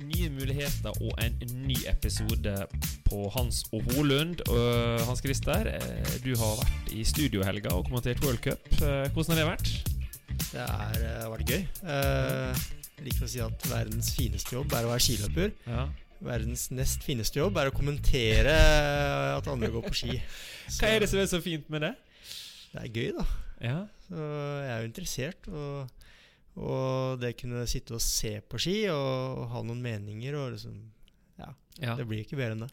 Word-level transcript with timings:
nye 0.00 0.28
muligheter 0.34 0.94
og 1.02 1.12
en 1.22 1.36
ny 1.66 1.76
episode 1.90 2.54
på 3.06 3.26
Hans 3.34 3.64
og 3.74 3.84
Holund. 3.94 4.42
Hans 5.06 5.22
Christer, 5.24 5.68
eh, 5.74 6.14
du 6.24 6.32
har 6.38 6.56
vært 6.60 6.92
i 6.94 7.04
studio 7.06 7.42
i 7.42 7.46
helga 7.48 7.74
og 7.76 7.86
kommentert 7.88 8.22
World 8.24 8.42
Cup. 8.44 8.66
Eh, 8.80 9.06
Hvordan 9.14 9.34
har 9.34 9.40
det 9.40 9.46
vært? 9.50 9.70
Det 10.52 10.64
har 10.64 10.98
eh, 11.02 11.28
vært 11.32 11.52
gøy. 11.52 11.62
Jeg 12.96 13.06
liker 13.06 13.26
å 13.26 13.30
si 13.30 13.42
at 13.44 13.68
verdens 13.70 14.10
fineste 14.16 14.56
jobb 14.56 14.72
er 14.72 14.88
å 14.88 14.92
være 14.94 15.04
skiløper. 15.06 15.54
Ja. 15.68 15.86
Verdens 16.26 16.68
nest 16.72 17.04
fineste 17.04 17.42
jobb 17.42 17.58
er 17.60 17.68
å 17.68 17.74
kommentere 17.76 18.54
at 19.36 19.50
andre 19.52 19.72
går 19.74 19.84
på 19.90 19.96
ski. 20.02 20.20
Hva 20.78 20.94
er 20.94 21.04
det 21.04 21.10
som 21.12 21.20
er 21.20 21.28
så 21.30 21.42
fint 21.44 21.68
med 21.72 21.84
det? 21.84 21.92
Det 22.72 22.82
er 22.82 22.92
gøy, 22.92 23.12
da. 23.18 23.26
Ja. 23.60 23.76
Så 24.06 24.16
jeg 24.22 24.72
er 24.72 24.80
jo 24.80 24.88
interessert. 24.90 25.48
Og, 25.52 25.95
og 26.56 27.20
det 27.20 27.34
kunne 27.40 27.66
sitte 27.68 27.96
og 27.96 28.02
se 28.04 28.38
på 28.40 28.60
ski 28.60 28.76
og, 28.92 29.46
ha 29.52 29.62
noen 29.66 29.82
meninger 29.84 30.38
og 30.40 30.54
liksom 30.56 30.78
Ja. 31.36 31.50
ja. 31.82 31.94
Det 31.98 32.06
blir 32.08 32.22
ikke 32.24 32.38
bedre 32.38 32.56
enn 32.56 32.64
det. 32.64 32.70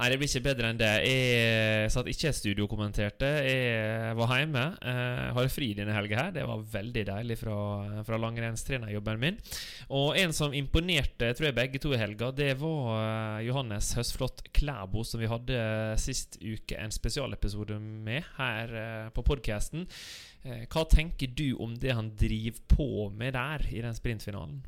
Nei, 0.00 0.06
det 0.08 0.16
blir 0.16 0.30
ikke 0.30 0.46
bedre 0.46 0.68
enn 0.72 0.78
det. 0.80 0.90
Jeg 1.04 1.88
satt 1.92 2.06
ikke 2.08 2.30
i 2.30 2.32
studio 2.32 2.64
og 2.64 2.70
kommenterte. 2.72 3.28
Jeg 3.44 4.14
var 4.16 4.30
hjemme. 4.32 4.62
Jeg 4.80 5.32
har 5.36 5.48
fri 5.52 5.66
denne 5.76 5.92
helga 5.92 6.22
her. 6.22 6.30
Det 6.32 6.44
var 6.48 6.62
veldig 6.72 7.02
deilig 7.04 7.34
fra, 7.36 7.56
fra 8.06 8.16
langrennstrenerjobben 8.22 9.18
min. 9.20 9.34
Og 9.92 10.16
en 10.16 10.32
som 10.32 10.54
imponerte, 10.56 11.28
tror 11.36 11.50
jeg 11.50 11.56
begge 11.58 11.82
to 11.84 11.92
i 11.92 11.98
helga, 12.00 12.30
det 12.32 12.54
var 12.62 12.86
eh, 12.94 13.42
Johannes 13.50 13.90
Høstflot 13.98 14.40
Klæbo, 14.56 15.02
som 15.04 15.20
vi 15.20 15.28
hadde 15.28 15.58
sist 16.00 16.38
uke 16.40 16.78
en 16.80 16.94
spesialepisode 16.96 17.76
med 17.76 18.24
her 18.38 18.72
eh, 18.80 19.10
på 19.12 19.24
podkasten. 19.26 19.84
Hva 20.72 20.86
tenker 20.88 21.28
du 21.36 21.50
om 21.60 21.74
det 21.76 21.92
han 21.92 22.08
driver 22.16 22.62
på 22.72 22.88
med 23.12 23.36
der, 23.36 23.66
i 23.68 23.82
den 23.84 23.98
sprintfinalen? 23.98 24.62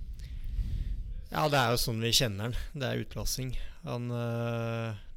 Ja, 1.33 1.47
det 1.49 1.57
er 1.57 1.73
jo 1.73 1.81
sånn 1.81 2.05
vi 2.05 2.13
kjenner 2.13 2.51
han. 2.51 2.61
Det 2.77 2.91
er 2.91 3.01
utlassing. 3.07 3.55
Han 3.89 4.13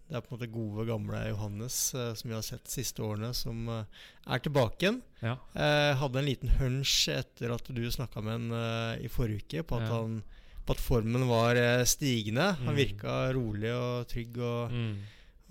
Det 0.06 0.14
er 0.17 0.22
på 0.22 0.30
en 0.30 0.38
måte 0.38 0.48
gode, 0.53 0.84
gamle 0.86 1.20
Johannes 1.31 1.75
eh, 1.98 2.11
som 2.14 2.30
vi 2.30 2.36
har 2.38 2.44
sett 2.45 2.64
de 2.67 2.73
siste 2.75 3.02
årene, 3.02 3.31
som 3.34 3.64
eh, 3.73 4.03
er 4.36 4.44
tilbake 4.45 4.84
igjen. 4.86 5.00
Ja. 5.25 5.31
Eh, 5.58 5.95
hadde 5.98 6.20
en 6.22 6.28
liten 6.30 6.52
hunch 6.59 7.08
etter 7.09 7.56
at 7.56 7.72
du 7.73 7.81
snakka 7.92 8.22
med 8.22 8.36
han 8.38 8.52
øh, 8.53 9.02
i 9.02 9.09
forrige 9.09 9.42
uke, 9.48 9.64
på 9.72 9.80
at, 9.80 9.88
Ja. 9.89 9.95
han, 10.03 10.20
på 10.66 10.76
at 10.78 10.83
formen 10.86 11.26
var 11.30 11.58
øh, 11.58 11.81
stigende. 11.89 12.52
Mm. 12.59 12.66
Han 12.70 12.78
virka 12.78 13.16
rolig 13.33 13.73
og 13.73 14.08
trygg, 14.14 14.38
og, 14.38 14.72
Mm. 14.78 14.95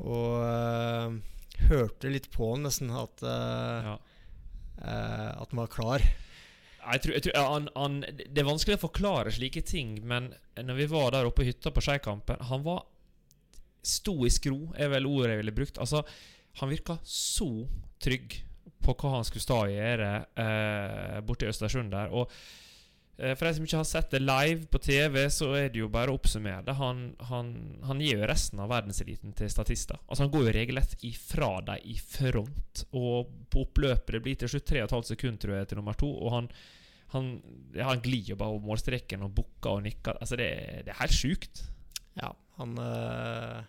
og 0.06 0.46
øh, 0.46 1.18
hørte 1.70 2.10
litt 2.14 2.30
på 2.34 2.52
han 2.54 2.64
nesten 2.68 2.90
at, 2.94 3.22
ja. 3.26 3.96
eh, 4.78 5.30
at 5.34 5.50
han 5.50 5.60
var 5.64 5.70
klar. 5.74 6.02
Jeg 6.84 7.00
tror, 7.02 7.12
jeg 7.16 7.22
tror, 7.24 7.52
han, 7.54 7.68
han, 7.74 8.00
det 8.06 8.38
er 8.42 8.46
vanskelig 8.48 8.76
å 8.78 8.82
forklare 8.86 9.30
slike 9.32 9.62
ting, 9.66 9.94
men 10.04 10.30
når 10.60 10.76
vi 10.82 10.86
var 10.90 11.14
der 11.14 11.26
oppe 11.26 11.42
i 11.42 11.48
hytta 11.48 11.70
på 11.72 11.80
Skeikampen 11.82 12.42
Han 12.50 12.60
var 12.66 12.82
stoisk 13.86 14.48
ro, 14.52 14.60
er 14.76 14.90
vel 14.92 15.08
ordet 15.10 15.34
jeg 15.34 15.42
ville 15.42 15.56
brukt. 15.56 15.80
Altså, 15.82 16.04
han 16.60 16.70
virka 16.70 16.98
så 17.02 17.48
trygg 18.02 18.36
på 18.84 18.94
hva 19.00 19.16
han 19.16 19.24
skulle 19.26 19.44
stå 19.44 19.62
og 19.64 19.72
gjøre 19.72 20.10
eh, 20.44 21.16
borte 21.26 21.46
i 21.46 21.50
Østersund 21.50 21.92
der. 21.94 22.12
Og 22.12 22.30
eh, 23.18 23.32
for 23.32 23.48
de 23.48 23.54
som 23.56 23.66
ikke 23.66 23.80
har 23.80 23.88
sett 23.88 24.12
det 24.14 24.20
live 24.22 24.68
på 24.70 24.80
TV, 24.84 25.18
så 25.32 25.50
er 25.58 25.72
det 25.72 25.80
jo 25.80 25.90
bare 25.92 26.12
å 26.12 26.18
oppsummere 26.18 26.66
det. 26.66 26.76
Han, 26.78 27.02
han, 27.30 27.50
han 27.88 28.02
gir 28.04 28.20
jo 28.20 28.30
resten 28.30 28.62
av 28.62 28.70
verdenseliten 28.72 29.34
til 29.36 29.50
statister. 29.52 30.00
Altså 30.06 30.26
Han 30.26 30.32
går 30.34 30.48
jo 30.48 30.56
regelrett 30.58 30.96
ifra 31.08 31.50
dem 31.66 31.90
i 31.90 31.98
front. 31.98 32.86
Og 32.92 33.34
på 33.50 33.66
oppløpet 33.66 34.18
det 34.18 34.24
blir 34.26 34.40
til 34.40 34.52
slutt 34.52 34.70
3,5 34.74 35.12
sekunder 35.14 35.44
tror 35.46 35.58
jeg, 35.58 35.70
til 35.72 35.80
nummer 35.80 35.98
to. 35.98 36.10
Og 36.12 36.36
han, 36.36 36.50
han, 37.16 37.36
ja, 37.76 37.88
han 37.88 38.04
glir 38.04 38.34
jo 38.34 38.40
bare 38.40 38.56
over 38.56 38.68
målstreken 38.68 39.24
og 39.26 39.36
bukker 39.40 39.78
og 39.78 39.86
nikker. 39.88 40.20
Altså 40.20 40.38
Det, 40.40 40.50
det 40.84 40.92
er 40.92 41.02
helt 41.02 41.22
sjukt. 41.22 41.64
Ja, 42.20 42.30
han 42.60 42.76
øh, 42.78 43.62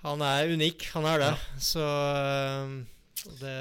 Han 0.00 0.22
er 0.24 0.54
unik, 0.54 0.86
han 0.94 1.04
er 1.04 1.20
det. 1.20 1.34
Så 1.60 1.84
øh, 1.84 2.78
det, 3.40 3.58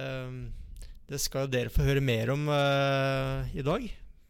det 1.09 1.19
skal 1.19 1.51
dere 1.51 1.73
få 1.73 1.83
høre 1.83 2.03
mer 2.03 2.31
om 2.31 2.47
uh, 2.47 3.49
i 3.51 3.65
dag, 3.65 3.89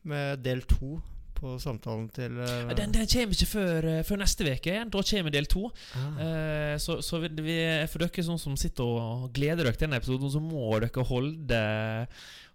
med 0.10 0.42
del 0.42 0.64
to 0.66 0.98
på 1.40 1.54
samtalen 1.62 2.10
til 2.12 2.34
uh, 2.42 2.72
Den, 2.76 2.92
den 2.96 3.06
kommer 3.08 3.36
ikke 3.36 3.48
før, 3.48 3.86
eh, 3.88 4.02
før 4.04 4.20
neste 4.20 4.44
uke. 4.44 4.74
igjen. 4.74 4.90
Da 4.92 5.04
kommer 5.12 5.32
del 5.32 5.48
to. 5.48 5.70
ah, 5.96 6.10
Uh, 6.20 6.76
så, 6.82 6.98
så 7.06 7.22
vi, 7.22 7.30
vi, 7.46 7.60
for 7.92 8.04
dere 8.04 8.26
sånn 8.26 8.42
som 8.42 8.58
sitter 8.60 8.84
og 8.84 9.30
gleder 9.36 9.64
dere 9.64 9.78
til 9.78 9.86
denne 9.86 10.02
episoden, 10.02 10.34
så 10.34 10.42
må 10.44 10.74
dere 10.82 11.06
holde 11.14 11.62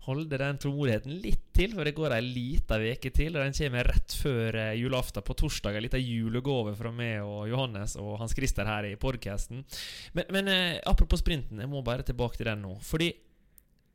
Holde 0.05 0.37
den 0.41 0.59
tålmodigheten 0.61 1.15
litt 1.25 1.47
til, 1.57 1.73
for 1.73 1.87
det 1.87 1.95
går 1.97 2.13
ei 2.13 2.23
lita 2.25 2.77
uke 2.77 3.13
til. 3.15 3.37
Og 3.37 3.45
den 3.45 3.57
kommer 3.57 3.89
rett 3.89 4.17
før 4.21 4.59
eh, 4.61 4.73
julaften 4.77 5.25
på 5.25 5.37
torsdag. 5.41 5.79
En 5.79 5.87
liten 5.87 6.05
julegave 6.05 6.75
fra 6.77 6.93
meg 6.93 7.23
og 7.25 7.47
Johannes 7.49 7.97
og 8.01 8.19
Hans 8.21 8.37
Christer 8.37 8.69
her 8.69 8.91
i 8.91 8.99
podkasten. 9.01 9.63
Men, 10.13 10.33
men 10.37 10.51
eh, 10.53 10.81
apropos 10.85 11.25
sprinten, 11.25 11.63
jeg 11.63 11.73
må 11.73 11.81
bare 11.87 12.05
tilbake 12.05 12.41
til 12.41 12.51
den 12.51 12.67
nå. 12.67 12.75
Fordi 12.85 13.13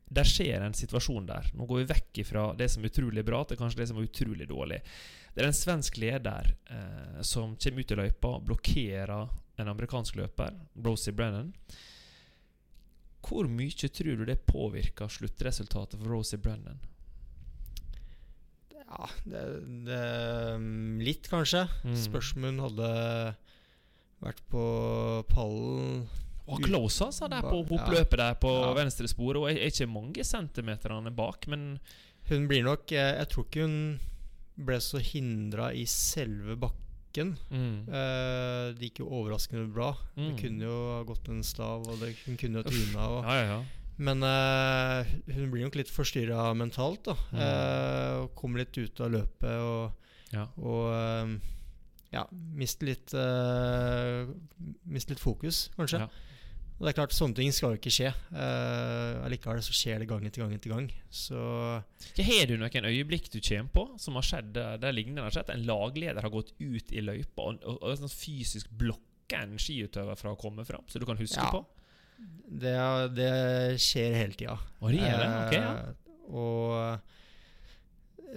der 0.10 0.26
skjer 0.26 0.64
en 0.66 0.74
situasjon 0.74 1.28
der. 1.30 1.52
Nå 1.54 1.68
går 1.70 1.84
vi 1.84 1.90
vekk 1.92 2.22
fra 2.26 2.48
det 2.58 2.72
som 2.74 2.82
er 2.82 2.90
utrolig 2.90 3.24
bra, 3.26 3.44
til 3.46 3.60
kanskje 3.60 3.84
det 3.84 3.90
som 3.92 4.00
er 4.00 4.08
utrolig 4.10 4.48
dårlig. 4.50 4.80
Det 5.36 5.44
er 5.44 5.52
en 5.52 5.60
svensk 5.60 6.00
leder 6.02 6.50
eh, 6.74 7.22
som 7.22 7.54
kommer 7.54 7.86
ut 7.86 7.94
i 7.94 8.00
løypa, 8.00 8.34
blokkerer 8.50 9.14
en 9.60 9.72
amerikansk 9.76 10.18
løper, 10.18 10.58
Rosie 10.86 11.14
Brennan. 11.14 11.54
Hvor 13.26 13.48
mye 13.52 13.90
tror 13.92 14.18
du 14.18 14.26
det 14.26 14.40
påvirka 14.48 15.08
sluttresultatet 15.12 16.00
for 16.00 16.08
Rosie 16.10 16.40
Brennan? 16.40 16.80
Ja, 18.90 19.10
det, 19.26 19.42
det 19.86 20.00
mm, 20.58 21.00
Litt, 21.06 21.28
kanskje. 21.30 21.66
Mm. 21.86 21.96
Spørs 22.00 22.32
om 22.38 22.48
hun 22.48 22.62
hadde 22.64 22.90
vært 24.24 24.42
på 24.52 24.64
pallen 25.30 26.08
Og 26.50 26.64
close, 26.66 27.06
altså, 27.06 27.28
der 27.30 27.46
på 27.46 27.60
Ja. 27.60 27.64
der 28.18 28.40
på 28.42 28.50
Ja. 28.50 28.74
venstre 28.74 29.08
spor. 29.08 29.38
Og 29.38 29.50
er 29.52 29.68
ikke 29.70 29.86
mange 29.88 30.24
centimeterne 30.26 31.12
bak, 31.16 31.48
men 31.48 31.80
Hun 32.30 32.48
blir 32.48 32.64
nok 32.64 32.92
Jeg, 32.92 33.16
jeg 33.18 33.30
tror 33.30 33.46
ikke 33.46 33.62
hun 33.62 34.00
ble 34.66 34.76
så 34.84 35.00
hindra 35.00 35.72
i 35.74 35.86
selve 35.86 36.56
bakken. 36.60 36.89
Mm. 37.18 37.90
Eh, 37.90 38.74
det 38.78 38.90
gikk 38.90 39.02
jo 39.04 39.10
overraskende 39.10 39.68
bra. 39.74 39.96
Mm. 40.16 40.24
Det 40.30 40.42
kunne 40.44 40.64
jo 40.70 40.78
ha 40.94 41.04
gått 41.08 41.30
en 41.30 41.44
stav, 41.44 41.88
og 41.88 42.00
det, 42.00 42.14
hun 42.26 42.38
kunne 42.38 42.62
jo 42.62 42.70
tryna. 42.70 43.08
Ja, 43.26 43.36
ja, 43.36 43.46
ja. 43.54 43.60
Men 44.00 44.24
eh, 44.24 45.10
hun 45.36 45.50
blir 45.52 45.66
nok 45.66 45.76
litt 45.76 45.92
forstyrra 45.92 46.54
mentalt, 46.56 47.04
da. 47.10 47.16
Mm. 47.34 47.40
Eh, 47.44 48.14
og 48.24 48.36
kommer 48.40 48.64
litt 48.64 48.78
ut 48.78 49.02
av 49.02 49.12
løpet 49.18 49.64
og, 49.66 50.12
Ja. 50.32 50.46
og 50.62 50.94
eh, 50.94 51.34
ja, 52.14 52.24
mister 52.32 52.90
litt 52.90 53.14
uh, 53.14 54.26
Mister 54.90 55.14
litt 55.14 55.22
fokus, 55.22 55.68
kanskje. 55.76 56.00
Ja. 56.02 56.29
Og 56.80 56.86
det 56.88 56.94
er 56.94 56.96
klart, 56.96 57.12
sånne 57.12 57.36
ting 57.36 57.52
skal 57.52 57.74
jo 57.74 57.80
ikke 57.82 57.92
skje. 57.92 58.10
Uh, 58.32 59.20
Allikevel 59.28 59.60
så 59.66 59.74
skjer 59.76 60.00
det 60.00 60.08
gang 60.08 60.24
etter 60.24 60.46
gang 60.46 60.54
etter 60.56 60.72
gang. 60.72 60.86
Så 61.12 61.36
Ja, 62.16 62.24
Har 62.24 62.48
du 62.48 62.56
noen 62.56 62.88
øyeblikk 62.88 63.28
du 63.34 63.42
kommer 63.44 63.74
på 63.76 63.84
som 64.00 64.16
har 64.16 64.24
skjedd 64.24 64.54
der, 64.56 64.94
lignende 64.96 65.26
har 65.28 65.36
skjedd? 65.36 65.52
En 65.52 65.66
lagleder 65.68 66.24
har 66.24 66.32
gått 66.32 66.54
ut 66.56 66.94
i 66.96 67.04
løypa 67.04 67.50
og, 67.52 67.60
og, 67.68 67.82
og 67.84 68.00
sånn 68.00 68.14
fysisk 68.14 68.72
blokka 68.80 69.44
en 69.44 69.60
skiutøver 69.60 70.16
fra 70.18 70.32
å 70.32 70.40
komme 70.40 70.64
fram, 70.66 70.88
så 70.88 71.04
du 71.04 71.06
kan 71.10 71.20
huske 71.20 71.44
Ja. 71.44 71.52
på? 71.52 71.66
det, 72.64 72.74
det 73.16 73.34
skjer 73.80 74.16
hele 74.18 74.36
tida. 74.40 74.56
Og 74.82 74.92
det 74.96 75.04
det? 75.04 75.30
Ok, 75.44 75.54
ja. 75.60 75.74
uh, 75.76 76.36
og 76.40 77.19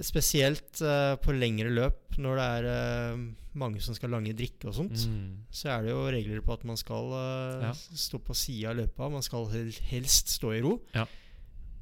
spesielt 0.00 0.80
uh, 0.80 1.16
på 1.20 1.34
lengre 1.36 1.68
løp, 1.70 2.16
når 2.18 2.36
det 2.40 2.44
er 2.56 2.68
uh, 3.14 3.18
mange 3.60 3.80
som 3.84 3.94
skal 3.94 4.10
lange 4.14 4.32
drikke 4.36 4.68
og 4.70 4.74
sånt, 4.74 5.06
Mm. 5.08 5.44
så 5.52 5.68
er 5.74 5.82
det 5.82 5.90
jo 5.92 6.06
regler 6.10 6.40
på 6.40 6.52
at 6.54 6.64
man 6.64 6.76
skal 6.80 7.10
uh, 7.12 7.62
Ja. 7.68 7.72
stå 7.74 8.18
på 8.24 8.34
sida 8.34 8.70
av 8.70 8.76
løypa. 8.76 9.10
Man 9.12 9.22
skal 9.22 9.46
helst 9.90 10.28
stå 10.38 10.54
i 10.56 10.62
ro. 10.64 10.78
Ja. 10.94 11.04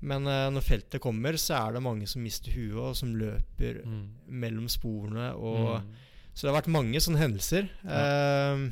Men 0.02 0.25
når 0.25 0.62
feltet 0.64 1.00
kommer, 1.05 1.37
så 1.37 1.58
er 1.69 1.73
det 1.75 1.82
mange 1.85 2.06
som 2.08 2.23
mister 2.25 2.50
huet, 2.50 2.75
og 2.75 2.96
som 2.96 3.14
løper 3.14 3.85
Mm. 3.85 4.06
mellom 4.29 4.67
sporene. 4.69 5.35
Og, 5.37 5.82
Mm. 5.82 5.90
Så 6.35 6.46
det 6.46 6.55
har 6.55 6.62
vært 6.62 6.73
mange 6.73 6.96
sånne 7.00 7.19
hendelser. 7.20 7.69
Eh, 7.85 8.70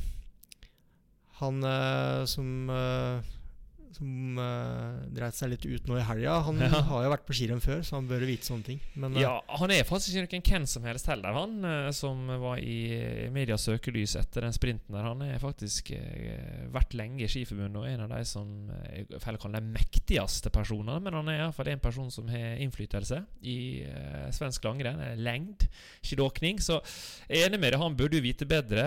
han 1.40 2.26
som 2.26 2.70
som 3.98 4.38
uh, 4.38 5.00
dreit 5.14 5.34
seg 5.34 5.50
litt 5.52 5.64
ut 5.66 5.88
nå 5.90 5.96
i 5.98 6.04
helga, 6.06 6.36
han 6.46 6.60
Ja. 6.62 6.80
har 6.86 7.04
jo 7.04 7.10
vært 7.12 7.24
på 7.26 7.34
skirenn 7.34 7.62
før, 7.62 7.80
så 7.86 7.96
han 7.98 8.06
bør 8.10 8.22
vite 8.28 8.46
sånne 8.46 8.66
ting. 8.68 8.78
Men 8.94 9.16
uh, 9.16 9.20
Ja, 9.22 9.32
han 9.58 9.72
er 9.74 9.82
faktisk 9.88 10.14
ikke 10.14 10.38
noen 10.38 10.44
hvem 10.48 10.66
som 10.70 10.86
helst 10.86 11.08
heller, 11.10 11.34
han 11.34 11.56
uh, 11.66 11.90
som 11.94 12.22
var 12.42 12.62
i 12.62 13.28
medias 13.34 13.66
søkelys 13.66 14.14
etter 14.20 14.46
den 14.46 14.54
sprinten 14.54 14.94
der. 14.94 15.06
Han 15.08 15.22
er 15.26 15.40
faktisk 15.42 15.90
vært 16.72 16.94
lenge 16.98 17.24
i 17.24 17.28
Skiforbundet 17.30 17.80
og 17.80 17.88
en 17.90 18.04
av 18.06 18.12
de 18.14 18.20
som 18.28 18.52
uh, 18.70 18.86
jeg 18.94 19.40
kalle 19.42 19.60
de 19.60 19.72
mektigste 19.74 20.52
personene. 20.54 20.98
Men 21.04 21.18
han 21.18 21.28
er 21.32 21.40
iallfall 21.42 21.72
en 21.72 21.82
person 21.82 22.10
som 22.14 22.28
har 22.30 22.58
innflytelse 22.62 23.20
i 23.42 23.58
svensk 24.34 24.64
langrenn. 24.66 25.00
Lengd, 25.20 25.66
skidåkning. 26.04 26.60
Så 26.64 26.78
jeg 27.28 27.42
er 27.42 27.48
enig 27.50 27.60
med 27.62 27.74
deg, 27.74 27.80
han 27.82 27.96
burde 27.98 28.18
jo 28.18 28.24
vite 28.24 28.46
bedre. 28.48 28.86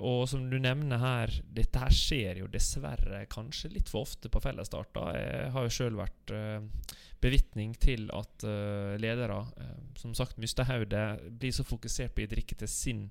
og 0.00 0.24
som 0.30 0.48
du 0.50 0.56
nevner 0.62 1.00
her, 1.00 1.32
dette 1.54 1.80
her 1.80 1.94
skjer 1.94 2.40
jo 2.42 2.48
dessverre 2.50 3.24
kanskje 3.32 3.72
litt 3.74 3.90
for 3.92 4.04
ofte 4.04 4.13
på 4.30 4.42
fellesstarter. 4.42 5.16
Jeg 5.18 5.52
har 5.54 5.66
jo 5.66 5.72
sjøl 5.72 5.96
vært 5.98 6.34
uh, 6.34 6.98
bevitning 7.22 7.74
til 7.80 8.08
at 8.14 8.44
uh, 8.46 8.94
ledere, 9.00 9.40
uh, 9.58 9.78
som 10.00 10.14
sagt 10.16 10.38
hodet, 10.38 11.06
blir 11.30 11.52
så 11.54 11.64
fokusert 11.64 12.14
på 12.14 12.26
å 12.26 12.30
drikke 12.30 12.58
til 12.60 12.70
sin 12.70 13.08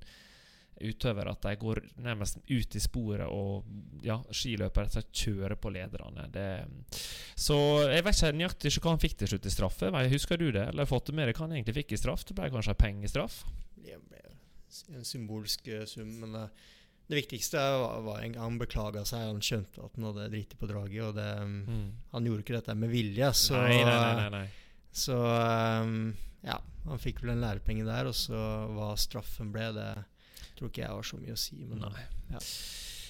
utøver 0.84 1.30
at 1.30 1.44
de 1.46 1.54
går 1.62 1.80
nærmest 2.02 2.40
ut 2.50 2.76
i 2.76 2.82
sporet 2.82 3.30
og 3.30 3.68
ja, 4.04 4.18
skiløpere 4.34 5.04
kjører 5.14 5.56
på 5.62 5.70
lederne. 5.70 6.26
Det, 6.34 6.48
så 7.38 7.58
jeg 7.92 8.04
vet 8.04 8.18
ikke 8.18 8.40
nøyaktig 8.40 8.74
hva 8.80 8.96
han 8.96 9.04
fikk 9.04 9.18
til 9.22 9.34
slutt 9.34 9.48
i 9.48 9.54
straffe. 9.54 9.92
Husker 10.12 10.42
du 10.42 10.50
det? 10.52 10.66
Eller 10.72 10.90
fått 10.90 11.14
med 11.14 11.30
deg 11.30 11.38
hva 11.38 11.46
han 11.48 11.56
egentlig 11.58 11.78
fikk 11.84 11.94
i 11.94 12.02
straff? 12.02 12.26
Det 12.26 12.38
ble 12.38 12.50
kanskje 12.54 12.78
pengestraff? 12.80 13.44
Det 13.78 14.00
ble 14.02 14.24
en 14.98 15.06
symbolsk 15.06 15.70
sum, 15.86 16.10
men 16.24 16.34
uh, 16.42 16.72
det 17.08 17.18
viktigste 17.20 17.60
var, 17.60 17.98
at 18.00 18.24
en 18.24 18.36
gang 18.36 18.44
han 18.46 18.60
beklaga 18.62 19.04
seg. 19.08 19.26
Han 19.28 19.42
skjønte 19.44 19.84
at 19.84 19.98
han 19.98 20.08
hadde 20.08 20.30
driti 20.32 20.60
på 20.60 20.70
draget. 20.70 21.02
Og 21.10 21.18
det, 21.18 21.32
mm. 21.44 21.90
Han 22.14 22.30
gjorde 22.30 22.46
ikke 22.46 22.56
dette 22.58 22.78
med 22.80 22.94
vilje. 22.94 23.34
Så, 23.38 23.58
nei, 23.60 23.82
nei, 23.88 24.30
nei, 24.38 24.46
så 24.94 25.18
um, 25.20 26.14
ja, 26.46 26.60
han 26.88 27.02
fikk 27.02 27.24
vel 27.24 27.36
en 27.36 27.44
lærepenge 27.44 27.86
der. 27.88 28.10
Og 28.10 28.16
så 28.18 28.40
hva 28.72 28.94
straffen 29.00 29.52
ble, 29.54 29.70
det 29.76 29.92
tror 30.56 30.72
ikke 30.72 30.86
jeg 30.86 30.96
har 30.96 31.12
så 31.12 31.20
mye 31.20 31.36
å 31.36 31.44
si. 31.44 31.60
Men, 31.68 31.86
nei. 31.90 32.08
Ja. 32.32 32.42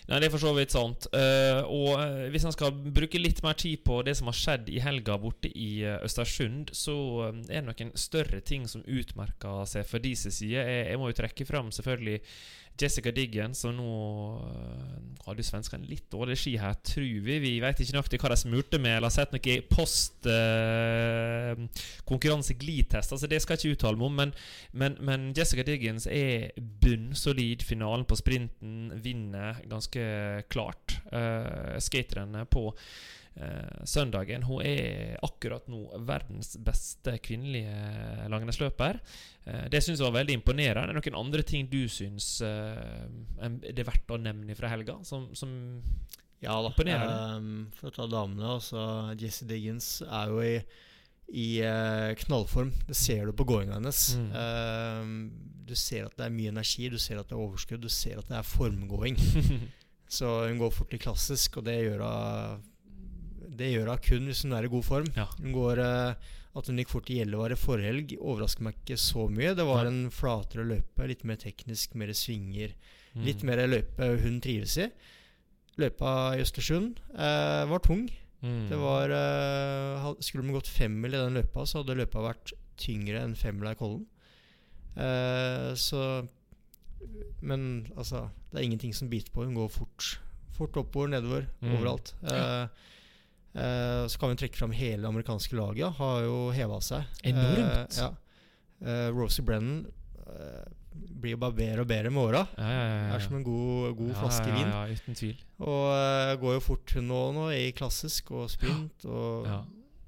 Nei, 0.04 0.18
det 0.20 0.28
er 0.28 0.34
for 0.34 0.44
så 0.44 0.52
vidt 0.58 0.74
sant. 0.74 1.06
Uh, 1.14 1.62
og 1.72 1.94
uh, 1.96 2.26
hvis 2.34 2.44
han 2.44 2.56
skal 2.56 2.74
bruke 2.76 3.22
litt 3.22 3.40
mer 3.46 3.56
tid 3.60 3.86
på 3.88 4.02
det 4.04 4.18
som 4.20 4.28
har 4.28 4.36
skjedd 4.36 4.68
i 4.74 4.82
helga 4.84 5.16
borte 5.22 5.48
i 5.48 5.70
uh, 5.86 6.02
Østersund, 6.04 6.74
så 6.76 6.96
er 7.30 7.62
det 7.62 7.64
noen 7.70 7.94
større 8.00 8.42
ting 8.44 8.68
som 8.68 8.84
utmerker 8.84 9.64
seg 9.70 9.88
for 9.88 10.04
deres 10.04 10.28
side. 10.28 10.58
Jeg, 10.58 10.84
jeg 10.90 11.00
må 11.00 11.12
jo 11.12 11.20
trekke 11.22 11.48
fram 11.48 11.72
selvfølgelig 11.72 12.20
Jessica 12.82 13.12
Diggen, 13.14 13.54
som 13.56 13.76
nå 13.78 13.92
uh, 14.42 15.14
hadde 15.28 15.44
svenskene 15.46 15.86
litt 15.88 16.12
dårlig 16.12 16.38
ski 16.42 16.58
her, 16.60 16.74
tror 16.86 17.22
vi. 17.26 17.40
Vi 17.44 17.62
vet 17.64 17.80
ikke 17.80 17.94
nøyaktig 17.96 18.20
hva 18.22 18.30
de 18.34 18.38
smurte 18.42 18.78
med, 18.82 18.94
eller 18.98 19.10
har 19.10 19.16
sett 19.16 19.34
noe 19.36 19.54
post-konkurranse 19.70 22.54
uh. 22.60 23.12
Altså, 23.14 23.28
det 23.30 23.40
skal 23.44 23.54
jeg 23.56 23.62
ikke 23.64 23.74
uttale 23.78 23.98
meg 24.00 24.08
om, 24.10 24.16
men, 24.22 24.32
men, 24.74 24.92
men, 25.06 25.20
Jessica 25.38 25.64
Diggins 25.68 26.06
er 26.10 26.38
bunnsolid. 26.84 27.60
Finalen 27.68 28.06
på 28.10 28.16
sprinten 28.20 28.74
vinner 29.04 29.52
ganske 29.70 30.04
klart. 30.52 30.88
Uh, 31.14 31.76
skaterne 31.84 32.42
på 32.50 32.64
eh, 32.74 32.78
søndagen. 33.90 34.44
Hun 34.46 34.62
er 34.62 35.16
akkurat 35.26 35.66
nå 35.72 35.88
verdens 36.06 36.54
beste 36.62 37.16
kvinnelige 37.24 38.28
langrennsløper. 38.30 39.00
Eh, 39.46 39.66
det 39.72 39.82
syns 39.84 40.00
jeg 40.00 40.08
var 40.08 40.20
veldig 40.20 40.38
imponerende. 40.40 40.94
Er 40.94 41.00
det 41.00 41.12
noen 41.12 41.26
andre 41.26 41.44
ting 41.48 41.68
du 41.72 41.82
syns 41.92 42.38
eh, 42.46 43.04
det 43.60 43.76
er 43.76 43.90
verdt 43.90 44.14
å 44.14 44.22
nevne 44.22 44.56
fra 44.58 44.72
helga, 44.72 45.00
som, 45.08 45.32
som 45.36 45.52
ja 46.44 46.56
da. 46.60 46.72
Um, 47.38 47.70
for 47.78 47.88
å 47.88 47.96
ta 47.96 48.08
damene, 48.12 48.56
altså 48.58 48.82
Jesse 49.20 49.48
Diggins 49.48 50.02
er 50.04 50.32
jo 50.32 50.42
i, 50.44 50.58
i 51.32 51.48
uh, 51.64 52.12
knallform. 52.20 52.74
Det 52.90 52.98
ser 53.00 53.30
du 53.30 53.36
på 53.40 53.48
gåinga 53.48 53.78
hennes. 53.78 54.02
Mm. 54.20 54.28
Uh, 54.36 55.62
du 55.64 55.72
ser 55.80 56.10
at 56.10 56.18
det 56.20 56.28
er 56.28 56.36
mye 56.36 56.52
energi, 56.52 56.90
du 56.92 57.00
ser 57.00 57.22
at 57.22 57.32
det 57.32 57.38
er 57.38 57.46
overskudd, 57.46 57.84
du 57.84 57.92
ser 57.92 58.20
at 58.20 58.28
det 58.28 58.36
er 58.42 58.48
formgåing. 58.48 59.20
Så 60.14 60.30
hun 60.50 60.60
går 60.60 60.76
fort 60.76 60.92
i 60.94 61.00
klassisk, 61.02 61.62
og 61.62 61.66
det 61.70 61.80
gjør 61.80 62.04
hun 62.04 62.68
det 63.58 63.74
gjør 63.74 63.92
hun 63.94 64.02
kun 64.04 64.30
hvis 64.30 64.44
hun 64.46 64.56
er 64.58 64.68
i 64.68 64.72
god 64.72 64.86
form. 64.88 65.12
Ja. 65.18 65.28
Hun 65.40 65.54
går 65.56 65.82
uh, 65.84 66.32
At 66.54 66.70
hun 66.70 66.80
gikk 66.82 66.92
fort 66.92 67.10
i 67.10 67.20
Gjellevar 67.20 67.54
i 67.54 67.58
forrige 67.58 67.90
helg, 67.90 68.12
overrasker 68.20 68.68
meg 68.68 68.78
ikke 68.78 69.00
så 69.02 69.26
mye. 69.32 69.56
Det 69.58 69.66
var 69.66 69.90
en 69.90 70.04
flatere 70.14 70.68
løype, 70.70 71.08
litt 71.10 71.24
mer 71.26 71.40
teknisk, 71.42 71.96
mer 71.98 72.14
svinger. 72.18 72.76
Mm. 73.14 73.24
Litt 73.26 73.46
mer 73.48 73.64
løype 73.70 74.10
hun 74.22 74.38
trives 74.44 74.78
i. 74.82 74.90
Løypa 75.82 76.12
i 76.38 76.44
Østersund 76.44 77.02
uh, 77.16 77.66
var 77.72 77.82
tung. 77.86 78.06
Mm. 78.44 78.68
Det 78.70 78.78
var 78.78 79.14
uh, 79.16 80.12
Skulle 80.22 80.46
man 80.46 80.60
gått 80.60 80.70
femmil 80.70 81.16
i 81.16 81.22
den 81.24 81.40
løypa, 81.40 81.66
så 81.66 81.82
hadde 81.82 81.98
løypa 81.98 82.22
vært 82.28 82.54
tyngre 82.78 83.24
enn 83.24 83.38
femmila 83.38 83.74
i 83.74 83.80
Kollen. 83.80 84.06
så 85.78 86.00
Men 87.42 87.88
altså, 87.98 88.28
det 88.52 88.60
er 88.60 88.66
ingenting 88.68 88.94
som 88.94 89.10
biter 89.10 89.34
på. 89.34 89.46
Hun 89.46 89.58
går 89.58 89.70
fort. 89.74 90.20
Fort 90.54 90.78
oppover, 90.78 91.10
nedover, 91.16 91.48
mm. 91.62 91.72
overalt. 91.78 92.14
Ja. 92.22 92.68
Uh, 93.54 94.10
så 94.10 94.18
kan 94.18 94.32
vi 94.32 94.40
trekke 94.42 94.58
fram 94.58 94.72
hele 94.74 95.04
det 95.04 95.10
amerikanske 95.10 95.58
laget. 95.58 95.98
Har 96.00 96.24
jo 96.26 96.38
heva 96.56 96.80
seg. 96.82 97.10
Enormt. 97.30 97.98
Uh, 97.98 98.00
ja. 98.00 98.08
uh, 98.88 99.10
Rosie 99.14 99.46
Brennan 99.46 99.84
blir 100.94 101.34
jo 101.34 101.40
bare 101.42 101.56
bedre 101.58 101.84
og 101.84 101.90
bedre 101.90 102.10
med 102.14 102.22
åra. 102.22 102.42
Ja, 102.58 102.70
ja, 102.70 102.84
ja, 102.86 103.16
er 103.16 103.22
som 103.24 103.36
en 103.38 103.46
god, 103.46 103.94
god 103.98 104.14
flaske 104.18 104.48
vin. 104.50 104.70
Ja, 104.70 104.82
uten 104.90 105.18
tvil 105.18 105.40
Og 105.64 106.40
går 106.42 106.56
jo 106.58 106.64
fort 106.64 106.94
nå, 107.02 107.22
nå 107.36 107.48
i 107.56 107.64
klassisk 107.76 108.32
og 108.34 108.50
sprint. 108.52 109.06
Og, 109.06 109.48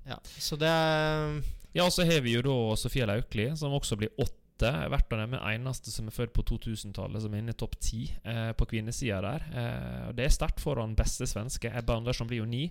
ja. 0.06 0.18
Så 0.38 0.58
det 0.62 0.70
er 0.70 1.40
Ja, 1.76 1.86
og 1.86 1.94
så 1.94 2.06
har 2.08 2.22
vi 2.26 2.36
jo 2.38 2.44
da 2.46 2.58
Sofia 2.80 3.08
Laukli, 3.10 3.50
som 3.58 3.74
også 3.76 3.98
blir 4.00 4.14
åtte 4.18 4.45
Verdt 4.64 5.12
å 5.12 5.20
nevne 5.20 5.42
eneste 5.52 5.92
som 5.92 6.08
er 6.08 6.16
født 6.16 6.32
på 6.36 6.46
2000-tallet, 6.48 7.24
som 7.24 7.34
er 7.34 7.42
inne 7.44 7.56
i 7.56 7.60
topp 7.60 7.76
ti 7.84 8.06
eh, 8.24 8.54
på 8.56 8.68
kvinnesida 8.72 9.20
der. 9.26 9.48
Eh, 9.52 10.04
og 10.10 10.16
Det 10.16 10.26
er 10.26 10.36
sterkt 10.36 10.64
foran 10.64 10.96
beste 10.96 11.28
svenske. 11.28 11.72
Ebba 11.76 11.98
Andersson 12.00 12.30
blir 12.30 12.40
jo 12.44 12.48
ni. 12.48 12.70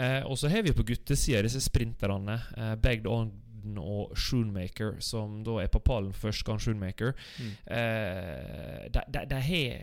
Eh, 0.00 0.22
og 0.24 0.38
så 0.40 0.48
har 0.48 0.64
vi 0.64 0.72
på 0.72 0.86
guttesida 0.88 1.42
disse 1.44 1.60
sprinterne. 1.60 2.38
Eh, 2.56 2.74
Begd 2.80 3.10
Ogden 3.60 3.78
og 3.78 4.16
Shoonmaker, 4.16 5.00
som 5.00 5.42
da 5.44 5.60
er 5.62 5.68
på 5.68 5.80
pallen 5.84 6.12
først, 6.12 6.44
gang. 6.44 6.60
Shoonmaker. 6.60 7.12
Mm. 7.38 7.52
Eh, 7.76 8.90
de, 8.92 9.00
de, 9.12 9.24
de 9.30 9.40
har 9.40 9.80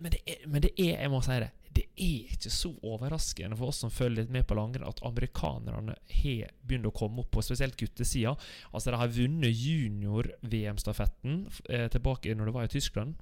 men, 0.00 0.12
det 0.12 0.20
men 0.46 0.62
det 0.62 0.72
er, 0.78 1.00
jeg 1.00 1.10
må 1.10 1.20
si 1.22 1.38
det, 1.40 1.50
det 1.74 1.84
er 1.94 2.32
ikke 2.34 2.50
så 2.50 2.72
overraskende 2.82 3.56
for 3.56 3.70
oss 3.70 3.82
som 3.84 3.90
følger 3.92 4.24
litt 4.24 4.32
med 4.34 4.46
på 4.48 4.56
langrenn, 4.58 4.88
at 4.88 5.02
amerikanerne 5.06 5.94
har 6.22 6.52
begynt 6.66 6.88
å 6.88 6.94
komme 6.94 7.22
opp 7.22 7.30
på 7.34 7.44
spesielt 7.44 7.78
guttesida. 7.78 8.34
Altså, 8.72 8.90
de 8.90 9.00
har 9.00 9.14
vunnet 9.14 9.54
junior-VM-stafetten 9.54 11.44
eh, 11.70 11.88
tilbake 11.92 12.34
når 12.34 12.50
det 12.50 12.56
var 12.56 12.68
i 12.68 12.72
Tyskland. 12.72 13.18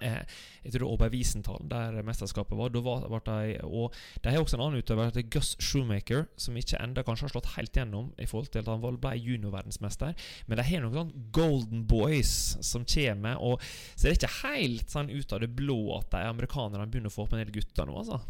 Eh, 0.00 0.20
jeg 0.64 0.74
tror 0.74 0.84
det 0.84 1.00
var 1.02 1.12
Wiesenthal, 1.12 1.62
der 1.70 1.98
mesterskapet 2.06 2.58
var. 2.58 2.72
Da 2.72 2.82
var, 2.84 3.06
var 3.12 3.24
de, 3.26 3.58
og 3.64 3.94
De 4.22 4.32
har 4.32 4.40
også 4.40 4.58
en 4.58 4.64
annen 4.66 4.82
utøver, 4.82 5.10
heter 5.10 5.28
Gus 5.32 5.54
Shoemaker, 5.60 6.26
som 6.40 6.56
ikke 6.56 6.80
enda 6.80 7.04
kanskje 7.06 7.28
har 7.28 7.34
slått 7.34 7.52
helt 7.56 7.76
gjennom 7.76 8.10
i 8.20 8.28
forhold 8.30 8.52
til 8.52 8.64
at 8.64 8.70
han 8.72 8.82
ble 8.84 9.14
juniorverdensmester. 9.16 10.16
Men 10.48 10.60
de 10.60 10.68
har 10.68 10.84
noen 10.84 10.98
sånn 11.00 11.26
Golden 11.36 11.86
Boys 11.90 12.34
som 12.66 12.86
kommer. 12.88 13.40
Og, 13.40 13.64
så 13.94 14.06
det 14.06 14.12
er 14.12 14.20
ikke 14.20 14.34
helt 14.42 14.92
sånn 14.92 15.12
ut 15.12 15.36
av 15.36 15.44
det 15.44 15.52
blå 15.56 15.80
at 15.98 16.10
de 16.14 16.24
amerikanerne 16.28 16.88
begynner 16.90 17.12
å 17.12 17.16
få 17.16 17.26
opp 17.26 17.36
en 17.36 17.44
del 17.44 17.54
gutter 17.54 17.88
nå. 17.88 17.98
altså 18.02 18.22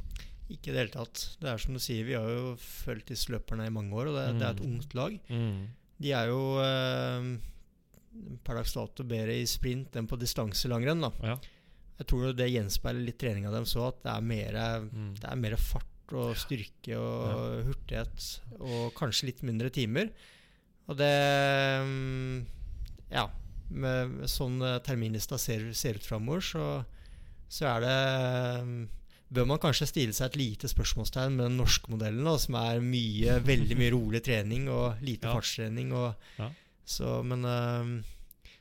ikke 0.51 0.71
i 0.71 0.75
det 0.75 0.81
hele 0.81 0.91
tatt. 0.91 1.21
Det 1.39 1.47
er 1.47 1.61
som 1.63 1.77
du 1.77 1.81
sier, 1.83 2.07
vi 2.07 2.17
har 2.19 2.27
jo 2.27 2.55
fulgt 2.59 3.13
disse 3.13 3.31
løperne 3.31 3.69
i 3.69 3.75
mange 3.75 3.95
år, 3.95 4.11
og 4.11 4.17
det, 4.19 4.25
mm. 4.27 4.41
det 4.41 4.47
er 4.47 4.57
et 4.57 4.63
mm. 4.65 4.73
ungt 4.73 4.97
lag. 4.99 5.17
Mm. 5.31 5.61
De 6.01 6.13
er 6.17 6.31
jo 6.33 6.41
eh, 6.65 7.29
per 8.47 8.59
dags 8.59 8.75
dato 8.77 9.07
bedre 9.07 9.37
i 9.39 9.47
sprint 9.49 9.97
enn 9.99 10.09
på 10.11 10.19
distanselangrenn. 10.21 11.07
da. 11.07 11.13
Ja. 11.23 11.39
Jeg 12.01 12.09
tror 12.09 12.33
det 12.33 12.49
gjenspeiler 12.49 13.05
litt 13.05 13.19
treninga 13.21 13.53
deres 13.53 13.77
òg, 13.77 13.91
at 13.91 14.05
det 14.07 14.13
er, 14.15 14.29
mer, 14.31 14.61
mm. 14.89 15.09
det 15.21 15.27
er 15.29 15.41
mer 15.41 15.57
fart 15.61 16.15
og 16.17 16.33
styrke 16.39 16.97
og 16.97 17.27
ja. 17.29 17.65
hurtighet. 17.69 18.29
Og 18.59 18.95
kanskje 18.97 19.29
litt 19.31 19.43
mindre 19.47 19.71
timer. 19.75 20.09
Og 20.89 20.97
det 20.99 21.13
mm, 21.85 22.41
Ja. 23.13 23.29
Med 23.71 24.25
sånn 24.27 24.57
eh, 24.67 24.81
terminlista 24.83 25.37
ser, 25.39 25.69
ser 25.79 26.01
ut 26.01 26.07
framover, 26.09 26.41
så, 26.43 26.65
så 27.47 27.69
er 27.71 27.85
det 27.85 27.99
mm, 28.67 28.81
bør 29.31 29.47
man 29.47 29.61
kanskje 29.63 29.87
stille 29.87 30.17
seg 30.17 30.33
et 30.33 30.39
lite 30.41 30.71
spørsmålstegn 30.71 31.37
med 31.37 31.47
den 31.47 31.61
norske 31.61 31.93
modellen, 31.93 32.27
da, 32.27 32.35
som 32.43 32.57
er 32.59 32.83
mye, 32.83 33.37
veldig 33.47 33.77
mye 33.79 33.93
rolig 33.97 34.23
trening 34.27 34.67
og 34.73 35.05
lite 35.07 35.31
ja. 35.31 35.37
fartstrening. 35.37 35.93
Og, 35.95 36.27
ja. 36.41 36.49
så, 36.83 37.21
men 37.23 37.47
uh, 37.47 37.93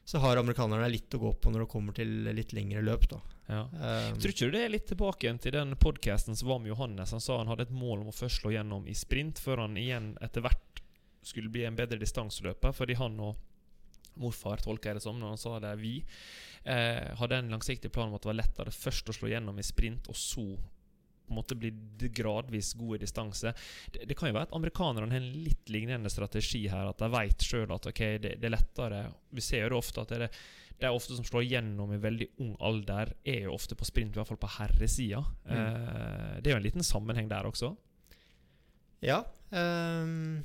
så 0.10 0.18
har 0.18 0.40
amerikanerne 0.42 0.88
litt 0.90 1.14
å 1.14 1.20
gå 1.22 1.30
på 1.38 1.52
når 1.54 1.62
det 1.62 1.70
kommer 1.70 1.94
til 1.94 2.14
litt 2.34 2.54
lengre 2.58 2.82
løp. 2.82 3.04
da. 3.12 3.20
Ja. 3.46 3.60
Um, 3.70 4.16
Tror 4.18 4.32
ikke 4.32 4.48
du 4.48 4.56
det 4.56 4.64
er 4.66 4.72
litt 4.74 4.88
tilbake 4.90 5.28
igjen 5.28 5.38
til 5.44 5.54
den 5.54 5.76
podkasten 5.78 6.38
som 6.38 6.50
var 6.50 6.58
med 6.64 6.72
Johannes? 6.72 7.14
Han 7.14 7.22
sa 7.22 7.38
han 7.38 7.52
hadde 7.52 7.68
et 7.68 7.76
mål 7.78 8.02
om 8.02 8.10
å 8.10 8.16
først 8.18 8.42
slå 8.42 8.56
gjennom 8.56 8.88
i 8.90 8.96
sprint, 8.98 9.38
før 9.38 9.68
han 9.68 9.78
igjen 9.78 10.16
etter 10.26 10.42
hvert 10.42 10.82
skulle 11.22 11.54
bli 11.54 11.68
en 11.70 11.78
bedre 11.78 12.02
distanseløper, 12.02 12.74
fordi 12.74 12.98
han 12.98 13.22
og 13.22 13.38
morfar, 14.18 14.66
jeg 14.66 14.98
det 14.98 15.06
som, 15.06 15.22
når 15.22 15.36
han 15.36 15.44
sa 15.46 15.60
det 15.62 15.76
er 15.76 15.84
vi, 15.84 15.94
eh, 16.66 17.14
hadde 17.22 17.44
en 17.44 17.54
langsiktig 17.54 17.94
plan 17.94 18.10
om 18.10 18.18
at 18.18 18.26
det 18.26 18.32
var 18.32 18.42
lettere 18.42 18.74
først 18.74 19.14
å 19.14 19.18
slå 19.20 19.30
gjennom 19.30 19.62
i 19.62 19.68
sprint, 19.70 20.10
og 20.10 20.18
så 20.18 20.48
på 21.30 21.36
en 21.36 21.40
måte 21.40 21.58
blir 21.60 22.10
gradvis 22.16 22.74
gode 22.80 23.04
distanse. 23.06 23.54
Det, 23.94 24.08
det, 24.10 24.18
kan 24.18 24.32
jo 24.32 24.38
være 24.38 24.50
at 24.50 24.56
amerikanerne 24.58 25.14
har 25.14 25.22
en 25.22 25.44
litt 25.46 25.70
lignende 25.72 26.12
strategi 26.12 26.66
her. 26.72 26.90
At 26.90 27.02
de 27.02 27.12
vet 27.14 27.46
sjøl 27.46 27.70
at 27.76 27.90
ok, 27.92 28.02
det, 28.26 28.36
det, 28.42 28.50
er 28.50 28.56
lettere 28.58 29.04
Vi 29.36 29.46
ser 29.46 29.70
jo 29.70 29.80
ofte 29.80 30.04
at 30.04 30.16
det, 30.18 30.32
det 30.80 30.88
er 30.88 30.96
ofte 30.96 31.16
som 31.18 31.28
slår 31.28 31.44
gjennom 31.44 31.92
i 31.94 32.00
veldig 32.00 32.30
ung 32.44 32.54
alder, 32.64 33.12
er 33.28 33.46
jo 33.48 33.56
ofte 33.56 33.76
på 33.76 33.88
sprint, 33.88 34.16
i 34.16 34.22
hvert 34.22 34.30
fall 34.32 34.40
på 34.40 34.52
herresida. 34.58 35.20
Mm. 35.44 35.58
Eh, 35.58 36.36
det 36.40 36.50
er 36.50 36.56
jo 36.56 36.62
en 36.62 36.68
liten 36.70 36.88
sammenheng 36.88 37.28
der 37.32 37.50
også. 37.50 37.74
Ja. 39.04 39.22
Um, 39.52 40.40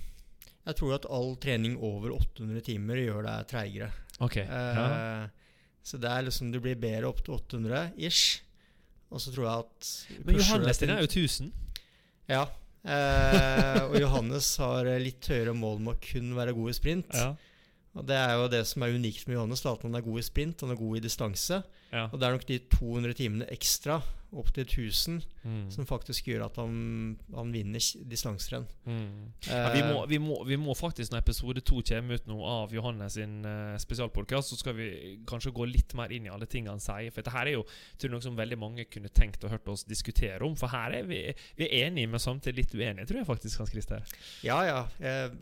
jeg 0.64 0.79
tror 0.81 0.97
at 0.97 1.07
all 1.12 1.35
trening 1.43 1.76
over 1.79 2.17
800 2.17 2.64
timer 2.67 2.99
gjør 2.99 3.26
deg 3.29 3.49
treigere. 3.50 3.91
Okay. 4.23 4.47
Uh, 4.49 4.79
ja. 4.79 4.88
Så 5.85 6.00
det 6.00 6.11
er 6.11 6.26
liksom 6.26 6.50
du 6.50 6.59
blir 6.64 6.79
bedre 6.81 7.11
opp 7.11 7.21
til 7.23 7.37
800 7.37 7.93
ish. 8.00 8.41
Og 9.14 9.23
så 9.23 9.30
tror 9.30 9.47
jeg 9.47 9.64
at 9.64 9.90
Men 10.26 10.38
Johannes 10.40 10.80
din 10.83 10.90
er 10.90 11.02
jo 11.04 11.11
1000. 11.11 11.52
Ja. 12.28 12.44
Eh, 12.85 13.80
og 13.87 13.94
Johannes 13.97 14.49
har 14.61 14.88
litt 15.00 15.28
høyere 15.30 15.54
mål 15.56 15.78
med 15.85 15.94
å 15.94 16.00
kun 16.02 16.35
være 16.37 16.56
god 16.56 16.73
i 16.73 16.76
sprint. 16.76 17.14
Ja. 17.14 17.30
Og 17.95 18.07
Det 18.07 18.17
er 18.19 18.33
jo 18.35 18.49
det 18.51 18.65
som 18.67 18.83
er 18.83 18.95
unikt 18.97 19.29
med 19.29 19.37
Johannes, 19.37 19.63
da, 19.63 19.73
at 19.77 19.83
han 19.87 19.95
er 19.95 20.03
god 20.03 20.19
i 20.19 20.27
sprint 20.27 20.61
han 20.67 20.71
er 20.75 20.81
god 20.81 20.97
i 20.99 21.05
distanse. 21.05 21.63
Ja. 21.95 22.09
Og 22.11 22.19
det 22.19 22.27
er 22.27 22.33
nok 22.35 22.47
de 22.49 22.59
200 22.73 23.15
timene 23.15 23.47
ekstra, 23.55 24.01
opp 24.35 24.49
til 24.51 24.65
1000, 24.67 25.21
Mm. 25.45 25.71
som 25.71 25.85
faktisk 25.87 26.25
gjør 26.27 26.47
at 26.47 26.57
han, 26.57 27.19
han 27.35 27.53
vinner 27.53 27.79
distanserenn. 28.11 28.65
Mm. 28.87 29.29
Ja, 29.47 29.69
vi, 29.75 29.83
Eh, 29.85 30.07
vi, 30.09 30.19
vi 30.49 30.57
må 30.57 30.75
faktisk, 30.75 31.13
når 31.13 31.19
episode 31.21 31.61
to 31.61 31.83
kommer 31.87 32.15
ut 32.15 32.27
nå 32.27 32.39
av 32.49 32.73
Johannes 32.75 33.13
sin 33.15 33.45
uh, 33.45 33.77
spesialpodkast, 33.79 34.49
så 34.49 34.57
skal 34.59 34.75
vi 34.75 34.89
kanskje 35.29 35.53
gå 35.55 35.67
litt 35.69 35.95
mer 35.95 36.11
inn 36.11 36.27
i 36.27 36.33
alle 36.33 36.47
tingene 36.51 36.71
han 36.75 36.81
sier. 36.83 37.13
For 37.13 37.21
dette 37.23 37.37
her 37.37 37.47
er 37.47 37.59
jo 37.59 37.63
tror 37.69 38.09
jeg, 38.09 38.11
noe 38.17 38.25
som 38.25 38.37
veldig 38.41 38.59
mange 38.59 38.89
kunne 38.91 39.13
tenkt 39.13 39.45
og 39.45 39.51
hørt 39.53 39.69
oss 39.69 39.85
diskutere 39.85 40.41
om. 40.43 40.57
For 40.57 40.73
her 40.73 40.97
er 40.99 41.07
vi, 41.07 41.21
vi 41.61 41.69
er 41.69 41.87
enige, 41.91 42.09
men 42.11 42.19
samtidig 42.19 42.65
litt 42.65 42.75
uenige, 42.75 43.07
tror 43.07 43.21
jeg 43.21 43.27
faktisk, 43.31 43.59
Hans 43.63 43.71
Christer. 43.71 44.03
Ja, 44.43 44.63
ja. 44.67 44.81
Jeg, 44.99 45.37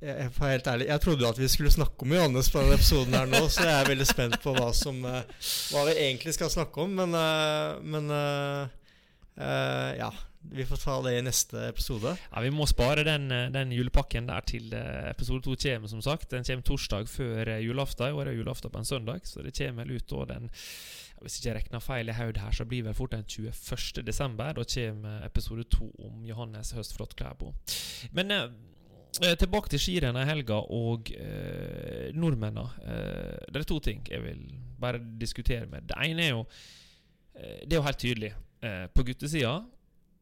jeg, 0.00 0.30
for 0.32 0.48
helt 0.48 0.66
ærlig, 0.66 0.86
jeg 0.88 1.02
trodde 1.04 1.28
at 1.28 1.38
vi 1.40 1.48
skulle 1.48 1.72
snakke 1.72 2.06
om 2.06 2.14
Johannes 2.14 2.50
på 2.52 2.62
denne 2.62 2.78
episoden 2.78 3.16
her 3.16 3.28
nå, 3.28 3.42
så 3.52 3.66
jeg 3.66 3.76
er 3.76 3.90
veldig 3.90 4.08
spent 4.08 4.40
på 4.42 4.54
hva, 4.56 4.70
som, 4.76 4.98
eh, 5.04 5.46
hva 5.72 5.84
vi 5.88 5.98
egentlig 6.06 6.34
skal 6.36 6.52
snakke 6.52 6.86
om. 6.86 6.96
Men, 7.02 7.14
eh, 7.20 7.84
men 7.84 8.10
eh, 8.16 9.94
ja. 10.00 10.10
Vi 10.40 10.64
får 10.64 10.78
ta 10.80 10.94
det 11.04 11.10
i 11.18 11.20
neste 11.20 11.66
episode. 11.68 12.14
Ja, 12.16 12.40
Vi 12.40 12.48
må 12.48 12.64
spare 12.64 13.02
den, 13.04 13.28
den 13.52 13.74
julepakken 13.76 14.30
der 14.30 14.40
til 14.40 14.72
episode 14.72 15.42
to 15.44 15.52
kommer, 15.52 15.88
som 15.92 16.00
sagt. 16.00 16.30
Den 16.30 16.46
kommer 16.48 16.64
torsdag 16.64 17.10
før 17.12 17.50
julaften. 17.60 18.08
I 18.08 18.16
år 18.16 18.30
er 18.30 18.38
julaften 18.38 18.72
på 18.72 18.80
en 18.80 18.88
søndag, 18.88 19.20
så 19.28 19.44
det 19.44 19.52
kommer 19.58 19.84
vel 19.84 19.98
ut 19.98 20.08
da 20.08 20.24
den 20.32 20.48
Hvis 21.20 21.36
ikke 21.36 21.48
jeg 21.48 21.56
regner 21.58 21.84
feil 21.84 22.08
i 22.08 22.16
hodet 22.16 22.40
her, 22.40 22.56
så 22.56 22.64
blir 22.64 22.82
vel 22.88 22.94
fort 22.94 23.12
den 23.12 23.24
21. 23.28 24.00
desember. 24.00 24.54
Da 24.56 24.64
kommer 24.64 25.26
episode 25.26 25.64
to 25.68 25.92
om 25.98 26.24
Johannes 26.24 26.72
Høstflot 26.72 27.16
Klæbo. 27.16 27.52
Men 28.12 28.32
tilbake 29.12 29.70
til 29.72 29.80
skirennet 29.82 30.22
i 30.24 30.28
helga 30.30 30.60
og 30.70 31.10
eh, 31.16 32.10
nordmennene. 32.14 32.66
Eh, 32.84 33.48
det 33.50 33.62
er 33.62 33.66
to 33.68 33.80
ting 33.82 34.04
jeg 34.08 34.22
vil 34.24 34.44
bare 34.80 35.00
diskutere 35.20 35.66
med. 35.70 35.88
Det 35.90 35.96
ene 36.06 36.22
er 36.24 36.30
jo 36.34 36.44
eh, 37.34 37.60
Det 37.66 37.72
er 37.74 37.80
jo 37.80 37.86
helt 37.88 37.98
tydelig. 38.00 38.32
Eh, 38.62 38.86
på 38.94 39.04
guttesida 39.08 39.56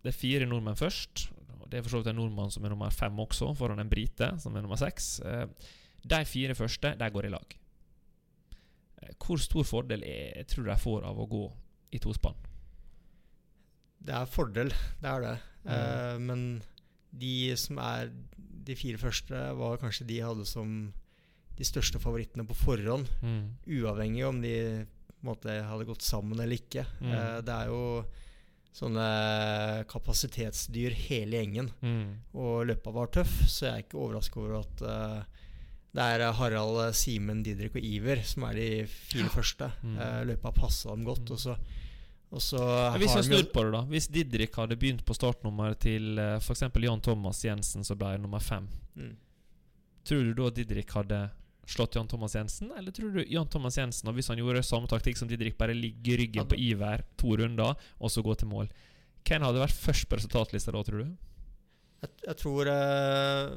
det 0.02 0.12
er 0.12 0.18
fire 0.18 0.46
nordmenn 0.46 0.78
først. 0.78 1.28
og 1.60 1.68
Det 1.70 1.78
er 1.78 1.82
for 1.82 1.90
så 1.90 2.00
vidt 2.00 2.12
en 2.12 2.20
nordmann 2.22 2.50
som 2.54 2.64
er 2.64 2.70
nummer 2.72 2.90
fem 2.94 3.18
også, 3.18 3.50
foran 3.58 3.80
en 3.82 3.90
brite 3.90 4.30
som 4.40 4.54
er 4.56 4.62
nummer 4.62 4.78
seks. 4.80 5.20
Eh, 5.20 5.46
De 6.08 6.24
fire 6.24 6.54
første 6.54 6.94
de 6.98 7.10
går 7.10 7.26
i 7.26 7.32
lag. 7.34 7.56
Eh, 9.02 9.14
Hvor 9.18 9.36
stor 9.42 9.64
fordel 9.64 10.02
er, 10.06 10.44
tror 10.44 10.64
du 10.64 10.70
de 10.70 10.78
får 10.78 11.04
av 11.04 11.18
å 11.18 11.26
gå 11.28 11.44
i 11.92 11.98
tospann? 11.98 12.36
Det 13.98 14.14
er 14.14 14.30
fordel, 14.30 14.70
det 15.02 15.10
er 15.10 15.20
det. 15.24 15.36
Mm. 15.64 15.72
Eh, 15.74 16.18
men 16.18 16.62
de 17.18 17.56
som 17.56 17.78
er 17.82 18.12
de 18.68 18.76
fire 18.78 19.00
første, 19.00 19.34
var 19.58 19.80
kanskje 19.82 20.06
de 20.08 20.20
hadde 20.24 20.44
som 20.48 20.92
de 21.58 21.66
største 21.66 21.98
favorittene 21.98 22.44
på 22.46 22.54
forhånd. 22.54 23.08
Uavhengig 23.66 24.24
om 24.28 24.40
de 24.44 24.52
måte, 25.26 25.50
hadde 25.66 25.88
gått 25.88 26.04
sammen 26.06 26.38
eller 26.38 26.54
ikke. 26.60 26.84
Mm. 27.02 27.10
Eh, 27.10 27.38
det 27.42 27.54
er 27.56 27.72
jo 27.72 27.80
sånne 28.78 29.06
kapasitetsdyr 29.90 30.94
hele 31.08 31.40
gjengen. 31.40 31.70
Mm. 31.82 32.12
Og 32.38 32.68
løpa 32.68 32.92
var 32.94 33.10
tøff, 33.16 33.32
så 33.50 33.66
jeg 33.66 33.72
er 33.74 33.84
ikke 33.86 33.98
overrasket 34.04 34.38
over 34.44 34.60
at 34.60 34.84
eh, 34.86 35.34
det 35.98 36.04
er 36.04 36.26
Harald, 36.38 36.78
Simen, 36.94 37.40
Didrik 37.42 37.74
og 37.80 37.82
Iver 37.88 38.20
som 38.28 38.44
er 38.46 38.58
de 38.60 38.68
fire 38.92 39.24
Ja. 39.26 39.32
første. 39.34 39.70
Mm. 39.82 39.96
Eh, 39.98 40.20
løpa 40.30 40.52
passa 40.54 40.92
dem 40.94 41.04
godt. 41.08 41.24
Mm. 41.26 41.34
Og 41.34 41.42
så, 41.42 41.56
hvis 43.00 43.14
har 43.14 43.22
vi 43.22 43.28
snur 43.30 43.46
på 43.52 43.62
det, 43.64 43.72
da. 43.72 43.80
Hvis 43.88 44.08
Didrik 44.12 44.56
hadde 44.60 44.76
begynt 44.76 45.04
på 45.08 45.14
startnummer 45.16 45.72
til 45.80 46.18
uh, 46.20 46.36
f.eks. 46.42 46.66
Jan 46.84 47.00
Thomas 47.00 47.40
Jensen, 47.44 47.84
som 47.84 47.98
ble 47.98 48.16
nummer 48.20 48.42
fem, 48.44 48.68
Mm. 48.98 49.14
tror 50.04 50.24
du 50.26 50.34
da 50.34 50.50
Didrik 50.50 50.90
hadde 50.90 51.30
slått 51.68 51.94
Jan 51.94 52.08
Thomas 52.08 52.34
Jensen? 52.34 52.72
Eller 52.76 52.90
tror 52.92 53.12
du 53.14 53.22
Jan 53.24 53.46
Thomas 53.48 53.76
Jensen, 53.78 54.08
og 54.10 54.14
hvis 54.18 54.28
han 54.28 54.38
gjorde 54.40 54.62
samme 54.66 54.88
taktikk 54.90 55.16
som 55.20 55.28
Didrik, 55.28 55.56
bare 55.56 55.76
ligge 55.76 56.12
i 56.12 56.16
ryggen 56.18 56.48
på 56.48 56.58
Iver 56.58 57.04
to 57.16 57.36
runder, 57.38 57.76
og 58.00 58.10
så 58.10 58.22
gå 58.26 58.34
til 58.40 58.48
mål 58.50 58.68
Hvem 59.28 59.42
hadde 59.44 59.60
vært 59.60 59.76
først 59.76 60.08
på 60.08 60.16
resultatlista 60.16 60.72
da, 60.72 60.82
tror 60.82 61.04
du? 61.04 61.10
Jeg, 62.02 62.10
jeg 62.26 62.36
tror 62.40 62.68
eh, 62.72 63.50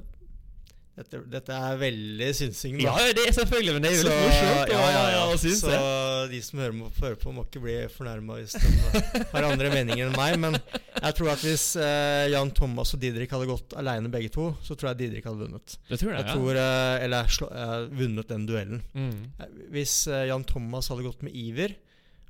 dette, 0.98 1.20
dette 1.32 1.56
er 1.56 1.78
veldig 1.80 2.28
synsing. 2.36 2.78
da. 2.82 2.84
Ja, 3.00 3.14
det 3.16 3.24
er 3.30 3.34
selvfølgelig, 3.38 3.74
men 3.78 3.82
det 3.86 3.92
er 3.92 3.96
jo 3.96 4.02
Så- 4.02 4.10
litt 4.12 4.26
morsomt 4.26 4.72
ja, 4.74 4.82
ja, 4.92 5.04
ja. 5.16 5.38
synes 5.40 5.62
Så 5.64 6.30
de 6.32 6.42
som 6.46 6.60
hører, 6.60 6.76
må, 6.78 6.90
hører 7.00 7.16
på, 7.22 7.32
må 7.34 7.46
ikke 7.48 7.62
bli 7.64 7.76
fornærma 7.96 8.38
hvis 8.42 8.54
de 8.60 9.24
har 9.32 9.48
andre 9.48 9.70
meninger 9.74 10.10
enn 10.10 10.18
meg. 10.20 10.38
Men 10.44 10.58
jeg 11.02 11.16
tror 11.18 11.32
at 11.34 11.46
hvis 11.48 11.66
eh, 11.82 12.28
Jan 12.34 12.52
Thomas 12.58 12.94
og 12.94 13.00
Didrik 13.02 13.32
hadde 13.34 13.48
gått 13.50 13.74
aleine 13.80 14.12
begge 14.12 14.30
to, 14.36 14.52
så 14.62 14.76
tror 14.76 14.92
jeg 14.92 15.00
Didrik 15.06 15.26
hadde 15.30 15.42
vunnet. 15.48 15.78
Det 15.90 15.98
tror 16.02 16.12
jeg, 16.14 16.26
Jeg 16.26 16.36
tror, 16.36 16.52
eh, 16.66 17.06
Eller 17.08 17.32
slå, 17.32 17.48
eh, 17.56 17.78
vunnet 18.04 18.28
den 18.28 18.46
duellen. 18.50 18.84
Mm. 18.94 19.32
Eh, 19.40 19.48
Hvis 19.72 19.96
eh, 20.12 20.28
Jan 20.28 20.44
Thomas 20.44 20.92
hadde 20.92 21.08
gått 21.08 21.24
med 21.24 21.34
iver 21.34 21.74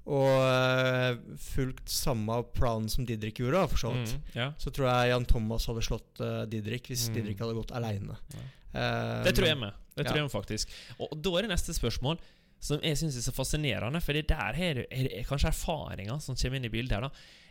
og 0.05 0.27
eh, 0.41 1.17
fulgt 1.38 1.89
samme 1.89 2.39
plan 2.58 2.88
som 2.89 3.05
Didrik 3.05 3.38
gjorde, 3.39 3.67
for 3.70 3.77
så 3.77 3.91
vidt, 3.93 4.15
Mm. 4.15 4.22
Ja. 4.36 4.48
så 4.58 4.72
tror 4.74 4.88
jeg 4.89 5.10
Jan 5.12 5.25
Thomas 5.29 5.65
hadde 5.70 5.84
slått 5.86 6.20
uh, 6.24 6.46
Didrik 6.50 6.88
hvis 6.89 7.08
Mm. 7.10 7.13
Didrik 7.20 7.39
hadde 7.39 7.53
gått 7.53 7.72
aleine. 7.72 8.17
Ja. 8.34 9.24
Det 9.25 9.36
tror 9.36 9.48
jeg 9.48 9.58
med. 9.60 9.74
Det 9.96 10.05
tror 10.08 10.17
ja. 10.17 10.24
jeg 10.24 10.31
faktisk. 10.31 10.70
Og, 11.00 11.08
og 11.12 11.22
da 11.22 11.34
er 11.38 11.41
det 11.46 11.51
neste 11.51 11.74
spørsmål 11.75 12.17
som 12.62 12.79
jeg 12.86 12.98
syns 12.98 13.17
er 13.17 13.22
så 13.25 13.34
fascinerende, 13.34 14.00
for 14.01 14.13
det 14.13 14.27
der 14.29 14.53
er, 14.55 14.74
det- 14.81 14.88
er, 14.91 15.24
kanskje 15.27 15.50
erfaringa 15.50 16.20
som 16.22 16.36
kommer 16.36 16.58
inn 16.58 16.65
i 16.65 16.70
bildet 16.70 16.93
her. 16.98 17.01
da 17.01 17.10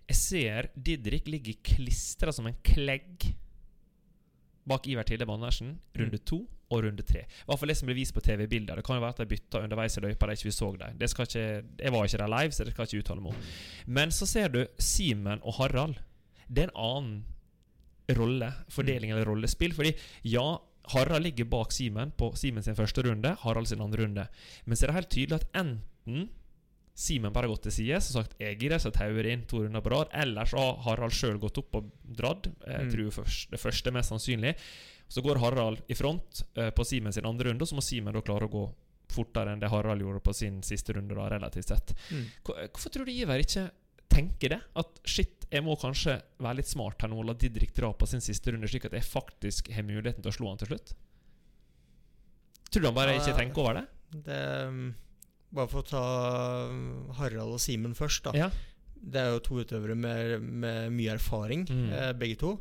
Jeg 0.09 0.17
ser 0.17 0.69
Didrik 0.75 1.27
ligge 1.29 1.55
klistra 1.63 2.33
som 2.33 2.47
en 2.47 2.57
klegg 2.65 3.35
bak 4.71 4.87
Iver 4.91 5.07
Tilde 5.09 5.27
Andersen, 5.31 5.75
runde 5.99 6.19
Mm. 6.21 6.25
to 6.31 6.41
og 6.71 6.85
runde 6.85 7.03
tre. 7.03 7.25
I 7.27 7.47
hvert 7.49 7.59
fall 7.59 7.69
det 7.73 7.77
som 7.81 7.89
blir 7.91 7.97
vist 7.99 8.15
på 8.15 8.23
TV-bilder. 8.23 8.77
Det 8.79 8.85
kan 8.87 8.97
jo 8.97 9.03
være 9.03 9.17
at 9.17 9.23
de 9.25 9.27
bytta 9.27 9.59
underveis 9.65 9.97
i 9.99 10.01
løypa 10.05 10.27
der 10.29 10.37
ikke 10.39 10.47
vi 10.49 10.55
så 10.55 10.69
dem. 10.79 10.99
Det 11.01 11.09
jeg 11.83 11.93
var 11.93 12.05
ikke 12.07 12.19
der 12.23 12.31
live, 12.31 12.53
så 12.55 12.65
det 12.65 12.73
skal 12.73 12.87
jeg 12.87 12.95
ikke 12.95 13.03
uttale 13.05 13.25
meg 13.25 13.35
om. 13.35 13.43
Men 13.87 14.11
så 14.15 14.27
ser 14.31 14.49
du 14.55 14.61
Simen 14.79 15.43
og 15.43 15.55
Harald. 15.59 15.97
Det 16.49 16.63
er 16.65 16.71
en 16.71 16.79
annen 16.79 17.25
rolle, 18.17 18.53
fordeling 18.71 19.11
eller 19.13 19.27
rollespill. 19.27 19.75
Fordi 19.75 19.93
ja, 20.25 20.57
Harald 20.95 21.23
ligger 21.27 21.45
bak 21.51 21.73
Simen 21.73 22.13
på 22.19 22.33
Simen 22.39 22.63
sin 22.63 22.77
første 22.79 23.03
runde, 23.07 23.35
Harald 23.43 23.67
sin 23.71 23.81
andre 23.83 24.05
runde. 24.05 24.27
Men 24.65 24.77
så 24.77 24.87
er 24.87 24.93
det 24.93 24.99
helt 25.01 25.11
tydelig 25.11 25.41
at 25.41 25.49
enten 25.55 26.29
Simen 27.01 27.33
bare 27.33 27.49
gått 27.49 27.63
til 27.65 27.73
side, 27.73 27.99
som 28.05 28.19
sagt 28.21 28.35
jeg 28.43 28.59
gir 28.61 28.75
det, 28.75 28.81
så 28.83 28.91
tauer 28.93 29.25
inn 29.33 29.47
to 29.49 29.63
runder 29.65 29.81
på 29.81 29.93
rad. 29.95 30.11
Eller 30.21 30.45
så 30.51 30.61
har 30.61 30.83
Harald 30.85 31.15
sjøl 31.17 31.39
gått 31.41 31.57
opp 31.63 31.79
og 31.81 31.91
dratt. 32.05 32.51
Jeg 32.67 32.85
Mm. 32.87 32.91
tror 32.93 33.11
først, 33.23 33.51
det 33.55 33.61
første 33.63 33.89
er 33.89 33.97
mest 33.97 34.13
sannsynlig. 34.13 34.55
Så 35.09 35.23
går 35.25 35.41
Harald 35.41 35.81
i 35.89 35.95
front 35.99 36.43
eh, 36.57 36.69
på 36.71 36.85
Simen 36.85 37.13
sin 37.13 37.25
andre 37.27 37.49
runde, 37.51 37.63
og 37.65 37.69
så 37.69 37.75
må 37.75 37.83
Simen 37.83 38.13
da 38.15 38.21
klare 38.21 38.47
å 38.47 38.53
gå 38.53 38.65
fortere 39.11 39.51
enn 39.51 39.59
det 39.59 39.71
Harald 39.73 40.01
gjorde 40.05 40.21
på 40.23 40.33
sin 40.37 40.61
siste 40.63 40.93
runde, 40.95 41.15
da, 41.17 41.25
relativt 41.33 41.67
sett. 41.73 41.95
Mm. 42.13 42.27
Hvorfor 42.45 42.91
tror 42.95 43.05
du 43.09 43.11
Iver 43.13 43.43
ikke 43.43 43.65
tenker 44.09 44.49
det? 44.55 44.61
At 44.77 45.01
shit, 45.05 45.47
jeg 45.51 45.65
må 45.65 45.75
kanskje 45.81 46.21
være 46.39 46.57
litt 46.61 46.69
smart 46.71 47.01
her 47.03 47.09
nå 47.11 47.19
og 47.19 47.27
la 47.27 47.33
Didrik 47.35 47.73
dra 47.75 47.91
på 47.93 48.07
sin 48.07 48.21
siste 48.23 48.53
runde, 48.53 48.69
slik 48.71 48.85
at 48.87 48.93
jeg 48.93 49.03
faktisk 49.09 49.73
har 49.75 49.83
muligheten 49.83 50.23
til 50.23 50.31
å 50.31 50.37
slå 50.37 50.49
han 50.53 50.59
til 50.59 50.69
slutt? 50.75 50.93
Tror 52.71 52.83
du 52.85 52.87
han 52.87 52.95
bare 52.95 53.17
Ja, 53.17 53.21
ikke 53.25 53.37
tenker 53.41 53.65
over 53.65 53.81
det? 53.81 53.87
Det, 54.27 54.41
um, 54.69 54.95
bare 55.53 55.69
for 55.73 55.83
å 55.83 55.89
ta 55.91 56.03
um, 56.71 57.09
Harald 57.19 57.57
og 57.57 57.61
Simen 57.63 57.95
først, 57.99 58.25
da. 58.29 58.33
Ja. 58.37 58.51
Det 59.01 59.17
er 59.21 59.31
jo 59.35 59.41
to 59.47 59.61
utøvere 59.65 59.97
med, 59.97 60.43
med 60.45 60.93
mye 60.93 61.15
erfaring, 61.17 61.65
Mm. 61.71 61.87
eh, 61.93 62.13
begge 62.13 62.37
to. 62.39 62.55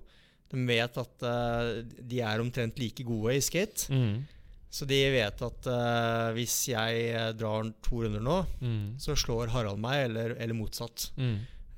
De 0.49 0.63
vet 0.65 0.95
at 0.97 1.23
uh, 1.27 1.81
de 1.85 2.21
er 2.25 2.39
omtrent 2.41 2.79
like 2.81 3.03
gode 3.05 3.35
i 3.35 3.41
skate. 3.43 3.89
Mm. 3.93 4.23
Så 4.71 4.85
de 4.89 4.97
vet 5.13 5.41
at 5.45 5.67
uh, 5.69 6.29
hvis 6.37 6.55
jeg 6.71 7.03
eh, 7.13 7.31
drar 7.37 7.67
to 7.85 8.03
runder 8.05 8.21
nå, 8.21 8.39
Mm. 8.61 8.95
så 9.01 9.15
slår 9.17 9.49
Harald 9.53 9.79
meg, 9.81 10.05
eller, 10.09 10.33
eller 10.39 10.53
motsatt. 10.57 11.09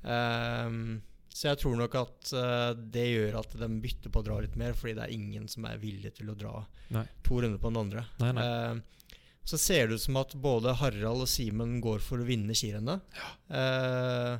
Ehm, 0.04 1.00
så 1.32 1.48
jeg 1.48 1.60
tror 1.62 1.76
nok 1.80 1.94
at 1.96 2.32
uh, 2.36 2.72
det 2.92 3.06
gjør 3.08 3.38
at 3.40 3.54
de 3.56 3.68
bytter 3.82 4.12
på 4.12 4.20
å 4.20 4.26
dra 4.26 4.40
litt 4.44 4.56
mer, 4.60 4.74
fordi 4.76 4.94
det 4.98 5.06
er 5.06 5.14
ingen 5.16 5.46
som 5.48 5.64
er 5.68 5.78
villig 5.80 6.12
til 6.18 6.28
å 6.32 6.36
dra 6.38 6.58
Nei. 6.92 7.04
to 7.24 7.40
runder 7.40 7.58
på 7.62 7.70
den 7.72 7.80
andre. 7.86 8.04
Nei, 8.20 8.32
nei. 8.36 8.44
Ehm, 8.48 8.82
så 9.44 9.58
ser 9.58 9.88
det 9.90 9.98
ut 9.98 10.04
som 10.04 10.16
at 10.20 10.34
både 10.38 10.74
Harald 10.78 11.24
og 11.24 11.28
Simen 11.30 11.80
går 11.82 11.98
for 12.04 12.22
å 12.22 12.26
vinne 12.28 12.54
skirennet. 12.54 13.02
Eh, 13.50 14.36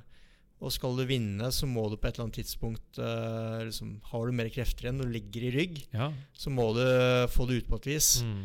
og 0.62 0.70
skal 0.70 0.94
du 0.94 1.02
vinne, 1.08 1.48
så 1.50 1.66
må 1.66 1.88
du 1.90 1.96
på 1.98 2.06
et 2.06 2.14
eller 2.14 2.28
annet 2.28 2.38
tidspunkt 2.38 2.98
eh, 3.02 3.64
liksom, 3.66 3.96
Har 4.12 4.28
du 4.28 4.36
mer 4.38 4.50
krefter 4.54 4.86
igjen 4.86 5.00
når 5.00 5.08
du 5.10 5.16
ligger 5.16 5.46
i 5.48 5.54
rygg, 5.56 5.80
Ja. 5.90 6.12
så 6.38 6.52
må 6.54 6.68
du 6.76 6.84
få 7.34 7.48
det 7.50 7.62
ut 7.64 7.70
på 7.72 7.80
et 7.80 7.88
vis. 7.96 8.10
Mm. 8.22 8.44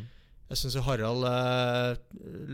Jeg 0.49 0.61
syns 0.63 0.79
Harald 0.87 1.27
eh, 1.29 1.99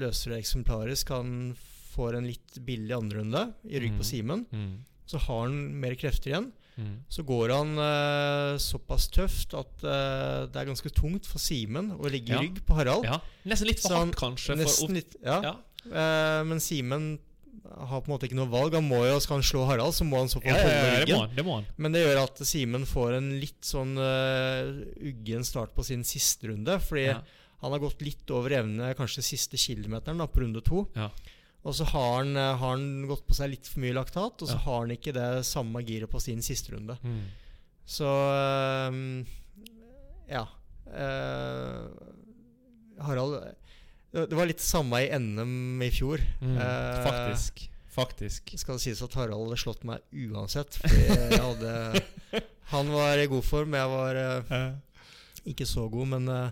løser 0.03 0.33
det 0.33 0.41
eksemplarisk. 0.43 1.13
Han 1.15 1.53
får 1.93 2.17
en 2.19 2.27
litt 2.27 2.59
billig 2.65 2.91
andrerunde 2.97 3.45
i 3.69 3.79
rygg 3.79 3.95
på 4.01 4.07
Simen. 4.09 4.43
Mm. 4.51 4.73
Så 5.07 5.21
har 5.29 5.45
han 5.47 5.57
mer 5.79 5.95
krefter 5.99 6.33
igjen. 6.33 6.51
Mm. 6.77 6.93
Så 7.09 7.23
går 7.27 7.51
han 7.53 7.75
uh, 7.77 8.57
såpass 8.57 9.07
tøft 9.13 9.53
at 9.53 9.83
uh, 9.85 10.47
det 10.49 10.57
er 10.57 10.69
ganske 10.71 10.89
tungt 10.89 11.27
for 11.29 11.37
Simen 11.43 11.91
å 11.99 12.09
ligge 12.09 12.33
Ja. 12.33 12.39
rygg 12.41 12.63
på 12.65 12.73
Harald. 12.79 13.05
Ja. 13.05 13.19
Nesten 13.45 13.67
litt 13.69 13.79
for 13.83 13.93
han- 13.93 14.09
hardt, 14.09 14.17
kanskje. 14.19 14.57
For 14.65 14.93
litt, 14.95 15.15
ja. 15.23 15.37
ja. 15.43 15.53
Eh, 15.83 16.41
men 16.47 16.59
Simen 16.63 17.19
har 17.63 18.01
på 18.01 18.07
en 18.09 18.13
måte 18.15 18.25
ikke 18.29 18.37
noe 18.39 18.49
valg. 18.51 18.73
Han 18.73 18.87
må 18.87 19.01
jo, 19.05 19.19
Skal 19.19 19.37
han 19.37 19.43
slå 19.43 19.65
Harald, 19.67 19.93
så 19.93 20.05
må 20.07 20.17
han 20.21 20.27
så 20.31 20.39
fall 20.41 20.49
Ja, 20.49 20.57
ja, 20.57 20.63
holde 20.63 20.99
ja, 20.99 21.05
det 21.05 21.13
må 21.13 21.19
han. 21.21 21.35
Det 21.35 21.45
må 21.45 21.55
han. 21.59 21.65
Men 21.77 21.91
det 21.95 22.01
gjør 22.05 22.21
at 22.23 22.41
Simen 22.47 22.85
får 22.89 23.17
en 23.19 23.29
litt 23.41 23.61
sånn 23.67 23.93
uh, 23.99 24.81
uggen 25.03 25.43
start 25.47 25.73
på 25.75 25.83
sin 25.85 26.03
siste 26.07 26.47
runde. 26.49 26.79
Fordi 26.81 27.05
Ja. 27.11 27.19
han 27.61 27.71
har 27.75 27.79
gått 27.79 28.01
litt 28.01 28.31
over 28.31 28.49
evne 28.63 28.93
kanskje 28.97 29.21
siste 29.23 29.57
kilometeren 29.61 30.17
da, 30.19 30.25
på 30.27 30.41
runde 30.41 30.63
to. 30.65 30.87
Og 31.63 31.75
så 31.77 31.85
har 31.87 32.17
han, 32.17 32.35
eh, 32.35 32.55
har 32.59 32.75
han 32.75 33.05
gått 33.07 33.23
på 33.27 33.35
seg 33.37 33.53
litt 33.53 33.67
for 33.69 33.79
mye 33.83 33.95
laktat, 33.95 34.41
og 34.41 34.47
så 34.49 34.57
Ja. 34.57 34.63
har 34.65 34.79
han 34.81 34.91
ikke 34.97 35.13
det 35.15 35.45
samme 35.47 35.83
giret 35.85 36.11
på 36.11 36.19
sin 36.21 36.41
siste 36.41 36.73
runde. 36.75 36.97
Mm. 37.03 37.21
Så 37.85 38.07
um, 38.89 39.25
ja. 40.29 40.47
Uh, 40.87 41.89
Harald 43.03 43.55
det, 44.13 44.29
det 44.29 44.37
var 44.37 44.45
litt 44.45 44.61
samme 44.61 44.99
i 45.01 45.09
NM 45.17 45.81
i 45.81 45.89
fjor. 45.89 46.21
Mm. 46.41 46.57
Uh, 46.57 47.03
Faktisk. 47.07 47.69
Faktisk. 47.93 48.53
skal 48.57 48.77
det 48.77 48.81
sies 48.81 49.01
at 49.05 49.15
Harald 49.17 49.47
hadde 49.47 49.61
slått 49.61 49.83
meg 49.83 50.01
uansett. 50.11 50.79
Hadde 50.83 52.03
Han 52.73 52.89
var 52.89 53.17
i 53.21 53.27
god 53.29 53.43
form, 53.45 53.73
jeg 53.77 53.89
var 53.91 54.15
uh, 54.15 54.71
ikke 55.45 55.65
så 55.65 55.87
god. 55.91 56.07
Men 56.15 56.51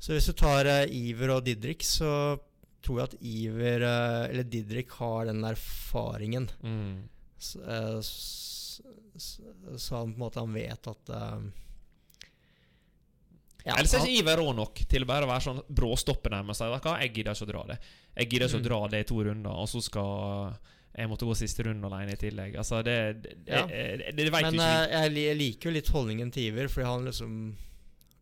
Så 0.00 0.14
hvis 0.14 0.26
du 0.26 0.32
tar 0.32 0.64
Iver 0.88 1.34
og 1.34 1.44
Didrik, 1.44 1.82
så 1.84 2.38
tror 2.82 2.98
jeg 3.00 3.08
at 3.10 3.16
Iver 3.22 3.82
eh, 3.86 4.30
eller 4.30 4.46
Didrik 4.48 4.90
har 5.00 5.26
den 5.28 5.44
erfaringen. 5.44 6.48
Mm. 6.64 7.08
Så, 7.40 7.60
eh, 7.64 8.00
så 9.76 9.96
han 10.00 10.12
på 10.12 10.16
en 10.16 10.22
måte 10.22 10.40
han 10.40 10.52
vet 10.54 10.88
at 10.88 11.10
eh, 11.12 11.40
ja, 13.66 13.74
Ellers 13.76 13.92
er 13.92 14.06
ikke 14.06 14.22
Iver 14.22 14.40
rå 14.40 14.52
nok 14.56 14.80
til 14.88 15.04
å 15.04 15.08
være 15.10 15.40
sånn 15.44 15.60
bråstoppe 15.68 16.30
og 16.32 16.54
si 16.56 16.64
at 16.64 16.86
Jeg 17.02 17.12
gidder 17.18 17.34
ikke 17.36 17.44
å 17.48 17.50
dra 17.52 17.64
det. 17.74 17.78
Jeg 18.16 18.30
gidder 18.30 18.46
ikke 18.48 18.56
Mm. 18.60 18.64
å 18.64 18.68
dra 18.68 18.88
det 18.88 19.00
i 19.00 19.08
to 19.10 19.18
runder, 19.24 19.50
og 19.52 19.68
så 19.68 19.82
skal 19.84 20.56
jeg 20.96 21.08
måtte 21.08 21.26
gå 21.28 21.34
siste 21.36 21.62
runde 21.68 21.86
alene 21.86 22.12
i 22.16 22.16
tillegg. 22.16 22.56
Altså, 22.56 22.82
det 22.82 23.22
Det, 23.22 23.36
Ja. 23.46 23.66
det, 23.66 24.16
det, 24.16 24.30
vet 24.32 24.42
Men 24.42 24.52
du 24.52 24.58
ikke. 24.58 24.88
Men 24.90 25.12
jeg 25.14 25.36
liker 25.36 25.68
jo 25.70 25.74
litt 25.74 25.88
holdningen 25.88 26.32
til 26.32 26.42
Iver, 26.48 26.68
fordi 26.68 26.86
han 26.86 27.04
liksom 27.04 27.56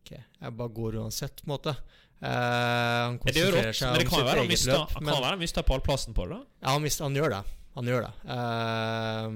Ok, 0.05 0.11
jeg 0.41 0.55
bare 0.57 0.69
går 0.69 0.95
uansett, 0.95 1.41
på 1.43 1.47
en 1.47 1.57
måte. 1.57 1.75
Eh, 2.19 2.29
han 2.29 3.15
er 3.15 3.21
konsentrerer 3.23 3.75
seg 3.75 3.93
men 3.93 4.01
det 4.01 4.05
om 4.05 4.09
kan 4.11 4.19
sitt 4.19 4.31
eget 4.33 4.51
mista, 4.51 4.75
løp. 4.75 4.95
kan 4.97 5.07
være 5.23 5.31
han 5.31 5.39
mista 5.39 5.63
pallplassen 5.63 6.15
på 6.17 6.25
det. 6.27 6.39
ja, 6.59 6.73
han, 6.73 6.83
mist, 6.83 6.99
han 7.05 7.15
gjør 7.15 7.29
det. 7.37 7.43
Han 7.77 7.87
gjør 7.87 8.07
det. 8.07 8.13
Uh, 8.27 9.29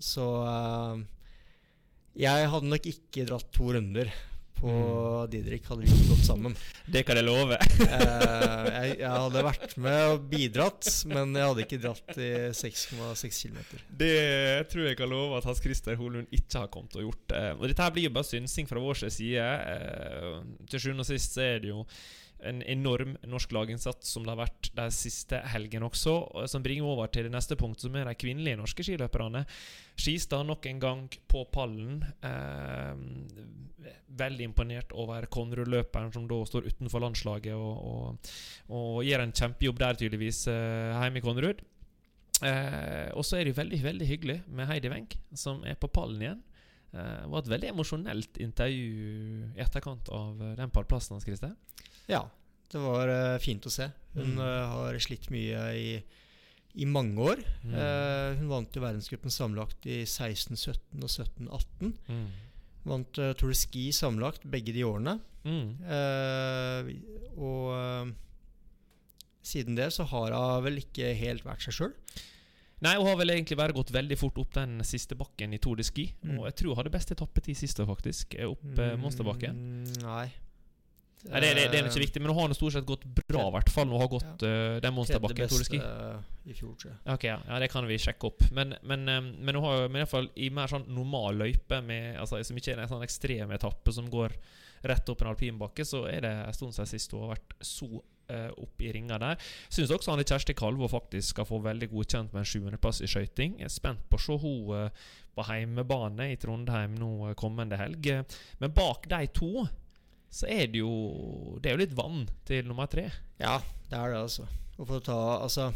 så 0.00 0.26
uh, 0.44 1.00
Jeg 2.18 2.50
hadde 2.52 2.68
nok 2.68 2.84
ikke 2.90 3.24
dratt 3.28 3.48
to 3.56 3.70
runder 3.72 4.12
på 4.60 4.70
Mm. 4.70 5.30
Didrik, 5.30 5.66
hadde 5.68 5.84
vi 5.84 5.90
ikke 5.90 6.08
gått 6.14 6.26
sammen. 6.26 6.54
Det 6.90 7.02
kan 7.06 7.18
jeg 7.18 7.26
love. 7.26 7.58
Eh, 7.90 8.66
jeg, 8.70 8.98
jeg 9.00 9.10
hadde 9.10 9.42
vært 9.44 9.72
med 9.80 9.98
og 10.12 10.26
bidratt, 10.30 10.86
men 11.10 11.34
jeg 11.36 11.48
hadde 11.48 11.64
ikke 11.64 11.78
dratt 11.82 12.20
i 12.20 12.28
6,6 12.56 13.40
km. 13.42 13.58
Det 14.00 14.68
tror 14.70 14.86
jeg 14.86 14.98
kan 15.00 15.10
love 15.10 15.38
at 15.38 15.48
Hans 15.48 15.60
Christer 15.64 15.98
Holund 16.00 16.30
ikke 16.34 16.62
har 16.62 16.70
kommet 16.72 16.96
og 16.96 17.08
gjort. 17.08 17.34
Eh, 17.36 17.52
og 17.56 17.66
Dette 17.66 17.84
her 17.84 17.94
blir 17.96 18.08
jo 18.08 18.14
bare 18.14 18.28
synsing 18.30 18.68
fra 18.70 18.82
vår 18.82 19.02
side. 19.08 19.44
Eh, 19.74 20.40
til 20.70 20.84
sjuende 20.84 21.04
og 21.04 21.10
sist 21.10 21.36
så 21.36 21.44
er 21.46 21.64
det 21.64 21.72
jo 21.72 21.84
en 22.46 22.62
enorm 22.62 23.16
norsk 23.28 23.52
laginnsats 23.52 24.14
som 24.14 24.24
det 24.24 24.32
har 24.32 24.40
vært 24.42 24.70
de 24.76 24.86
siste 24.94 25.40
helgene 25.52 25.88
også. 25.88 26.14
Som 26.50 26.64
bringer 26.64 26.86
meg 26.86 26.94
over 26.94 27.12
til 27.12 27.28
det 27.28 27.34
neste 27.34 27.58
punkt, 27.60 27.82
som 27.82 27.96
er 27.96 28.08
de 28.08 28.16
kvinnelige 28.18 28.58
norske 28.60 28.86
skiløperne. 28.86 29.44
Skistad 30.00 30.46
nok 30.48 30.66
en 30.70 30.80
gang 30.82 31.02
på 31.30 31.44
pallen. 31.52 32.00
Eh, 32.24 33.90
veldig 34.20 34.46
imponert 34.50 34.92
over 34.96 35.26
Konrud-løperen, 35.30 36.12
som 36.12 36.26
da 36.30 36.38
står 36.48 36.70
utenfor 36.70 37.04
landslaget 37.04 37.56
og, 37.56 37.84
og, 37.90 38.30
og 38.76 39.02
gjør 39.06 39.24
en 39.24 39.34
kjempejobb 39.36 39.80
der, 39.80 40.00
tydeligvis, 40.00 40.46
eh, 40.52 40.96
hjemme 40.96 41.20
i 41.20 41.24
Konrud. 41.24 41.64
Eh, 42.40 43.08
og 43.12 43.24
så 43.26 43.36
er 43.36 43.44
det 43.44 43.52
jo 43.52 43.60
veldig 43.60 43.82
veldig 43.84 44.06
hyggelig 44.08 44.38
med 44.48 44.70
Heidi 44.70 44.92
Wenck, 44.92 45.18
som 45.36 45.64
er 45.68 45.76
på 45.80 45.90
pallen 45.92 46.22
igjen. 46.24 46.42
Eh, 46.92 47.16
det 47.22 47.30
var 47.32 47.44
et 47.44 47.54
veldig 47.54 47.72
emosjonelt 47.74 48.40
intervju 48.40 49.08
i 49.54 49.64
etterkant 49.64 50.08
av 50.14 50.40
den 50.58 50.72
pallplassen 50.74 51.16
hans, 51.16 51.26
Christer. 51.28 51.54
Ja, 52.10 52.24
det 52.70 52.80
var 52.82 53.10
eh, 53.12 53.38
fint 53.42 53.66
å 53.66 53.72
se. 53.72 53.90
Hun 54.14 54.34
Mm. 54.36 54.40
eh, 54.44 54.66
har 54.74 54.98
slitt 55.02 55.28
mye 55.30 55.64
i, 55.78 55.90
i 56.82 56.86
mange 56.86 57.18
år. 57.18 57.42
Mm. 57.64 57.74
Eh, 57.74 58.38
hun 58.40 58.48
vant 58.50 58.74
jo 58.76 58.82
verdenscupen 58.84 59.30
sammenlagt 59.34 59.86
i 59.90 60.02
16-17 60.04 61.02
og 61.02 61.10
17-18. 61.10 61.92
Mm. 62.08 62.24
Vant 62.90 63.18
uh, 63.20 63.32
Tour 63.36 63.50
de 63.52 63.56
Ski 63.60 63.90
sammenlagt 63.92 64.46
begge 64.48 64.72
de 64.72 64.86
årene. 64.88 65.18
Eh, 65.44 66.90
og 67.36 67.66
uh, 67.76 68.10
siden 69.44 69.76
det 69.76 69.90
så 69.92 70.06
har 70.08 70.32
hun 70.32 70.64
vel 70.64 70.80
ikke 70.80 71.10
helt 71.18 71.44
vært 71.44 71.66
seg 71.66 71.76
sjøl. 71.76 71.94
Nei, 72.80 72.94
hun 72.96 73.10
har 73.10 73.18
vel 73.20 73.34
egentlig 73.34 73.58
bare 73.60 73.76
gått 73.76 73.92
veldig 73.92 74.16
fort 74.16 74.38
opp 74.40 74.54
den 74.56 74.78
siste 74.88 75.12
bakken 75.20 75.52
i 75.52 75.58
Tour 75.60 75.76
de 75.76 75.84
Ski. 75.84 76.06
Mm. 76.24 76.38
Og 76.38 76.46
jeg 76.48 76.56
tror 76.62 76.72
hun 76.72 76.80
hadde 76.80 76.94
best 76.94 77.12
etappetid 77.12 77.58
siste, 77.60 77.84
faktisk. 77.84 78.38
Opp 78.46 78.62
mm, 78.64 79.02
Monsterbakken. 79.02 79.58
Nei. 80.00 80.30
Nei, 81.28 81.40
det, 81.42 81.48
det, 81.52 81.64
det 81.68 81.80
er 81.82 81.88
ikke 81.90 82.00
viktig, 82.00 82.20
men 82.22 82.30
nå 82.30 82.36
har 82.38 82.46
han 82.48 82.56
stort 82.56 82.72
sett 82.72 82.86
gått 82.88 83.02
bra, 83.04 83.42
i 83.50 83.54
hvert 83.58 83.72
fall. 83.72 83.88
Nå 83.90 83.98
har 84.00 84.08
gått 84.08 84.44
eh, 84.48 84.78
den 84.80 84.94
monsterbakken 84.96 85.50
Tredje 85.50 85.58
beste 85.66 85.80
i 86.48 86.56
fjor, 86.56 86.72
tror 86.80 86.94
jeg. 86.94 87.00
Ok, 87.12 87.26
ja, 87.28 87.36
ja, 87.44 87.58
det 87.60 87.68
kan 87.72 87.88
vi 87.88 87.98
sjekke 88.00 88.30
opp. 88.30 88.46
Men, 88.56 88.72
men, 88.88 89.04
eh, 89.04 89.20
men 89.20 89.56
nå 89.56 89.64
har 89.66 89.84
vi 89.84 90.00
iallfall 90.00 90.00
i 90.00 90.00
hvert 90.00 90.14
fall 90.14 90.30
i 90.46 90.48
mer 90.56 90.72
sånn 90.72 90.88
normal 90.88 91.42
løype, 91.42 91.82
med, 91.84 92.14
altså, 92.22 92.40
som 92.46 92.56
ikke 92.56 92.72
er 92.72 92.84
en 92.86 92.92
sånn 92.94 93.04
ekstrem 93.04 93.52
etappe 93.56 93.92
som 93.92 94.08
går 94.12 94.38
rett 94.88 95.12
opp 95.12 95.22
en 95.22 95.34
alpinbakke, 95.34 95.84
så 95.84 96.06
er 96.08 96.24
det 96.24 96.32
en 96.32 96.56
stund 96.56 96.72
siden 96.72 96.88
sist 96.88 97.12
hun 97.12 97.26
har 97.26 97.34
vært 97.34 97.56
så 97.68 97.88
uh, 98.30 98.50
opp 98.62 98.80
i 98.80 98.92
ringa 98.94 99.18
der. 99.20 99.50
Syns 99.68 99.92
også 99.92 100.14
Anne 100.14 100.24
Kjersti 100.24 100.54
Kalvå 100.56 100.88
faktisk 100.90 101.34
skal 101.34 101.48
få 101.48 101.60
veldig 101.64 101.90
godkjent 101.92 102.32
med 102.32 102.44
en 102.44 102.48
sjuendeplass 102.48 103.02
i 103.04 103.10
skøyting. 103.10 103.58
Spent 103.72 104.06
på 104.08 104.16
å 104.16 104.24
se 104.24 104.38
hun 104.40 104.72
eh, 104.78 105.04
på 105.36 105.46
heimebane 105.46 106.30
i 106.32 106.38
Trondheim 106.40 106.96
nå 106.98 107.12
eh, 107.28 107.36
kommende 107.38 107.78
helg. 107.80 108.08
Men 108.62 108.74
bak 108.76 109.08
de 109.10 109.20
to 109.36 109.66
så 110.30 110.46
er 110.46 110.66
det 110.70 110.78
jo 110.78 111.58
Det 111.60 111.70
er 111.70 111.74
jo 111.76 111.80
litt 111.82 111.94
vann 111.98 112.28
til 112.46 112.66
nummer 112.68 112.86
tre. 112.86 113.08
Ja, 113.40 113.56
det 113.90 113.98
er 113.98 114.12
det, 114.12 114.20
altså. 114.22 114.44
Og 114.78 114.86
for 114.86 115.00
å 115.00 115.04
ta 115.04 115.16
Altså 115.42 115.72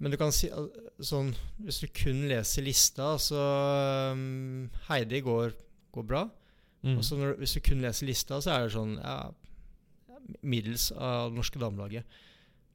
Men 0.00 0.10
du 0.12 0.16
kan 0.18 0.32
si 0.34 0.50
sånn 1.00 1.30
Hvis 1.62 1.78
du 1.84 1.86
kun 1.94 2.24
leser 2.28 2.66
lista, 2.66 3.12
så 3.22 3.38
um, 4.12 4.68
Heidi 4.88 5.20
går, 5.22 5.54
går 5.94 6.04
bra. 6.10 6.24
Mm. 6.82 6.96
Og 6.98 7.04
så 7.06 7.16
hvis 7.38 7.54
du 7.56 7.60
kun 7.66 7.80
leser 7.82 8.06
lista, 8.10 8.40
så 8.42 8.52
er 8.56 8.66
det 8.66 8.74
sånn 8.74 8.96
ja, 8.98 9.16
middels 10.42 10.90
av 10.92 11.30
det 11.30 11.38
norske 11.38 11.58
damelaget. 11.62 12.18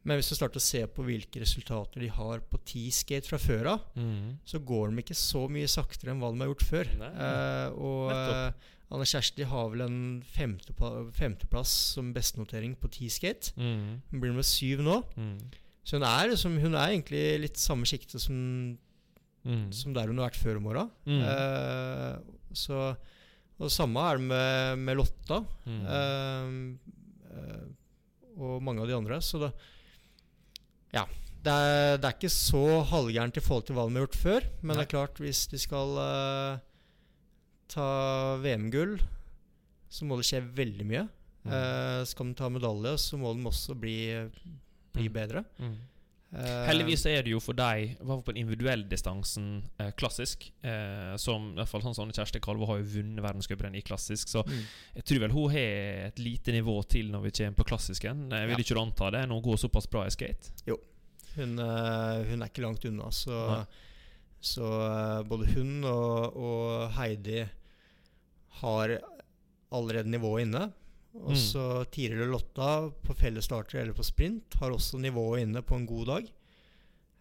Men 0.03 0.19
hvis 0.19 0.33
du 0.33 0.35
starter 0.35 0.59
å 0.59 0.63
se 0.63 0.81
på 0.91 1.03
hvilke 1.07 1.39
resultater 1.39 2.03
de 2.03 2.09
har 2.11 2.41
på 2.51 2.59
T-skate 2.67 3.29
fra 3.29 3.37
før 3.39 3.69
av, 3.77 3.85
Mm. 3.95 4.33
så 4.43 4.59
går 4.59 4.91
de 4.91 5.03
ikke 5.03 5.15
så 5.15 5.45
mye 5.47 5.67
saktere 5.71 6.11
enn 6.11 6.19
hva 6.19 6.31
de 6.33 6.39
har 6.43 6.49
gjort 6.51 6.65
før. 6.67 6.89
Nei. 6.99 7.11
Eh, 7.23 7.69
og 7.79 8.11
Anne 8.91 9.05
Kjersti 9.09 9.43
har 9.49 9.69
vel 9.71 9.81
en 9.85 9.99
femteplass, 10.35 11.13
femteplass 11.17 11.71
som 11.95 12.11
bestenotering 12.13 12.75
på 12.77 12.89
T-skate. 12.93 13.53
Mm. 13.57 14.01
Hun 14.11 14.19
blir 14.21 14.29
nummer 14.33 14.45
syv 14.45 14.83
nå. 14.85 14.99
Mm. 15.17 15.37
Så 15.83 15.97
hun 15.97 16.05
er, 16.07 16.29
liksom, 16.31 16.57
hun 16.61 16.75
er 16.75 16.91
egentlig 16.93 17.23
litt 17.41 17.57
samme 17.57 17.85
sjikte 17.89 18.19
som, 18.21 18.77
Mm. 19.43 19.73
som 19.75 19.91
der 19.91 20.07
hun 20.07 20.17
har 20.21 20.29
vært 20.29 20.39
før 20.39 20.55
om 20.61 20.67
åra. 20.71 20.85
Mm. 21.05 21.21
Eh, 21.21 22.19
så 22.55 22.95
Og 23.59 23.69
samme 23.69 23.99
er 23.99 24.17
det 24.17 24.23
med, 24.27 24.77
med 24.79 24.97
Lotta. 24.97 25.41
Mm. 25.67 25.81
eh, 25.85 26.47
eh, 27.33 27.65
og 28.39 28.61
mange 28.63 28.81
av 28.81 28.87
de 28.87 28.95
andre. 28.95 29.17
Så 29.21 29.39
det 29.41 29.51
Ja. 30.93 31.05
Det 31.43 31.51
er, 31.51 31.97
det 31.97 32.05
er 32.07 32.15
ikke 32.15 32.31
så 32.31 32.83
halvgærent 32.87 33.35
i 33.35 33.41
forhold 33.43 33.65
til 33.67 33.75
hva 33.75 33.83
de 33.89 33.97
har 33.99 34.05
gjort 34.07 34.15
før. 34.21 34.45
Men 34.61 34.77
Nei. 34.77 34.83
det 34.85 34.85
er 34.87 34.93
klart, 34.95 35.17
hvis 35.19 35.47
de 35.51 35.57
skal 35.59 35.97
eh, 35.99 36.59
ta 37.71 38.37
VM-gull, 38.43 38.97
så 39.89 40.05
må 40.05 40.17
det 40.17 40.25
skje 40.27 40.41
veldig 40.57 40.85
mye. 40.89 41.07
Mm. 41.43 41.51
Uh, 41.51 42.03
skal 42.07 42.29
de 42.29 42.37
ta 42.39 42.47
medalje, 42.49 42.97
så 43.03 43.17
må 43.19 43.33
de 43.35 43.43
også 43.49 43.75
bli, 43.75 43.97
bli 44.93 45.09
Mm. 45.09 45.13
bedre. 45.13 45.43
Mm. 45.59 45.73
Uh, 46.33 46.65
Heldigvis 46.65 47.03
er 47.05 47.21
det 47.21 47.29
jo 47.29 47.39
for 47.39 47.53
deg, 47.53 47.91
i 47.93 47.95
på 48.01 48.31
den 48.33 48.39
individuelle 48.41 48.87
distansen, 48.89 49.63
eh, 49.77 49.91
klassisk. 49.91 50.47
Eh, 50.65 51.15
som 51.21 51.51
i 51.51 51.55
hvert 51.59 51.69
fall 51.69 51.83
sånn 51.85 51.93
som 51.93 52.09
Kjersti 52.09 52.41
Kalve 52.41 52.65
har 52.65 52.79
jo 52.79 52.87
vunnet 52.95 53.21
verdenscuprenn 53.21 53.75
i 53.77 53.83
klassisk, 53.85 54.27
så 54.31 54.41
mm. 54.47 54.63
jeg 54.95 55.03
tror 55.03 55.19
vel 55.19 55.35
hun 55.35 55.51
har 55.53 56.07
et 56.07 56.17
lite 56.17 56.55
nivå 56.55 56.79
til 56.89 57.11
når 57.13 57.27
vi 57.27 57.31
kommer 57.37 57.59
på 57.59 57.67
klassisken. 57.69 58.25
Jeg 58.31 58.49
vil 58.49 58.57
Ja. 58.57 58.63
ikke 58.65 58.81
anta 58.81 59.11
det 59.11 59.27
når 59.29 59.35
hun 59.41 59.43
går 59.51 59.61
såpass 59.61 59.85
bra 59.85 60.07
i 60.07 60.09
skate. 60.09 60.49
Hun, 61.35 61.59
eh, 61.59 62.23
hun 62.31 62.41
er 62.41 62.49
ikke 62.49 62.65
langt 62.65 62.85
unna, 62.85 63.11
så, 63.11 63.29
Nei. 63.29 63.65
Så 64.43 64.67
eh, 64.83 65.23
både 65.29 65.47
hun 65.55 65.83
og, 65.87 66.35
og 66.37 66.91
Heidi 66.97 67.41
har 68.61 68.97
allerede 69.73 70.09
nivået 70.11 70.45
inne. 70.47 70.65
Og 71.13 71.29
Mm. 71.35 71.37
så 71.37 71.63
Tiril 71.93 72.23
og 72.25 72.31
Lotta 72.33 72.69
på 73.05 73.13
fellesstarter 73.13 73.79
eller 73.83 73.93
på 73.93 74.03
sprint 74.03 74.55
har 74.59 74.71
også 74.73 74.97
nivået 74.97 75.43
inne 75.45 75.61
på 75.61 75.75
en 75.77 75.85
god 75.85 76.05
dag. 76.09 76.29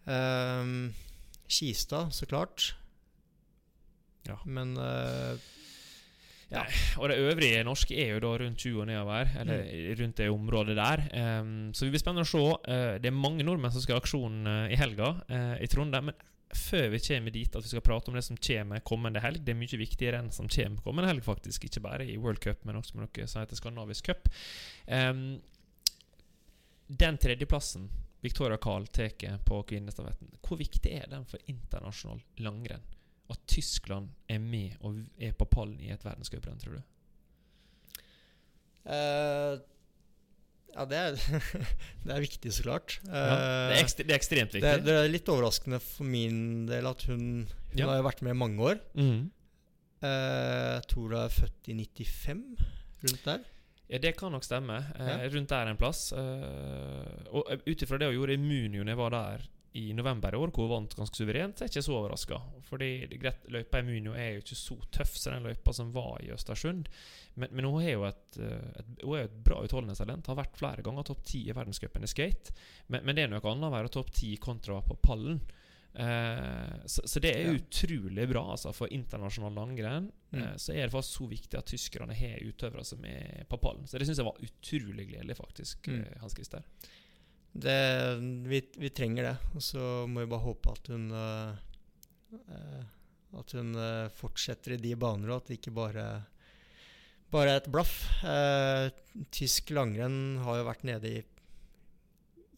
Um, 0.08 0.94
Kista, 1.48 2.06
så 2.10 2.26
klart. 2.26 2.70
Ja. 4.26 4.38
Men 4.46 4.76
uh, 4.78 5.36
Ja. 6.52 6.62
Og 7.00 7.08
det 7.08 7.16
øvrige 7.18 7.62
norske 7.64 7.96
er 7.96 8.14
jo 8.14 8.20
da 8.20 8.32
rundt 8.44 8.58
20 8.60 8.80
og 8.80 8.86
nedover, 8.86 9.28
eller 9.40 9.62
Mm. 9.62 10.00
rundt 10.02 10.16
det 10.18 10.30
området 10.30 10.76
der. 10.76 11.40
Um, 11.40 11.72
så 11.74 11.84
vi 11.84 11.90
blir 11.90 12.00
spennende 12.00 12.24
å 12.26 12.28
se. 12.28 12.38
Uh, 12.68 12.98
det 13.00 13.06
er 13.08 13.16
mange 13.16 13.44
nordmenn 13.44 13.72
som 13.72 13.80
skal 13.80 13.94
ha 13.96 14.00
aksjon 14.02 14.46
uh, 14.46 14.66
i 14.72 14.76
helga 14.76 15.14
uh, 15.30 15.56
i 15.62 15.66
Trondheim. 15.66 16.04
Men 16.10 16.14
før 16.56 16.88
vi 16.92 17.00
kommer 17.06 17.34
dit 17.34 17.56
at 17.56 17.64
vi 17.64 17.70
skal 17.70 17.84
prate 17.84 18.10
om 18.10 18.16
det 18.16 18.24
som 18.26 18.36
kommer 18.36 18.84
kommende 18.84 19.22
helg 19.24 19.40
Det 19.44 19.54
er 19.54 19.58
mye 19.58 19.80
viktigere 19.80 20.20
enn 20.20 20.30
som 20.34 20.50
kommer 20.52 20.84
kommende 20.84 21.10
helg, 21.10 21.24
faktisk. 21.24 21.64
Ikke 21.64 21.82
bare 21.84 22.06
i 22.06 22.18
World 22.20 22.42
Cup, 22.44 22.64
men 22.68 22.78
også 22.78 22.96
med 22.96 23.06
noe 23.06 23.26
som 23.26 23.42
heter 23.42 23.58
Skandinavisk 23.58 24.10
Cup. 24.10 24.28
Um, 24.86 25.40
den 26.92 27.18
tredjeplassen 27.20 27.88
Victoria 28.22 28.58
Carl 28.60 28.86
tar 28.86 29.38
på 29.44 29.62
kvinnestafetten, 29.66 30.30
hvor 30.46 30.60
viktig 30.60 30.92
er 30.94 31.08
den 31.10 31.24
for 31.26 31.42
internasjonal 31.50 32.20
langrenn? 32.44 32.84
At 33.32 33.40
Tyskland 33.50 34.12
er 34.30 34.38
med 34.38 34.76
og 34.84 35.00
er 35.18 35.32
på 35.34 35.48
pallen 35.50 35.80
i 35.82 35.90
et 35.90 36.04
verdenscuprenn, 36.04 36.60
tror 36.62 36.78
du? 36.78 36.82
Eh, 38.92 39.56
ja, 40.74 40.84
det 40.88 40.96
er, 40.98 41.16
det 42.06 42.14
er 42.16 42.20
viktig, 42.24 42.52
så 42.56 42.62
klart. 42.66 42.98
Ja, 43.06 43.12
det, 43.12 43.22
er 43.36 43.74
Eh, 43.76 43.80
ekstre, 43.82 44.04
det 44.08 44.14
er 44.14 44.18
ekstremt 44.20 44.52
det, 44.54 44.62
viktig. 44.62 44.84
det 44.86 44.96
er 45.02 45.08
litt 45.12 45.28
overraskende 45.32 45.80
for 45.84 46.04
min 46.08 46.66
del 46.70 46.86
at 46.90 47.02
hun 47.10 47.22
Hun 47.72 47.78
Ja. 47.78 47.86
har 47.88 47.96
jo 48.02 48.06
vært 48.08 48.22
med 48.22 48.34
i 48.34 48.38
mange 48.42 48.58
år. 48.72 48.80
Mhm. 48.94 49.30
Eh, 50.02 50.72
jeg 50.80 50.86
tror 50.90 51.08
hun 51.08 51.18
er 51.22 51.28
født 51.32 51.68
i 51.72 51.76
95, 51.78 52.42
rundt 53.04 53.24
der. 53.24 53.44
Ja, 53.92 53.98
det 53.98 54.16
kan 54.16 54.32
nok 54.32 54.44
stemme. 54.44 54.78
Eh. 54.98 55.28
Rundt 55.34 55.48
der 55.52 55.68
en 55.68 55.76
plass. 55.76 56.12
Og 56.12 57.44
ut 57.66 57.82
ifra 57.84 57.98
det 58.00 58.08
hun 58.08 58.16
gjorde 58.16 58.34
i 58.34 58.40
Munio 58.40 58.82
når 58.84 58.92
jeg 58.94 58.98
var 59.02 59.10
der 59.10 59.48
i 59.74 59.92
november 59.96 60.34
i 60.34 60.36
år, 60.36 60.50
hvor 60.52 60.66
hun 60.66 60.72
vant 60.74 60.94
ganske 60.98 61.16
suverent, 61.16 61.56
så 61.56 61.64
er 61.64 61.68
jeg 61.70 61.76
ikke 61.78 61.84
så 61.86 61.94
overraska. 61.96 62.38
Fordi 62.68 62.88
greit, 63.22 63.46
løypa 63.48 63.80
i 63.80 63.86
Munio 63.86 64.12
er 64.12 64.34
jo 64.34 64.42
ikke 64.44 64.58
så 64.58 64.76
tøff 64.92 65.14
som 65.16 65.32
den 65.36 65.46
løypa 65.48 65.72
som 65.72 65.92
var 65.94 66.20
i 66.20 66.28
Østersund. 66.34 66.90
Men, 67.40 67.48
men 67.56 67.64
hun 67.70 67.80
er 67.80 67.94
jo 67.94 68.04
et, 68.04 68.36
eh, 68.36 68.68
et, 68.82 68.92
hun 69.02 69.16
er 69.16 69.24
et 69.30 69.38
bra 69.46 69.62
utholdenhetstalent. 69.64 70.28
Har 70.28 70.36
vært 70.42 70.60
flere 70.60 70.84
ganger 70.84 71.08
topp 71.08 71.24
ti 71.24 71.46
i 71.48 71.56
verdenscupen 71.56 72.04
i 72.04 72.10
skate. 72.12 72.52
Men, 72.92 73.04
men 73.08 73.16
det 73.16 73.24
er 73.24 73.32
noe 73.32 73.40
annet 73.48 73.70
å 73.70 73.74
være 73.78 73.92
topp 73.96 74.12
ti 74.12 74.34
kontra 74.36 74.82
på 74.84 74.98
pallen. 75.00 75.40
Eh, 75.94 76.76
så, 76.86 77.02
så 77.08 77.20
det 77.20 77.32
er 77.36 77.42
Ja. 77.50 77.52
utrolig 77.58 78.28
bra 78.30 78.44
altså, 78.54 78.72
for 78.76 78.88
internasjonal 78.92 79.52
langrenn. 79.56 80.10
Mm. 80.32 80.42
Eh, 80.42 80.56
så 80.56 80.72
er 80.72 80.86
det 80.86 80.92
faktisk 80.94 81.18
så 81.20 81.28
viktig 81.28 81.58
at 81.58 81.68
tyskerne 81.68 82.16
har 82.16 82.44
utøvere 82.48 82.84
som 82.84 83.04
er 83.04 83.44
på 83.48 83.58
pallen. 83.60 83.86
Så 83.88 83.98
det 84.00 84.08
syns 84.08 84.20
jeg 84.22 84.28
var 84.28 84.40
utrolig 84.40 85.08
gledelig, 85.10 85.36
faktisk. 85.36 85.88
Mm. 85.88 86.00
eh, 86.04 86.18
Hans 86.20 86.36
Christer. 86.36 86.64
Det, 87.52 87.78
vi, 88.48 88.62
vi 88.80 88.90
trenger 88.94 89.28
det. 89.28 89.36
Og 89.56 89.64
så 89.64 89.86
må 90.08 90.24
vi 90.24 90.30
bare 90.32 90.46
håpe 90.46 90.72
at 90.72 90.92
hun 90.92 91.08
eh, 91.12 92.84
At 93.38 93.54
hun 93.56 93.74
eh, 93.76 94.12
fortsetter 94.16 94.76
i 94.76 94.80
de 94.80 94.94
baner, 94.96 95.30
og 95.30 95.42
at 95.42 95.50
det 95.50 95.60
ikke 95.60 95.74
bare 95.76 96.06
bare 97.32 97.56
et 97.56 97.70
blaff. 97.72 97.94
Uh, 98.20 98.92
tysk 99.32 99.72
langrenn 99.72 100.36
har 100.44 100.60
jo 100.60 100.68
vært 100.68 100.84
nede 100.84 101.08
i, 101.08 101.22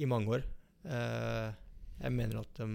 i 0.02 0.10
mange 0.10 0.38
år. 0.38 0.46
Uh, 0.82 1.54
jeg 2.00 2.16
mener 2.16 2.42
at 2.42 2.58
de 2.58 2.68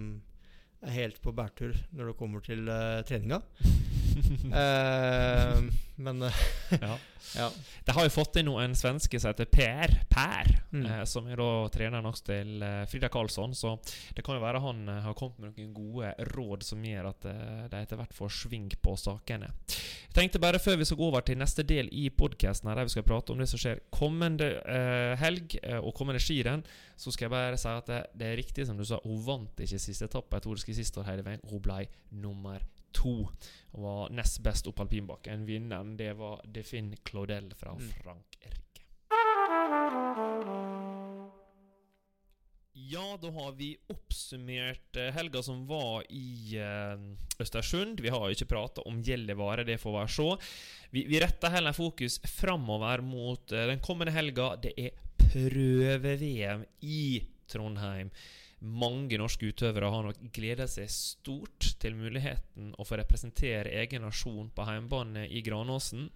er 0.80 0.96
helt 0.96 1.20
på 1.20 1.36
bærtur 1.36 1.76
når 1.92 2.10
det 2.10 2.18
kommer 2.22 2.44
til 2.44 2.64
uh, 2.72 3.02
treninga. 3.04 3.42
Eh, 4.50 5.60
men 6.00 6.22
uh, 6.22 6.32
ja. 6.80 6.94
ja. 7.36 7.50
Det 7.84 7.92
har 7.92 8.06
jo 8.06 8.12
fått 8.14 8.38
inn 8.40 8.48
en 8.56 8.74
svenske 8.78 9.20
som 9.20 9.34
heter 9.34 9.50
Per, 9.52 9.98
per 10.10 10.56
Mm. 10.70 10.84
eh, 10.86 11.00
som 11.04 11.26
er 11.26 11.34
da 11.40 11.46
treneren 11.74 12.06
også 12.06 12.28
til 12.28 12.60
eh, 12.62 12.84
Frida 12.86 13.08
Karlsson. 13.10 13.50
Så 13.58 13.72
det 14.14 14.22
kan 14.22 14.36
jo 14.36 14.42
være 14.44 14.60
han 14.62 14.84
eh, 14.88 15.00
har 15.02 15.16
kommet 15.18 15.40
med 15.42 15.56
noen 15.58 15.72
gode 15.74 16.12
råd 16.30 16.62
som 16.62 16.84
gjør 16.86 17.08
at 17.10 17.26
eh, 17.26 17.64
de 17.72 17.80
etter 17.80 17.98
hvert 17.98 18.14
får 18.14 18.30
sving 18.36 18.68
på 18.78 18.94
sakene. 19.02 19.48
Jeg 19.66 20.14
tenkte 20.14 20.38
bare 20.42 20.60
før 20.62 20.78
vi 20.78 20.86
skal 20.86 21.00
gå 21.00 21.08
over 21.10 21.26
til 21.26 21.40
neste 21.42 21.64
del 21.66 21.90
i 21.90 22.04
podkasten, 22.14 22.70
der 22.70 22.86
vi 22.86 22.94
skal 22.94 23.02
prate 23.08 23.34
om 23.34 23.42
det 23.42 23.48
som 23.50 23.58
skjer 23.58 23.82
kommende 23.90 24.46
helg 25.18 25.58
og 25.82 25.90
kommende 25.98 26.22
skirenn, 26.22 26.62
så 26.98 27.10
skal 27.10 27.26
jeg 27.26 27.34
bare 27.34 27.58
si 27.58 27.68
at 27.74 27.90
det, 27.90 28.00
det 28.14 28.30
er 28.30 28.38
riktig 28.38 28.66
som 28.70 28.78
du 28.78 28.86
sa, 28.86 28.98
hun 29.02 29.18
vant 29.26 29.62
ikke 29.66 29.78
siste 29.82 30.06
etappe 30.06 30.38
Jeg 30.38 30.46
tror 30.46 30.54
det 30.58 30.62
Ski 30.64 30.74
siste 30.78 31.02
år 31.02 31.10
hele 31.10 31.26
veien. 31.26 31.42
Hun 31.50 31.62
ble 31.66 31.82
nummer 32.14 32.62
to. 32.96 33.14
Og 33.72 33.82
var 33.84 34.10
nest 34.16 34.40
best 34.42 34.66
opp 34.70 34.80
alpinbakken. 34.84 35.46
Vinneren 35.48 35.96
det 35.96 36.12
var 36.18 36.40
Defin 36.44 36.92
Claudel 37.04 37.52
fra 37.56 37.74
Mm. 37.76 37.90
Frankrike. 38.02 38.56
Ja, 42.72 43.16
da 43.22 43.30
har 43.34 43.52
vi 43.58 43.72
oppsummert 43.92 44.96
eh, 44.96 45.10
helga 45.14 45.42
som 45.42 45.64
var 45.68 46.04
i 46.08 46.56
eh, 46.58 47.02
Østersund. 47.42 48.00
Vi 48.00 48.08
har 48.10 48.24
jo 48.30 48.34
ikke 48.36 48.48
prata 48.50 48.82
om 48.88 49.00
Gjellivare, 49.04 49.64
det 49.66 49.76
får 49.82 49.94
være 49.98 50.12
så. 50.14 50.28
Vi, 50.94 51.04
vi 51.10 51.20
retter 51.22 51.52
heller 51.54 51.74
fokus 51.76 52.20
framover 52.38 53.02
mot 53.04 53.52
eh, 53.52 53.66
den 53.72 53.82
kommende 53.84 54.14
helga. 54.14 54.54
Det 54.62 54.72
er 54.78 54.94
prøve-VM 55.20 56.64
i 56.86 57.02
Trondheim. 57.50 58.10
Mange 58.60 59.16
norske 59.16 59.48
utøvere 59.48 59.88
har 59.88 60.04
nok 60.04 60.18
gleda 60.36 60.66
seg 60.68 60.90
stort 60.92 61.70
til 61.80 61.94
muligheten 61.96 62.74
å 62.76 62.84
få 62.84 62.98
representere 63.00 63.72
egen 63.80 64.04
nasjon 64.04 64.50
på 64.52 64.66
hjemmebane 64.68 65.24
i 65.32 65.40
Granåsen. 65.46 66.10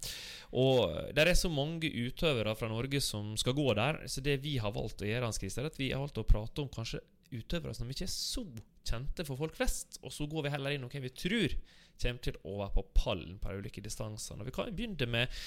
Og 0.53 0.93
det 1.17 1.25
er 1.25 1.39
så 1.39 1.49
mange 1.49 1.89
utøvere 1.89 2.53
fra 2.57 2.69
Norge 2.69 3.01
som 3.01 3.33
skal 3.41 3.57
gå 3.57 3.65
der, 3.77 4.03
så 4.05 4.21
det 4.21 4.37
vi 4.45 4.59
har 4.61 4.75
valgt 4.75 5.01
å 5.01 5.09
gjøre, 5.09 5.25
Hans 5.25 5.41
Christer, 5.41 5.65
er 5.65 5.73
at 5.73 5.81
vi 5.81 5.89
har 5.89 6.03
valgt 6.03 6.21
å 6.21 6.27
prate 6.27 6.61
om 6.61 6.69
kanskje 6.69 7.01
utøvere 7.33 7.73
som 7.73 7.89
ikke 7.89 8.05
er 8.05 8.13
så 8.13 8.45
kjente 8.85 9.25
for 9.25 9.39
folk 9.39 9.57
flest. 9.57 9.99
Og 10.03 10.13
så 10.13 10.29
går 10.29 10.45
vi 10.45 10.53
heller 10.53 10.75
inn 10.75 10.85
hvem 10.85 11.07
vi 11.07 11.15
tror 11.17 11.57
kommer 12.01 12.21
til 12.21 12.37
å 12.43 12.59
være 12.59 12.75
på 12.75 12.85
pallen 12.97 13.37
på 13.39 13.51
de 13.51 13.63
ulike 13.63 13.83
distansene. 13.83 14.43
Og 14.43 14.49
Vi 14.49 14.55
kan 14.55 14.75
begynne 14.75 15.09
med 15.09 15.41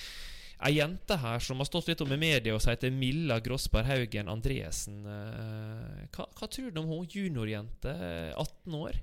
Ei 0.66 0.72
jente 0.74 1.14
her 1.22 1.38
som 1.38 1.60
har 1.62 1.68
stått 1.68 1.86
litt 1.88 2.00
om 2.02 2.10
i 2.12 2.18
media, 2.18 2.54
og 2.56 2.60
som 2.64 2.72
heter 2.72 2.90
Milla 2.90 3.36
Grossberg 3.44 3.86
Haugen 3.86 4.28
Andresen. 4.32 5.04
Eh, 5.06 6.08
Hva, 6.16 6.26
hva 6.34 6.48
tror 6.50 6.72
du 6.74 6.80
om 6.80 6.88
hun 6.90 7.06
juniorjente, 7.06 7.92
eh, 7.94 8.32
18 8.34 8.74
år? 8.74 8.98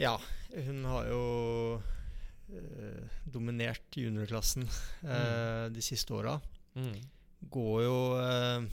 Ja, 0.00 0.16
hun 0.56 0.84
har 0.88 1.06
jo 1.10 1.22
eh, 2.50 3.06
dominert 3.30 3.96
juniorklassen 3.96 4.66
eh, 5.06 5.66
de 5.74 5.82
siste 5.84 6.14
åra. 6.16 6.38
Mm. 6.74 6.94
Går 7.50 7.82
jo 7.84 7.96
eh, 8.20 8.66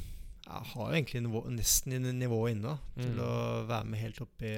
ja, 0.48 0.60
Har 0.74 0.90
jo 0.92 0.96
egentlig 0.98 1.22
nivå, 1.26 1.42
nesten 1.54 2.02
nivået 2.20 2.56
inne 2.58 2.78
til 2.98 3.14
Mm. 3.14 3.22
å 3.26 3.32
være 3.70 3.86
med 3.92 4.00
helt 4.02 4.22
opp 4.26 4.42
i, 4.48 4.56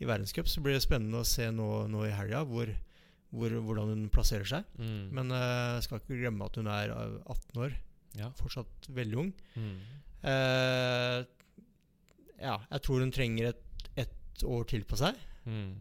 i 0.00 0.08
verdenscup. 0.08 0.48
Så 0.48 0.62
blir 0.64 0.76
det 0.78 0.84
spennende 0.84 1.20
å 1.20 1.26
se 1.28 1.50
nå, 1.52 1.68
nå 1.92 2.04
i 2.08 2.14
helga 2.16 2.44
hvor, 2.48 2.70
hvor, 3.32 3.54
hvordan 3.66 3.92
hun 3.94 4.08
plasserer 4.12 4.48
seg. 4.48 4.68
Mm. 4.78 5.10
Men 5.16 5.34
uh, 5.34 5.80
skal 5.84 6.00
ikke 6.00 6.20
glemme 6.20 6.48
at 6.48 6.58
hun 6.60 6.70
er 6.70 6.92
eh, 6.94 7.18
18 7.32 7.62
år. 7.66 7.76
ja. 8.18 8.32
Fortsatt 8.38 8.90
veldig 8.92 9.20
ung. 9.24 9.30
Mm. 9.56 9.78
Uh, 10.22 11.20
ja, 12.42 12.58
jeg 12.58 12.82
tror 12.84 13.02
hun 13.02 13.14
trenger 13.14 13.52
et, 13.52 13.88
et 14.04 14.44
år 14.44 14.68
til 14.70 14.84
på 14.88 14.98
seg. 15.00 15.18
Mm. 15.46 15.72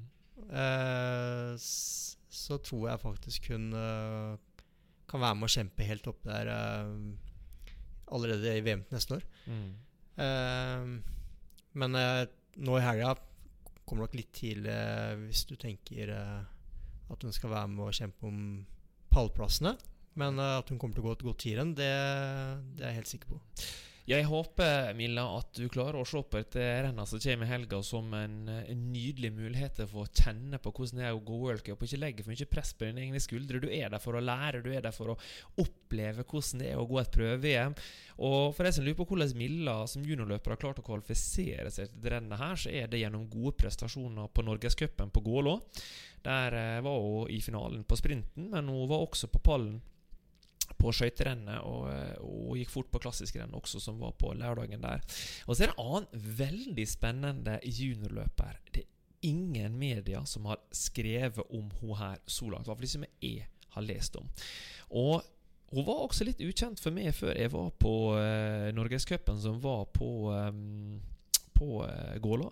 Uh, 0.51 1.53
så 1.61 2.57
tror 2.63 2.87
jeg 2.89 3.03
faktisk 3.03 3.51
hun 3.51 3.73
uh, 3.75 4.39
kan 5.11 5.23
være 5.23 5.37
med 5.37 5.49
å 5.49 5.51
kjempe 5.51 5.87
helt 5.87 6.07
opp 6.07 6.21
der 6.27 6.49
eh, 6.51 6.91
allerede 8.15 8.55
i 8.55 8.63
VM 8.63 8.85
til 8.87 8.97
neste 8.97 9.17
år. 9.17 9.25
Mm. 9.51 9.67
Eh, 10.25 10.87
men 11.81 11.99
eh, 11.99 12.23
nå 12.61 12.77
i 12.77 12.85
helga 12.85 13.15
kommer 13.83 14.05
nok 14.05 14.15
litt 14.15 14.31
tidlig 14.35 14.71
eh, 14.71 15.13
hvis 15.25 15.43
du 15.49 15.55
tenker 15.59 16.13
eh, 16.15 16.39
at 17.11 17.25
hun 17.25 17.35
skal 17.35 17.53
være 17.53 17.71
med 17.71 17.85
å 17.87 17.95
kjempe 17.95 18.27
om 18.29 18.41
pallplassene. 19.11 19.75
Men 20.19 20.39
eh, 20.39 20.57
at 20.59 20.71
hun 20.71 20.79
kommer 20.81 20.97
til 20.97 21.05
å 21.05 21.09
gå 21.09 21.15
et 21.17 21.25
godt 21.29 21.43
tirenn, 21.45 21.75
det, 21.77 21.91
det 22.75 22.85
er 22.85 22.93
jeg 22.93 23.01
helt 23.01 23.13
sikker 23.13 23.33
på. 23.33 23.41
Jeg 24.11 24.25
håper 24.27 24.89
Milla, 24.97 25.23
at 25.37 25.55
du 25.55 25.69
klarer 25.71 26.01
å 26.01 26.07
se 26.07 26.19
på 26.19 26.39
dette 26.41 26.63
rennet 26.83 27.07
som 27.07 27.19
kommer 27.21 27.47
i 27.47 27.51
helga, 27.51 27.77
som 27.85 28.09
en, 28.17 28.33
en 28.49 28.81
nydelig 28.91 29.29
mulighet 29.31 29.77
til 29.77 29.93
å 30.01 30.03
kjenne 30.09 30.59
på 30.59 30.73
hvordan 30.73 30.99
det 30.99 31.05
er 31.07 31.15
å 31.15 31.21
gå 31.23 31.37
World 31.39 31.63
Cup, 31.63 31.79
og 31.79 31.87
ikke 31.87 31.99
legge 32.01 32.25
for 32.25 32.33
mye 32.33 32.47
press 32.51 32.73
på 32.75 32.89
dine 32.89 33.05
egne 33.05 33.21
skuldre. 33.23 33.61
Du 33.63 33.69
er 33.71 33.93
der 33.93 34.03
for 34.03 34.17
å 34.17 34.23
lære, 34.23 34.63
du 34.65 34.67
er 34.73 34.83
der 34.83 34.95
for 34.95 35.13
å 35.13 35.17
oppleve 35.63 36.25
hvordan 36.25 36.63
det 36.63 36.73
er 36.73 36.81
å 36.81 36.87
gå 36.89 36.99
et 36.99 37.13
prøve-VM. 37.13 37.77
Og 38.27 38.51
for 38.57 38.67
de 38.67 38.73
som 38.75 38.87
lurer 38.87 38.97
på 38.99 39.07
hvordan 39.13 39.31
Milla 39.39 39.77
som 39.87 40.03
juniorløper 40.03 40.57
har 40.57 40.61
klart 40.65 40.81
å 40.83 40.87
kvalifisere 40.89 41.71
seg 41.71 41.87
til 41.87 42.01
dette 42.01 42.15
rennet 42.17 42.41
her, 42.41 42.59
så 42.59 42.73
er 42.81 42.91
det 42.91 42.99
gjennom 43.05 43.29
gode 43.31 43.55
prestasjoner 43.63 44.27
på 44.33 44.43
Norgescupen 44.43 45.13
på 45.15 45.23
Gålå. 45.29 45.55
Der 46.25 46.57
eh, 46.57 46.83
var 46.83 46.99
hun 46.99 47.31
i 47.31 47.39
finalen 47.41 47.87
på 47.87 47.95
sprinten, 48.01 48.51
men 48.51 48.67
hun 48.67 48.91
var 48.91 49.07
også 49.07 49.31
på 49.31 49.39
pallen 49.45 49.79
på 50.81 50.93
skøyterennet 50.95 51.61
og, 51.67 51.89
eh, 51.91 52.15
og 52.25 52.57
gikk 52.59 52.73
fort 52.73 52.91
på 52.93 53.01
klassisk 53.03 53.37
renn 53.39 53.53
også, 53.57 53.81
som 53.83 53.99
var 54.01 54.15
på 54.19 54.33
lørdagen 54.37 54.83
der. 54.83 55.03
Og 55.45 55.55
så 55.55 55.63
er 55.63 55.71
det 55.71 55.75
en 55.75 55.85
annen 55.85 56.31
veldig 56.41 56.87
spennende 56.89 57.59
juniorløper. 57.65 58.57
Det 58.73 58.85
er 58.85 59.29
ingen 59.29 59.77
media 59.77 60.23
som 60.25 60.47
har 60.49 60.61
skrevet 60.73 61.43
om 61.49 61.69
hun 61.79 61.97
her 61.99 62.17
så 62.25 62.49
langt. 62.49 62.65
I 62.65 62.71
hvert 62.71 62.81
fall 62.81 62.95
som 62.95 63.05
jeg 63.21 63.47
har 63.75 63.85
lest 63.85 64.17
om. 64.19 64.31
Og 64.89 65.21
hun 65.71 65.85
var 65.87 66.01
også 66.03 66.25
litt 66.27 66.41
ukjent 66.43 66.81
for 66.83 66.91
meg 66.91 67.13
før 67.15 67.37
jeg 67.37 67.51
var 67.53 67.69
på 67.79 67.93
uh, 68.17 68.67
Norgescupen, 68.75 69.37
som 69.39 69.61
var 69.63 69.85
på, 69.95 70.09
um, 70.27 70.97
på 71.55 71.85
uh, 71.85 72.17
Gålå. 72.19 72.49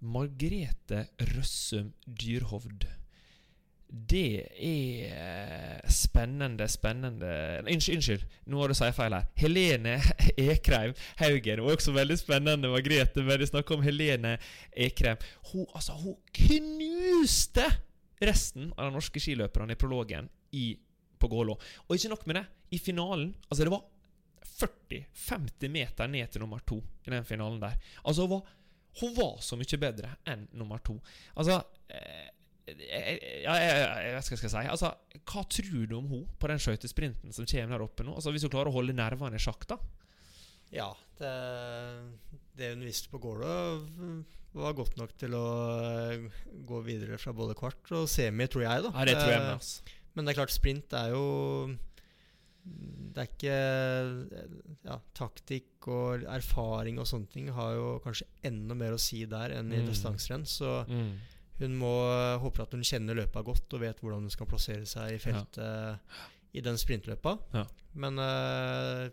Margrete 0.00 1.04
Røssum 1.36 1.92
Dyrhovd. 2.06 2.88
Det 3.90 4.46
er 4.54 5.80
spennende, 5.90 6.68
spennende 6.70 7.30
Unnskyld, 7.64 7.96
unnskyld, 7.96 8.26
nå 8.46 8.60
har 8.60 8.70
du 8.70 8.76
sagt 8.78 8.94
feil 8.94 9.16
her. 9.16 9.26
Helene 9.40 9.96
Ekreim 10.38 10.94
Haugen. 11.18 11.64
Var 11.64 11.74
også 11.74 11.94
veldig 11.96 12.18
spennende, 12.20 12.70
Margrethe, 12.70 13.24
men 13.26 13.42
jeg 13.42 13.50
snakker 13.50 13.78
om 13.78 13.82
Helene 13.82 14.36
Ekreim. 14.70 15.18
Hun, 15.50 15.66
altså, 15.74 15.98
hun 15.98 16.14
knuste 16.38 17.66
resten 18.22 18.70
av 18.76 18.90
de 18.90 18.98
norske 18.98 19.22
skiløperne 19.22 19.74
i 19.74 19.80
prologen 19.80 20.30
i, 20.54 20.64
på 21.18 21.30
Gålå. 21.32 21.58
Og 21.88 21.96
ikke 21.96 22.14
nok 22.14 22.26
med 22.30 22.40
det. 22.40 22.46
I 22.70 22.78
finalen 22.78 23.34
Altså, 23.48 23.64
det 23.64 23.74
var 23.74 23.82
40-50 24.60 25.72
meter 25.72 26.06
ned 26.06 26.30
til 26.30 26.44
nummer 26.44 26.62
to 26.62 26.78
i 27.06 27.10
den 27.10 27.24
finalen 27.26 27.58
der. 27.62 27.74
Altså, 28.04 28.22
hun 28.22 28.36
var, 28.36 28.58
hun 29.00 29.16
var 29.16 29.40
så 29.42 29.58
mye 29.58 29.80
bedre 29.82 30.14
enn 30.30 30.46
nummer 30.54 30.78
to. 30.84 31.00
Altså 31.34 31.62
eh, 31.90 32.28
ja, 32.66 33.54
jeg, 33.56 34.12
vet 34.14 34.24
ikke 34.24 34.36
hva 34.36 34.36
jeg 34.36 34.38
skal 34.40 34.52
si. 34.52 34.64
Altså, 34.70 34.90
hva 35.26 35.42
tror 35.50 35.86
du 35.90 35.96
om 35.96 36.06
hun 36.10 36.26
på 36.38 36.50
den 36.50 36.60
skøytesprinten 36.62 37.32
som 37.34 37.46
kommer 37.48 37.76
der 37.78 37.84
oppe 37.86 38.04
nå? 38.06 38.14
Altså, 38.14 38.30
Hvis 38.34 38.42
hun 38.46 38.52
klarer 38.52 38.70
å 38.70 38.76
holde 38.76 38.94
nervene 38.94 39.36
i 39.40 39.42
sjakk, 39.42 39.66
da? 39.70 39.78
Ja, 40.70 40.92
det, 41.18 41.30
det 42.58 42.68
hun 42.76 42.84
viste 42.86 43.10
på 43.10 43.18
Gålå, 43.22 43.54
var 44.54 44.74
godt 44.78 44.96
nok 44.98 45.12
til 45.18 45.34
å 45.38 45.44
eh, 46.12 46.24
gå 46.66 46.80
videre 46.86 47.18
fra 47.22 47.32
både 47.34 47.54
kvart 47.58 47.90
og 47.94 48.08
semi, 48.10 48.46
tror 48.50 48.64
jeg. 48.66 48.82
da 48.86 48.90
Ja, 48.94 49.04
det 49.06 49.16
tror 49.18 49.32
jeg 49.34 49.42
med, 49.44 49.52
altså. 49.56 49.96
Men 50.14 50.26
det 50.26 50.32
er 50.32 50.38
klart, 50.40 50.50
sprint 50.54 50.94
er 50.98 51.12
jo 51.14 51.24
Det 52.64 53.22
er 53.22 53.28
ikke 53.30 53.58
ja, 54.84 54.96
Taktikk 55.16 55.86
og 55.90 56.24
erfaring 56.28 56.98
og 57.00 57.06
sånne 57.08 57.30
ting 57.32 57.48
har 57.54 57.74
jo 57.78 57.92
kanskje 58.04 58.26
enda 58.50 58.74
mer 58.78 58.96
å 58.96 59.00
si 59.00 59.22
der 59.30 59.54
enn 59.58 59.70
i 59.72 59.78
Mm. 59.80 59.86
distanserenn. 59.90 60.44
Så 60.46 60.84
Mm. 60.88 61.14
Hun 61.60 61.76
må 61.80 61.90
håpe 62.42 62.62
at 62.64 62.72
hun 62.76 62.82
kjenner 62.86 63.14
løpet 63.18 63.44
godt 63.46 63.74
og 63.76 63.82
vet 63.84 64.00
hvordan 64.02 64.24
hun 64.26 64.32
skal 64.32 64.48
plassere 64.50 64.86
seg 64.88 65.14
i 65.16 65.20
feltet 65.22 66.00
i 66.56 66.60
den 66.66 66.78
sprintløpa. 66.80 67.36
Ja. 67.54 67.64
Men 67.94 68.18
uh, 68.18 69.06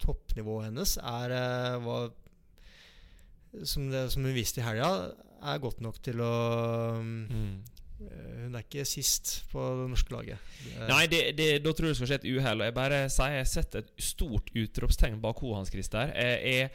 toppnivået 0.00 0.68
hennes 0.70 0.96
er 1.00 1.34
uh, 1.34 1.82
hva, 1.84 1.96
som, 3.66 3.88
det, 3.90 4.04
som 4.14 4.24
hun 4.24 4.36
viste 4.36 4.62
i 4.62 4.64
helga, 4.66 4.90
er 5.40 5.60
godt 5.62 5.80
nok 5.84 5.98
til 6.04 6.20
å 6.22 6.32
Mm. 7.00 7.62
eh, 8.00 8.44
Hun 8.44 8.54
er 8.56 8.62
ikke 8.64 8.84
sist 8.88 9.42
på 9.52 9.60
det 9.80 9.88
norske 9.90 10.12
laget. 10.14 10.38
Det- 10.64 10.88
Nei, 10.88 11.06
det, 11.06 11.20
det, 11.36 11.48
da 11.64 11.72
tror 11.72 11.86
jeg 11.88 11.94
det 11.94 11.98
skal 12.00 12.10
skje 12.12 12.18
et 12.20 12.30
uhell. 12.38 12.60
Og 12.60 12.64
jeg 12.70 12.74
bare 12.74 13.00
sier 13.12 13.36
jeg 13.38 13.46
setter 13.50 13.78
et 13.84 13.90
stort 14.00 14.50
utropstegn 14.54 15.20
bak 15.20 15.40
henne, 15.40 15.56
Hans 15.56 15.70
Christer. 15.72 16.12
Jeg, 16.14 16.40
jeg, 16.44 16.70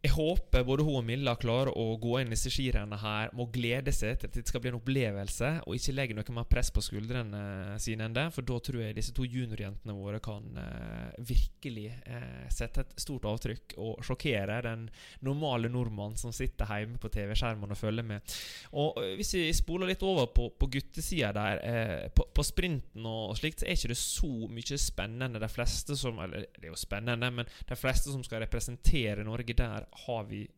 jeg 0.00 0.14
håper 0.14 0.62
både 0.64 0.84
hun 0.86 0.96
og 0.96 1.04
Milla 1.04 1.34
klarer 1.36 1.74
å 1.76 1.98
gå 2.00 2.14
inn 2.22 2.30
i 2.30 2.32
disse 2.32 2.48
skirennene 2.48 2.96
her 3.02 3.34
med 3.34 3.42
å 3.44 3.52
glede 3.52 3.92
seg 3.92 4.14
til 4.16 4.30
at 4.30 4.36
det 4.38 4.48
skal 4.48 4.62
bli 4.64 4.70
en 4.70 4.78
opplevelse, 4.78 5.50
og 5.66 5.76
ikke 5.76 5.92
legge 5.92 6.14
noe 6.16 6.36
mer 6.38 6.46
press 6.48 6.70
på 6.72 6.80
skuldrene 6.80 7.42
sine 7.84 8.06
enn 8.08 8.16
det. 8.16 8.24
For 8.32 8.46
da 8.48 8.56
tror 8.64 8.80
jeg 8.80 8.96
disse 8.96 9.12
to 9.12 9.26
juniorjentene 9.28 9.92
våre 9.92 10.22
kan 10.24 10.56
eh, 10.56 11.18
virkelig 11.28 11.90
eh, 12.08 12.46
sette 12.48 12.86
et 12.86 12.94
stort 13.04 13.26
avtrykk 13.28 13.76
og 13.76 14.00
sjokkere 14.06 14.62
den 14.64 14.86
normale 15.26 15.68
nordmann 15.68 16.16
som 16.16 16.32
sitter 16.32 16.72
hjemme 16.72 16.96
på 17.02 17.12
TV-skjermen 17.12 17.76
og 17.76 17.80
følger 17.82 18.08
med. 18.14 18.38
Og 18.80 18.96
øh, 19.04 19.12
Hvis 19.20 19.34
vi 19.36 19.44
spoler 19.52 19.92
litt 19.92 20.06
over 20.08 20.32
på, 20.32 20.48
på 20.56 20.70
guttesida 20.78 21.34
der, 21.36 21.60
eh, 21.60 22.08
på, 22.16 22.24
på 22.32 22.46
sprinten 22.48 23.04
og 23.04 23.36
slikt, 23.36 23.60
så 23.60 23.68
er 23.68 23.76
ikke 23.76 23.92
det 23.92 24.00
så 24.00 24.32
mye 24.48 24.80
spennende. 24.80 25.44
De 25.44 25.52
fleste 25.52 26.00
som 26.00 26.24
Eller 26.24 26.48
det 26.56 26.70
er 26.70 26.72
jo 26.72 26.82
spennende, 26.88 27.32
men 27.36 27.54
de 27.68 27.76
fleste 27.76 28.08
som 28.08 28.24
skal 28.24 28.46
representere 28.46 29.28
Norge 29.28 29.60
der, 29.60 29.89
har 30.06 30.24
vi 30.24 30.48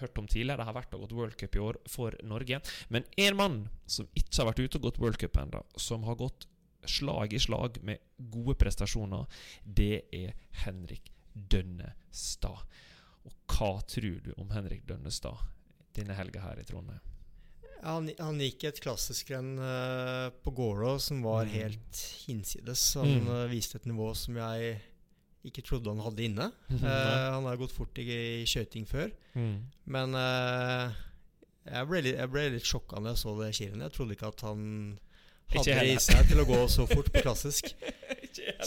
hørt 0.00 0.18
om 0.18 0.26
tidligere. 0.26 0.56
Det 0.62 0.64
har 0.64 0.74
vært 0.74 0.94
og 0.94 1.00
gått 1.04 1.12
World 1.12 1.36
Cup 1.36 1.56
i 1.56 1.58
år 1.58 1.76
for 1.88 2.14
Norge. 2.24 2.60
Men 2.88 3.04
én 3.18 3.34
mann 3.36 3.68
som 3.86 4.08
ikke 4.14 4.38
har 4.42 4.52
vært 4.52 4.62
ute 4.64 4.78
og 4.78 4.82
gått 4.88 4.98
World 5.02 5.18
Cup 5.18 5.36
ennå, 5.36 5.62
som 5.76 6.02
har 6.04 6.16
gått 6.16 6.46
slag 6.88 7.32
i 7.36 7.38
slag 7.38 7.76
med 7.84 7.98
gode 8.32 8.54
prestasjoner, 8.56 9.26
det 9.64 10.04
er 10.16 10.32
Henrik 10.64 11.10
Dønnestad. 11.34 12.64
Og 13.28 13.32
hva 13.52 13.72
tror 13.84 14.20
du 14.24 14.32
om 14.40 14.50
Henrik 14.54 14.86
Dønnestad 14.88 15.36
denne 15.96 16.16
helga 16.16 16.40
her 16.40 16.60
i 16.62 16.64
Trondheim? 16.64 17.00
Han, 17.82 18.10
han 18.18 18.40
gikk 18.40 18.64
et 18.68 18.80
klassisk 18.84 19.30
renn 19.32 19.54
eh, 19.64 20.26
på 20.44 20.52
Gålå 20.52 20.98
som 21.00 21.22
var 21.24 21.46
Mm. 21.46 21.52
helt 21.54 22.00
hinsides. 22.26 22.94
Han 23.00 23.08
Mm. 23.24 23.28
eh, 23.28 23.46
viste 23.48 23.76
et 23.76 23.86
nivå 23.86 24.14
som 24.14 24.36
jeg 24.36 24.80
ikke 25.48 25.62
trodde 25.64 25.88
han 25.92 26.02
hadde 26.04 26.24
inne. 26.26 26.50
Eh, 26.80 27.28
han 27.34 27.46
har 27.48 27.56
gått 27.60 27.72
fort 27.72 27.96
i, 28.02 28.06
i 28.42 28.46
skøyting 28.48 28.84
før. 28.88 29.08
Mm. 29.34 29.54
Men 29.90 30.14
uh, 30.16 30.90
jeg, 31.64 31.86
ble 31.88 32.02
litt, 32.04 32.18
jeg 32.18 32.30
ble 32.32 32.44
litt 32.56 32.66
sjokka 32.68 33.00
når 33.00 33.14
jeg 33.14 33.22
så 33.22 33.34
det 33.40 33.52
skirennet. 33.56 33.86
Jeg 33.88 33.96
trodde 33.96 34.16
ikke 34.16 34.30
at 34.34 34.44
han 34.48 34.62
hadde 35.50 35.78
det 35.80 35.94
i 35.94 35.96
seg 36.02 36.28
til 36.30 36.42
å 36.42 36.46
gå 36.46 36.58
så 36.70 36.84
fort 36.90 37.08
på 37.14 37.22
klassisk. 37.26 37.72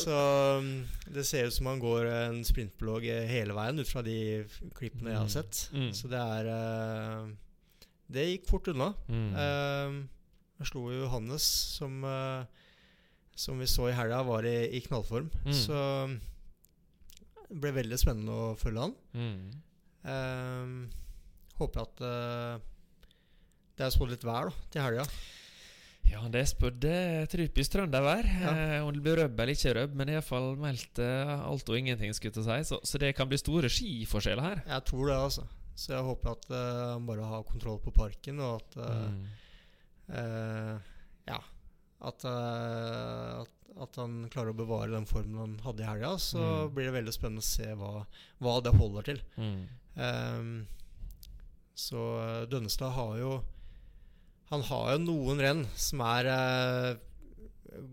Så 0.02 0.18
um, 0.60 0.72
det 1.14 1.24
ser 1.30 1.48
ut 1.48 1.56
som 1.56 1.70
han 1.72 1.80
går 1.82 2.10
en 2.12 2.42
sprintblogg 2.46 3.06
eh, 3.08 3.24
hele 3.30 3.56
veien 3.56 3.80
ut 3.80 3.88
fra 3.88 4.02
de 4.06 4.18
klippene 4.44 4.74
klippene 4.76 5.14
jeg 5.14 5.22
har 5.22 5.30
Mm. 5.30 5.36
sett. 5.38 5.62
Mm. 5.72 5.88
Så 5.96 6.10
det 6.12 6.20
er 6.20 6.50
uh, 6.52 7.30
Det 8.12 8.26
gikk 8.28 8.50
fort 8.50 8.68
unna. 8.74 8.90
Mm. 9.08 9.30
Uh, 9.38 10.02
jeg 10.60 10.70
slo 10.74 10.84
jo 10.92 11.06
Johannes, 11.06 11.46
som, 11.78 12.04
som 13.36 13.58
vi 13.60 13.66
så 13.68 13.88
i 13.90 13.96
helga, 13.98 14.20
var 14.24 14.46
i, 14.48 14.58
i 14.78 14.82
knallform. 14.86 15.32
Mm. 15.44 15.56
Så 15.58 15.80
um, 16.08 16.14
det 17.54 17.62
ble 17.62 17.72
veldig 17.76 17.98
spennende 18.02 18.34
å 18.34 18.52
følge 18.58 18.88
han. 18.88 18.94
Mm. 19.14 19.54
Eh, 20.10 20.74
håper 21.60 21.86
at 21.86 22.04
eh, 22.10 22.68
det 23.78 23.86
er 23.86 23.94
spådd 23.94 24.14
litt 24.14 24.26
vær 24.26 24.50
da, 24.50 24.68
til 24.74 24.86
helga. 24.86 25.06
Ja, 26.10 26.20
det 26.30 26.42
er 26.44 26.50
spådd 26.50 26.86
typisk 27.32 27.74
trøndervær. 27.74 28.28
Ja. 28.42 28.54
Eh, 28.54 28.78
om 28.86 28.92
det 28.94 29.04
blir 29.06 29.22
røbb 29.22 29.40
eller 29.40 29.56
ikke 29.56 29.76
røbb, 29.78 29.96
men 29.98 30.12
iallfall 30.14 30.54
meldt 30.62 31.02
eh, 31.02 31.34
alt 31.40 31.70
og 31.70 31.78
ingenting, 31.80 32.14
skulle 32.18 32.42
jeg 32.42 32.66
si. 32.66 32.74
Så, 32.74 32.82
så 32.86 33.02
det 33.02 33.14
kan 33.18 33.30
bli 33.30 33.40
store 33.42 33.72
skiforskjeller 33.72 34.46
her. 34.50 34.64
Jeg 34.68 34.86
tror 34.90 35.10
det, 35.10 35.20
altså. 35.30 35.46
Så 35.74 35.96
jeg 35.96 36.06
håper 36.06 36.36
at 36.36 36.50
eh, 36.54 36.84
han 36.92 37.08
bare 37.08 37.30
har 37.32 37.48
kontroll 37.48 37.80
på 37.82 37.96
parken, 37.96 38.44
og 38.44 38.62
at 38.62 38.84
eh, 38.90 39.08
Mm. 40.14 40.82
Ja. 41.24 41.38
At, 42.04 42.26
at, 42.28 43.63
at 43.82 43.96
han 43.98 44.28
klarer 44.30 44.54
å 44.54 44.58
bevare 44.58 44.92
den 44.94 45.06
formen 45.10 45.40
han 45.40 45.54
hadde 45.64 45.82
i 45.84 45.88
helga. 45.88 46.12
Så 46.22 46.38
Mm. 46.40 46.74
blir 46.76 46.86
det 46.86 46.94
veldig 47.00 47.14
spennende 47.16 47.42
å 47.42 47.48
se 47.48 47.74
hva, 47.74 48.06
hva 48.40 48.54
det 48.64 48.74
holder 48.78 49.04
til. 49.04 49.22
Mm. 49.38 49.68
Um, 49.96 50.68
så 51.76 52.02
eh, 52.22 52.46
Dønnestad 52.50 52.92
har 52.94 53.18
jo 53.18 53.44
Han 54.52 54.62
har 54.62 54.92
jo 54.94 55.00
noen 55.06 55.40
renn 55.42 55.62
som 55.80 56.02
er 56.06 56.28
uh, 56.30 56.96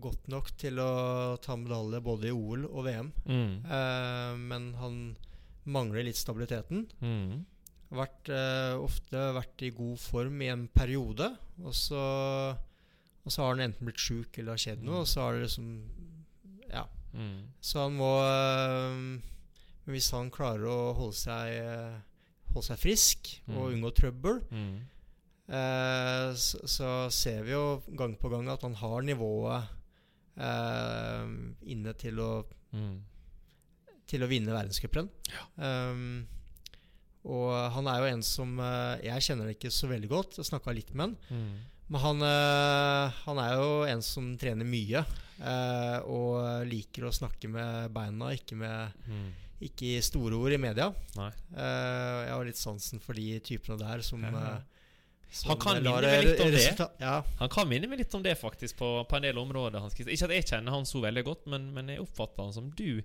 godt 0.01 0.27
nok 0.29 0.51
til 0.61 0.77
å 0.77 1.37
ta 1.41 1.55
medalje 1.57 2.01
både 2.05 2.27
i 2.29 2.33
OL 2.35 2.67
og 2.69 2.83
VM. 2.85 3.11
Mm. 3.25 3.53
Uh, 3.65 4.33
men 4.37 4.67
han 4.77 4.99
mangler 5.65 6.05
litt 6.05 6.19
stabiliteten. 6.19 6.83
Mm. 7.01 7.45
Vært, 7.97 8.29
uh, 8.29 8.77
ofte 8.77 9.23
vært 9.39 9.63
i 9.65 9.71
god 9.73 9.97
form 9.99 10.37
i 10.45 10.51
en 10.53 10.67
periode, 10.69 11.31
og 11.63 11.73
så, 11.73 12.03
og 13.25 13.31
så 13.31 13.41
har 13.43 13.55
han 13.55 13.65
enten 13.69 13.85
blitt 13.85 13.99
sjuk 14.01 14.37
eller 14.39 14.51
har 14.55 14.61
skjedd 14.63 14.81
noe, 14.83 15.01
og 15.03 15.07
så 15.07 15.21
har 15.27 15.33
det 15.37 15.43
liksom 15.47 15.67
Ja. 16.71 16.85
Mm. 17.13 17.41
Så 17.61 17.79
han 17.83 17.97
må 17.99 18.11
øh, 18.23 19.19
Men 19.85 19.93
hvis 19.95 20.11
han 20.11 20.29
klarer 20.31 20.63
å 20.71 20.93
holde 20.95 21.17
seg 21.19 21.57
øh, 21.59 21.99
Holde 22.53 22.65
seg 22.67 22.79
frisk 22.79 23.29
og 23.47 23.53
Mm. 23.71 23.73
unngå 23.75 23.91
trøbbel, 23.95 24.41
Mm. 24.51 24.79
eh, 25.47 26.33
så, 26.35 26.59
så 26.67 26.89
ser 27.11 27.43
vi 27.43 27.51
jo 27.51 27.81
gang 27.95 28.15
på 28.19 28.29
gang 28.29 28.47
at 28.49 28.61
han 28.61 28.73
har 28.75 29.01
nivået 29.01 29.67
eh, 30.37 31.25
inne 31.73 31.93
til 31.99 32.19
å, 32.19 32.31
Mm. 32.73 33.01
til 34.07 34.23
å 34.23 34.27
vinne 34.31 34.51
verdenscupen. 34.55 35.09
Um, 35.57 36.27
og 37.27 37.71
han 37.75 37.87
er 37.87 37.99
jo 37.99 38.05
en 38.15 38.23
som 38.23 38.53
eh, 38.59 39.01
Jeg 39.03 39.21
kjenner 39.27 39.45
det 39.49 39.57
ikke 39.59 39.71
så 39.75 39.87
veldig 39.91 40.09
godt. 40.09 40.37
Jeg 40.39 40.45
snakka 40.47 40.73
litt 40.73 40.93
med 40.95 41.03
han. 41.29 41.49
Men 41.91 41.99
han, 42.05 42.21
eh, 42.23 43.17
han 43.25 43.39
er 43.43 43.53
jo 43.59 43.71
en 43.91 44.01
som 44.05 44.31
trener 44.39 44.67
mye. 44.67 45.03
eh, 45.41 45.97
og 46.05 46.67
liker 46.69 47.07
å 47.07 47.11
snakke 47.11 47.49
med 47.49 47.89
beina, 47.95 48.27
ikke, 48.37 48.53
med, 48.55 48.91
Mm. 49.09 49.31
ikke 49.65 49.87
i 49.97 50.01
store 50.05 50.37
ord 50.37 50.53
i 50.53 50.57
media. 50.61 50.91
Nei. 51.17 51.31
Eh, 51.57 52.19
jeg 52.27 52.29
har 52.35 52.45
litt 52.45 52.59
sansen 52.61 53.01
for 53.01 53.13
de 53.17 53.39
typene 53.39 53.79
der 53.79 54.01
som, 54.05 54.21
Ja. 54.21 54.59
som 55.31 55.49
Han 55.49 55.57
kan. 55.57 55.83
Ja, 56.99 57.23
Han 57.39 57.49
kan 57.49 57.67
minne 57.67 57.89
meg 57.89 57.97
litt 57.99 58.13
om 58.13 58.21
det, 58.21 58.37
faktisk, 58.37 58.77
på, 58.77 59.03
på 59.09 59.15
en 59.15 59.23
del 59.23 59.37
områder. 59.41 59.81
Ikke 59.97 60.25
at 60.29 60.35
jeg 60.37 60.45
kjenner 60.45 60.71
han 60.77 60.83
så 60.85 61.01
veldig 61.01 61.23
godt, 61.25 61.47
men, 61.47 61.73
men 61.73 61.87
jeg 61.87 61.99
oppfatter 62.05 62.43
han 62.43 62.53
som 62.53 62.69
du. 62.69 63.01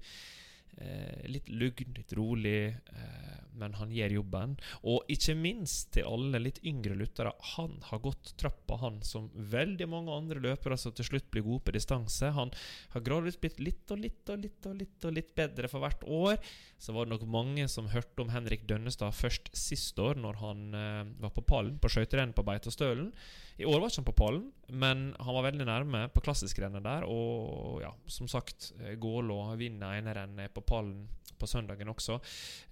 Eh, 0.77 1.23
litt 1.33 1.49
lugn, 1.49 1.95
litt 1.97 2.12
rolig, 2.12 2.67
eh, 2.69 3.37
men 3.57 3.73
han 3.79 3.93
gjør 3.97 4.19
jobben. 4.19 4.57
Og 4.85 5.09
ikke 5.09 5.33
minst 5.39 5.95
til 5.97 6.05
alle 6.05 6.41
litt 6.43 6.59
yngre 6.69 6.99
lyttere, 7.01 7.33
han 7.55 7.79
har 7.87 8.03
gått 8.05 8.35
trappa, 8.37 8.77
han, 8.83 8.99
som 9.01 9.31
veldig 9.33 9.89
mange 9.89 10.12
andre 10.12 10.43
løpere 10.45 10.77
som 10.77 10.93
til 10.93 11.09
slutt 11.09 11.31
blir 11.33 11.47
gode 11.47 11.65
på 11.65 11.77
distanse. 11.79 12.29
Han 12.37 12.53
har 12.93 13.07
gradvis 13.07 13.41
blitt 13.41 13.57
litt 13.57 13.89
og 13.89 14.05
litt 14.05 14.29
og 14.29 14.45
litt 14.45 14.69
og 14.69 14.77
litt 14.83 15.09
og 15.09 15.17
litt 15.17 15.33
bedre 15.39 15.73
for 15.73 15.81
hvert 15.81 16.05
år. 16.05 16.37
Så 16.77 16.93
var 16.93 17.09
det 17.09 17.15
nok 17.15 17.25
mange 17.39 17.65
som 17.73 17.89
hørte 17.89 18.27
om 18.27 18.35
Henrik 18.37 18.69
Dønnestad 18.69 19.17
først 19.17 19.49
sist 19.57 19.97
år, 19.97 20.21
når 20.21 20.45
han 20.45 20.65
eh, 20.77 21.03
var 21.25 21.33
på 21.33 21.47
pallen 21.55 21.81
på 21.81 21.89
skøyterennet 21.89 22.37
på 22.37 22.45
Beitostølen. 22.45 23.15
I 23.57 23.64
år 23.64 23.81
var 23.81 23.88
ikke 23.88 24.03
han 24.03 24.09
på 24.11 24.16
pallen, 24.16 24.47
men 24.69 25.05
han 25.16 25.37
var 25.38 25.47
veldig 25.47 25.66
nærme 25.66 26.01
på 26.12 26.23
klassiskrennet 26.27 26.85
der. 26.85 27.07
Og 27.09 27.81
ja, 27.81 27.92
som 28.11 28.29
sagt, 28.29 28.73
eh, 28.81 28.97
Gålå 29.01 29.38
vinner 29.57 29.97
enerennet 29.97 30.53
på 30.53 30.61
pallen 30.61 31.07
på 31.38 31.49
søndagen 31.49 31.88
også. 31.88 32.19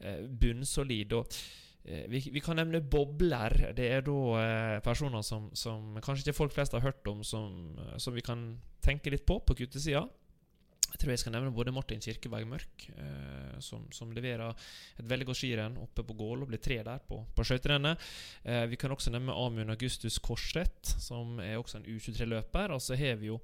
Eh, 0.00 0.26
bunnsolid. 0.28 1.12
og 1.12 1.32
eh, 1.84 2.04
vi, 2.12 2.20
vi, 2.32 2.42
kan 2.44 2.60
nevne 2.60 2.82
bobler. 2.82 3.72
Det 3.76 3.88
er 3.96 4.04
da 4.04 4.80
personer 4.84 5.24
som, 5.24 5.48
som, 5.56 5.96
kanskje 6.04 6.28
ikke 6.28 6.40
folk 6.42 6.52
flest 6.52 6.76
har 6.76 6.84
hørt 6.84 7.08
om, 7.08 7.24
som, 7.24 7.78
som 7.96 8.14
vi 8.14 8.24
kan 8.24 8.52
tenke 8.84 9.10
litt 9.10 9.24
på 9.24 9.40
på 9.40 9.56
guttesida. 9.56 10.04
Jeg 10.94 11.00
tror 11.02 11.10
jeg 11.10 11.20
skal 11.24 11.32
nevne 11.34 11.50
både 11.50 11.72
Martin 11.74 11.98
Kirkeberg 11.98 12.46
Mørk, 12.46 12.84
eh, 12.94 13.54
som, 13.58 13.82
som, 13.90 14.12
leverer 14.14 14.54
et 14.94 15.08
veldig 15.10 15.26
godt 15.26 15.40
skirenn 15.40 15.78
oppe 15.82 16.04
på 16.06 16.14
Gål 16.14 16.44
og 16.44 16.52
blir 16.52 16.60
tre 16.62 16.76
der 16.86 17.00
på, 17.02 17.18
på 17.34 17.46
skøyterennet. 17.48 18.04
Eh, 18.46 18.62
vi 18.70 18.78
kan 18.78 18.94
også 18.94 19.10
nevne 19.10 19.34
Amund 19.34 19.74
Augustus 19.74 20.20
Korsrett, 20.22 20.92
som 21.02 21.40
er 21.42 21.56
også 21.58 21.80
en 21.80 21.88
U23-løper. 21.90 22.70
Og 22.76 22.82
så 22.84 22.94
har 23.00 23.18
vi 23.18 23.32
jo 23.32 23.40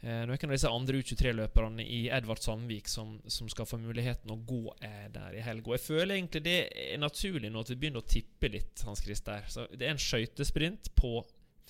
eh, 0.00 0.22
noen 0.24 0.48
av 0.48 0.54
disse 0.54 0.72
andre 0.72 1.02
U23-løperne 1.02 1.84
i 1.84 2.06
Edvard 2.16 2.40
Sandvik 2.40 2.88
som, 2.88 3.18
som, 3.28 3.50
skal 3.52 3.68
få 3.68 3.76
muligheten 3.82 4.32
å 4.32 4.38
gå 4.48 4.62
eh, 4.80 5.10
der 5.12 5.36
i 5.36 5.44
helga. 5.44 5.76
Jeg 5.76 5.84
føler 5.84 6.16
egentlig 6.16 6.46
det 6.48 6.58
er 6.86 7.02
naturlig 7.02 7.52
nå 7.52 7.60
at 7.60 7.74
vi 7.74 7.80
begynner 7.82 8.00
å 8.00 8.08
tippe 8.08 8.48
litt, 8.56 8.86
Hans 8.88 9.04
Christer. 9.04 9.44
Så 9.52 9.68
det 9.74 9.84
er 9.84 9.92
en 9.92 10.00
skøytesprint 10.00 10.94
på 10.96 11.18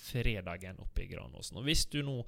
fredagen 0.07 0.79
oppe 0.79 1.03
i 1.03 1.11
Granåsen. 1.11 1.59
Og 1.59 1.67
hvis 1.67 1.83
du 1.91 1.99
nå 2.05 2.21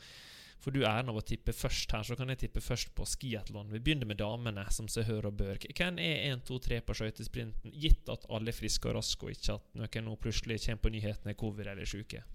for 0.59 0.75
du 0.75 0.81
æren 0.83 1.11
av 1.11 1.17
å 1.19 1.23
tippe 1.23 1.53
først 1.55 1.93
her, 1.95 2.03
så 2.03 2.17
kan 2.19 2.31
jeg 2.33 2.41
tippe 2.41 2.63
først 2.63 2.91
på 2.95 3.05
skiatlon. 3.07 3.71
Vi 3.71 3.79
begynner 3.83 4.09
med 4.09 4.19
damene, 4.19 4.65
som 4.75 4.89
seg 4.91 5.07
hør 5.07 5.29
og 5.29 5.37
bør. 5.39 5.61
Hvem 5.71 6.01
er 6.03 6.25
1, 6.33 6.43
2, 6.49 6.59
3 6.67 6.81
på 6.83 6.97
skøytesprinten, 6.99 7.71
gitt 7.79 8.11
at 8.11 8.27
alle 8.27 8.51
er 8.51 8.57
friske 8.57 8.91
og 8.91 8.97
raske, 8.99 9.23
og 9.23 9.37
ikke 9.37 9.55
at 9.55 9.79
noen 9.79 10.07
nå 10.09 10.17
plutselig 10.19 10.59
kommer 10.65 10.83
på 10.83 10.93
nyhetene 10.97 11.31
er 11.35 11.39
covid 11.39 11.71
eller 11.71 11.87
syke? 11.89 12.25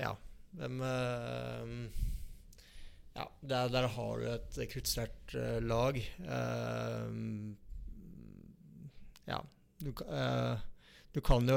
Ja. 0.00 0.14
Hvem 0.56 0.80
øh, 0.80 1.72
Ja, 3.16 3.30
der, 3.40 3.68
der, 3.72 3.86
har 3.88 4.18
du 4.20 4.26
et 4.28 4.58
kruttsterkt 4.72 5.34
uh, 5.34 5.56
lag. 5.64 5.96
Uh, 6.20 7.54
ja. 9.24 9.38
Du, 9.80 9.92
uh, 10.04 10.58
du, 11.14 11.20
kan 11.24 11.48
jo 11.48 11.56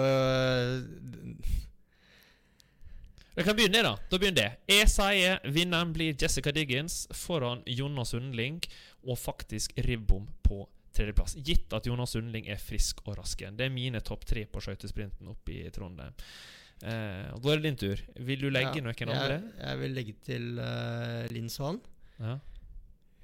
jeg 3.40 3.48
kan 3.48 3.56
begynne, 3.56 3.82
da. 3.86 3.94
Da 4.12 4.18
begynner 4.20 4.42
det. 4.42 4.50
Jeg 4.68 4.90
sier 4.92 5.38
vinneren 5.48 5.94
blir 5.96 6.18
Jessica 6.20 6.52
Diggins 6.52 7.06
foran 7.16 7.62
Jonas 7.72 8.12
Sundling 8.12 8.60
og 9.08 9.16
faktisk 9.22 9.78
Ribbom 9.86 10.26
på 10.44 10.66
tredjeplass. 10.96 11.38
Gitt 11.46 11.72
at 11.78 11.88
Jonas 11.88 12.18
Sundling 12.18 12.50
er 12.52 12.60
frisk 12.60 13.00
og 13.06 13.16
rask 13.22 13.40
igjen. 13.40 13.56
Det 13.56 13.70
er 13.70 13.72
mine 13.72 14.02
topp 14.04 14.26
tre 14.28 14.44
på 14.44 14.60
skøytesprinten 14.66 15.32
oppe 15.32 15.56
i 15.56 15.72
Trondheim. 15.72 16.18
Eh, 16.84 17.32
da 17.32 17.54
er 17.54 17.62
det 17.62 17.70
din 17.70 17.80
tur. 17.80 18.04
Vil 18.28 18.44
du 18.44 18.50
legge 18.52 18.82
ja, 18.82 18.84
noen 18.84 19.00
jeg, 19.00 19.08
andre? 19.08 19.40
Jeg 19.62 19.82
vil 19.86 19.98
legge 20.02 20.18
til 20.28 20.52
uh, 20.60 21.24
Linn 21.32 21.50
Svan. 21.52 21.80
Ja. 22.20 22.36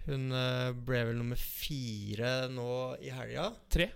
Hun 0.08 0.26
uh, 0.32 0.72
ble 0.88 1.04
vel 1.10 1.20
nummer 1.20 1.44
fire 1.44 2.34
nå 2.56 2.72
i 3.04 3.12
helga. 3.12 3.52
Tre. 3.68 3.92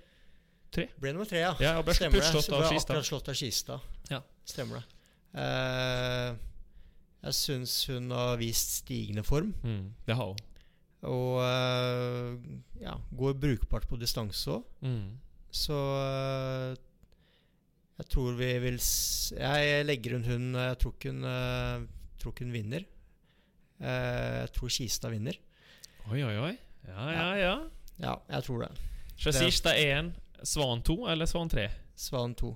tre. 0.67 0.89
Ble 0.99 1.15
nummer 1.15 1.31
tre, 1.31 1.45
ja. 1.47 1.55
ja 1.63 1.75
Stemmer 1.79 2.19
det. 2.19 2.27
Så 2.27 2.43
ble 2.51 2.63
akkurat 2.75 3.11
slått 3.13 3.31
av 3.31 3.39
Skistad. 3.39 3.91
Ja. 4.11 4.23
Stemmer 4.43 4.81
det. 4.81 4.98
Uh, 5.35 6.33
jeg 7.19 7.35
syns 7.37 7.73
hun 7.91 8.11
har 8.15 8.37
vist 8.41 8.79
stigende 8.81 9.23
form. 9.27 9.53
Mm, 9.63 9.89
det 10.07 10.15
har 10.17 10.31
hun. 10.31 10.45
Og 11.09 11.39
uh, 11.39 12.35
ja, 12.81 12.95
går 13.15 13.35
brukbart 13.39 13.87
på 13.87 13.99
distanse 13.99 14.57
òg. 14.57 14.65
Mm. 14.83 15.17
Så 15.51 15.75
uh, 15.75 16.73
jeg 17.99 18.07
tror 18.13 18.35
vi 18.37 18.47
vil 18.63 18.77
Jeg 18.79 19.85
legger 19.85 20.13
rundt 20.13 20.27
hun 20.29 20.53
Jeg 20.55 20.77
tror 20.79 20.93
ikke 20.93 21.11
hun, 21.11 21.25
tror 22.21 22.31
ikke 22.31 22.45
hun 22.45 22.53
vinner. 22.53 22.85
jeg 23.79 24.51
tror 24.55 24.69
Kista 24.71 25.09
vinner. 25.11 25.35
Oi, 26.11 26.23
oi, 26.23 26.35
oi. 26.37 26.53
Ja, 26.87 27.09
ja, 27.11 27.27
ja. 27.35 27.55
Ja, 27.99 28.15
jeg 28.29 28.43
tror 28.43 28.63
det. 28.63 28.71
Kista 29.19 29.73
1, 29.75 30.13
Svan 30.47 30.81
2 30.81 30.95
eller 31.11 31.27
Svan 31.27 31.49
3? 31.51 31.67
Svan 31.95 32.35
2. 32.39 32.53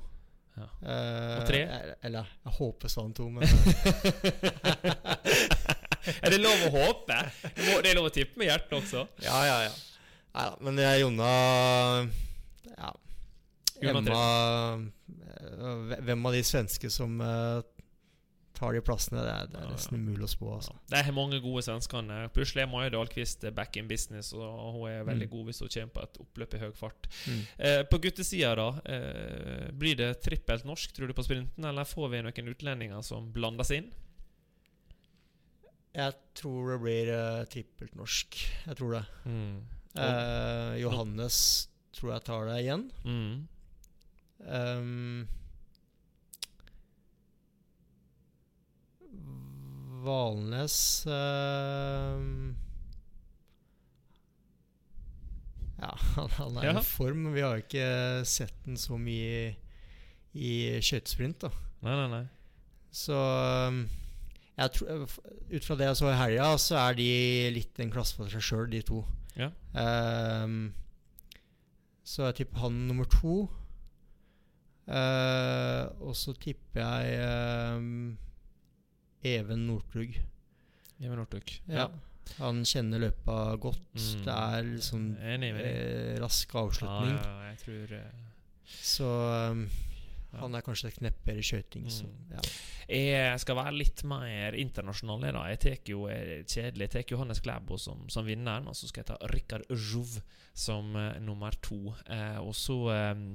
Ja. 0.53 0.67
Uh, 0.85 1.39
og 1.39 1.47
tre? 1.49 1.61
Eller 2.05 2.27
jeg 2.45 2.53
håper 2.59 2.91
sånn 2.91 3.13
to, 3.17 3.25
men 3.33 3.41
Er 6.03 6.33
det 6.33 6.39
lov 6.41 6.67
å 6.67 6.69
håpe? 6.73 7.17
Det 7.55 7.89
er 7.89 7.97
lov 7.97 8.09
å 8.09 8.13
tippe 8.13 8.37
med 8.41 8.49
hjertet 8.51 8.75
også. 8.77 9.05
Ja, 9.23 9.39
ja, 9.47 9.57
ja. 9.65 9.73
Nei 10.33 10.45
da, 10.49 10.55
men 10.65 10.81
Jonna 10.99 11.31
Ja. 12.73 12.91
Emma 13.83 14.13
eh, 14.17 15.97
Hvem 16.07 16.25
av 16.29 16.35
de 16.35 16.43
svenske 16.47 16.89
som 16.93 17.21
uh, 17.21 17.61
tar 18.53 18.75
de 18.75 18.81
plassene. 18.85 19.23
Det 19.25 19.31
er, 19.33 19.49
det 19.51 19.59
er 19.61 19.71
nesten 19.71 19.99
umulig 19.99 20.27
å 20.27 20.31
spå. 20.31 20.51
Altså. 20.57 20.75
Det 20.91 20.99
er 20.99 21.15
mange 21.15 21.39
gode 21.43 21.63
svenskene. 21.65 22.19
Plutselig 22.35 22.63
er 22.63 22.69
Maja 22.71 22.93
Dahlqvist 22.93 23.47
back 23.57 23.77
in 23.79 23.89
business, 23.89 24.31
og 24.37 24.77
hun 24.77 24.87
er 24.91 25.07
veldig 25.07 25.27
mm. 25.29 25.33
god 25.33 25.49
hvis 25.49 25.63
hun 25.63 25.73
kommer 25.75 25.95
på 25.97 26.05
et 26.05 26.21
oppløp 26.25 26.55
i 26.55 26.61
høy 26.63 26.69
fart. 26.77 27.09
Mm. 27.25 27.41
Eh, 27.57 27.81
på 27.89 27.99
guttesida, 28.05 28.53
da. 28.59 28.69
Eh, 28.95 29.67
blir 29.83 29.99
det 29.99 30.13
trippelt 30.25 30.67
norsk, 30.69 30.95
tror 30.95 31.09
du, 31.09 31.17
på 31.17 31.25
sprinten, 31.25 31.69
eller 31.69 31.89
får 31.89 32.13
vi 32.13 32.23
noen 32.25 32.53
utlendinger 32.53 33.05
som 33.05 33.31
blandes 33.35 33.73
inn? 33.75 33.91
Jeg 35.93 36.17
tror 36.33 36.73
det 36.73 36.79
blir 36.81 37.09
uh, 37.13 37.43
trippelt 37.53 37.93
norsk. 37.97 38.37
Jeg 38.65 38.77
tror 38.79 38.95
det. 38.97 39.03
Mm. 39.29 39.57
Eh, 39.93 40.81
Johannes 40.81 41.37
tror 41.93 42.15
jeg 42.15 42.25
tar 42.25 42.47
det 42.49 42.55
igjen. 42.63 42.87
Mm. 43.05 43.35
Um, 44.43 45.27
Valnes 50.03 50.75
uh, 51.07 52.19
Ja, 55.83 55.91
han, 56.37 56.57
er 56.57 56.69
ja. 56.69 56.77
i 56.79 56.85
form. 56.85 57.25
Vi 57.33 57.43
har 57.43 57.59
ikke 57.59 57.87
sett 58.27 58.55
den 58.65 58.77
så 58.79 58.97
mye 58.99 59.49
i, 59.51 59.55
i 60.33 60.53
skøytesprint. 60.83 61.43
Nei, 61.83 61.95
nei, 61.97 62.07
nei. 62.13 62.23
Så 62.93 63.17
um, 63.17 63.81
tror, 64.75 65.09
ut 65.49 65.65
fra 65.65 65.77
det 65.79 65.89
jeg 65.89 65.99
så 65.99 66.11
i 66.11 66.19
helga, 66.19 66.53
så 66.61 66.77
er 66.85 66.99
de 66.99 67.09
litt 67.57 67.81
en 67.83 67.91
klasse 67.93 68.15
for 68.15 68.31
seg 68.31 68.45
sjøl, 68.45 68.69
de 68.71 68.83
to. 68.85 69.01
Ja. 69.39 69.49
Um, 69.73 70.71
så 72.05 72.29
jeg 72.29 72.43
tipper 72.43 72.67
han 72.67 72.83
nummer 72.87 73.09
to. 73.09 73.43
Uh, 74.83 75.87
og 76.03 76.15
så 76.19 76.35
tipper 76.35 76.83
jeg 76.83 77.77
um, 77.79 78.17
Even 79.23 79.67
Northug. 79.67 80.17
Even 80.99 81.17
Northug, 81.21 81.55
ja. 81.67 81.85
ja. 81.85 81.89
Han 82.39 82.63
kjenner 82.65 83.01
løpa 83.03 83.55
godt. 83.61 83.81
Mm. 83.95 84.21
Det 84.25 84.35
er 84.35 84.67
liksom 84.67 85.07
eh, 85.19 86.13
rask 86.23 86.53
avslutning. 86.55 87.15
Ja, 87.17 87.23
ja, 87.23 87.49
jeg 87.51 87.59
tror 87.63 87.97
uh, 87.99 88.29
Så 88.63 89.09
um, 89.51 89.65
han 90.39 90.55
er 90.57 90.65
kanskje 90.65 90.89
et 90.89 90.97
knepp 90.97 91.19
bedre 91.27 91.43
skøyting. 91.45 91.89
Mm. 91.89 92.13
Ja. 92.33 92.45
Jeg 92.93 93.41
skal 93.41 93.57
være 93.57 93.75
litt 93.75 94.01
mer 94.09 94.57
internasjonal. 94.59 95.27
Da. 95.27 95.43
Jeg 95.51 95.61
tar 95.63 95.91
jo 95.93 96.07
eh, 96.11 96.41
kjedelig 96.41 96.87
Jeg 96.87 96.93
tar 96.95 97.13
Johannes 97.13 97.43
Klæbo 97.43 97.77
som, 97.79 98.07
som 98.11 98.25
vinneren, 98.27 98.67
og 98.67 98.77
så 98.77 98.89
skal 98.89 99.03
jeg 99.03 99.11
ta 99.11 99.33
Rikard 99.33 99.67
Jouve 99.69 100.23
som 100.53 100.95
uh, 100.97 101.13
nummer 101.23 101.53
to. 101.63 101.93
Uh, 102.09 102.39
og 102.41 102.55
så 102.57 102.79
um, 103.13 103.27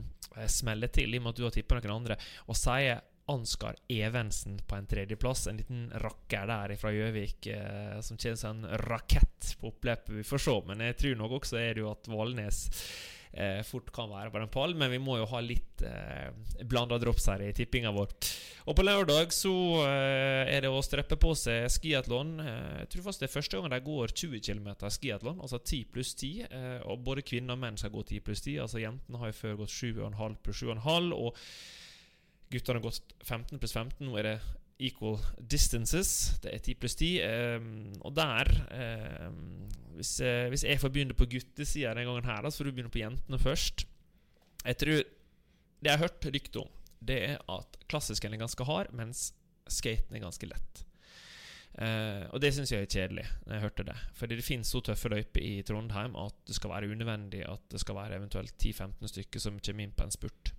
smeller 0.47 0.91
til, 0.93 1.15
i 1.15 1.21
og 1.21 1.29
med 1.29 1.37
at 1.37 1.41
du 1.41 1.47
har 1.47 1.55
tippa 1.55 1.79
noen 1.79 1.97
andre, 2.01 2.19
og 2.47 2.59
sier 2.59 3.01
Ansgar 3.29 3.77
Evensen 3.93 4.59
på 4.67 4.79
en 4.79 4.89
tredjeplass. 4.89 5.47
En 5.47 5.61
liten 5.61 5.87
rakker 6.03 6.49
der 6.49 6.75
fra 6.81 6.93
Gjøvik 6.95 7.51
eh, 7.53 8.01
som 8.05 8.17
kommer 8.17 8.41
som 8.41 8.65
en 8.65 8.81
rakett 8.89 9.53
på 9.61 9.71
oppløpet. 9.73 10.15
Vi 10.21 10.27
får 10.27 10.45
se, 10.47 10.57
men 10.71 10.83
jeg 10.87 10.99
tror 11.03 11.23
nok 11.23 11.39
også 11.43 11.61
er 11.61 11.77
det 11.77 11.85
jo 11.85 11.93
at 11.93 12.09
Valnes 12.09 12.65
eh, 13.33 13.63
fort 13.63 13.91
kan 13.93 14.11
være 14.11 14.31
på 14.31 14.41
den 14.43 14.53
pall. 14.53 14.75
Men 14.79 14.91
vi 14.91 15.01
må 15.03 15.19
jo 15.21 15.29
ha 15.31 15.41
litt 15.45 15.83
eh, 15.87 16.31
blanda 16.65 16.99
drops 17.01 17.29
her 17.31 17.45
i 17.45 17.53
tippinga 17.57 17.93
vår. 17.95 18.15
Og 18.69 18.77
på 18.77 18.85
lørdag 18.85 19.33
så 19.33 19.55
eh, 19.87 20.55
er 20.55 20.65
det 20.65 20.73
å 20.73 20.83
streppe 20.85 21.19
på 21.21 21.35
seg 21.39 21.69
skiatlon. 21.73 22.37
Eh, 22.45 22.79
jeg 22.83 22.93
tror 22.95 23.09
faktisk 23.09 23.25
det 23.25 23.31
er 23.31 23.35
første 23.37 23.61
gang 23.61 23.73
de 23.73 23.83
går 23.89 24.15
20 24.15 24.45
km 24.45 24.71
skiatlon, 24.89 25.43
altså 25.45 25.61
10 25.63 25.91
pluss 25.95 26.15
10. 26.17 26.47
Eh, 26.49 26.79
og 26.89 27.05
både 27.07 27.27
kvinner 27.27 27.57
og 27.57 27.63
menn 27.65 27.81
skal 27.81 27.95
gå 27.95 28.05
10 28.05 28.25
pluss 28.27 28.45
10. 28.45 28.63
Altså 28.67 28.83
Jentene 28.83 29.23
har 29.23 29.33
jo 29.33 29.41
før 29.43 29.61
gått 29.63 29.77
7,5 29.77 30.41
pluss 30.45 30.65
7,5. 30.65 31.13
Og 31.19 31.45
Guttene 32.53 32.81
har 32.81 32.87
gått 32.89 33.15
15 33.25 33.61
pluss 33.61 33.75
15. 33.77 34.07
Nå 34.07 34.17
er 34.21 34.27
det 34.27 34.39
equal 34.79 35.19
distances. 35.51 36.39
Det 36.43 36.53
er 36.55 36.63
10 36.63 36.79
pluss 36.81 36.97
10. 36.97 37.11
Um, 37.59 37.69
og 38.07 38.15
der 38.17 38.51
um, 39.29 39.69
hvis, 39.99 40.17
uh, 40.23 40.49
hvis, 40.53 40.65
jeg 40.65 40.81
får 40.81 40.93
begynne 40.95 41.17
på 41.19 41.29
guttesida 41.31 41.93
denne 41.93 42.07
gangen, 42.09 42.29
her, 42.29 42.43
da, 42.43 42.51
så 42.51 42.63
får 42.63 42.71
du 42.71 42.75
begynne 42.77 42.95
på 42.95 43.03
jentene 43.03 43.41
først. 43.43 43.87
Jeg 44.65 44.77
tror 44.79 45.05
Det 45.79 45.87
jeg 45.87 45.95
har 45.95 46.09
hørt 46.09 46.27
rykte 46.35 46.59
om, 46.59 46.71
det 47.07 47.17
er 47.23 47.43
at 47.55 47.77
klassisken 47.87 48.33
er 48.35 48.41
ganske 48.41 48.65
hard, 48.67 48.89
mens 48.99 49.29
skaten 49.71 50.17
er 50.17 50.25
ganske 50.25 50.47
lett. 50.51 50.81
Uh, 51.79 52.27
og 52.35 52.41
det 52.43 52.51
syns 52.55 52.73
jeg 52.73 52.83
er 52.83 52.91
kjedelig, 52.91 53.27
når 53.47 53.55
jeg 53.55 53.63
hørte 53.63 53.85
det. 53.87 53.95
Fordi 54.19 54.39
det 54.41 54.47
finnes 54.47 54.73
så 54.75 54.81
tøffe 54.83 55.13
løyper 55.13 55.45
i 55.45 55.63
Trondheim 55.63 56.17
at 56.19 56.35
det 56.49 56.57
skal 56.59 56.73
være 56.73 56.91
unødvendig 56.91 57.45
at 57.47 57.63
det 57.71 57.79
skal 57.79 57.95
være 58.01 58.19
eventuelt 58.19 58.55
10-15 58.59 59.13
stykker 59.13 59.45
som 59.45 59.61
kommer 59.63 59.87
inn 59.87 59.95
på 59.95 60.09
en 60.09 60.17
spurt. 60.17 60.53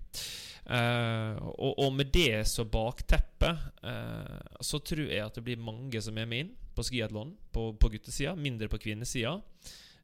Eh, 0.70 1.36
og, 1.58 1.80
og 1.82 1.94
med 1.98 2.12
det 2.14 2.44
som 2.50 2.70
bakteppe, 2.70 3.50
uh, 3.82 4.58
så 4.62 4.78
tror 4.86 5.08
jeg 5.08 5.24
at 5.24 5.38
det 5.40 5.46
blir 5.48 5.62
mange 5.62 6.02
som 6.04 6.18
er 6.20 6.28
med 6.30 6.44
inn 6.44 6.52
på 6.78 6.86
skiatlon 6.86 7.32
på, 7.54 7.72
på 7.80 7.90
guttesida, 7.96 8.36
mindre 8.38 8.70
på 8.70 8.78
kvinnesida. 8.84 9.40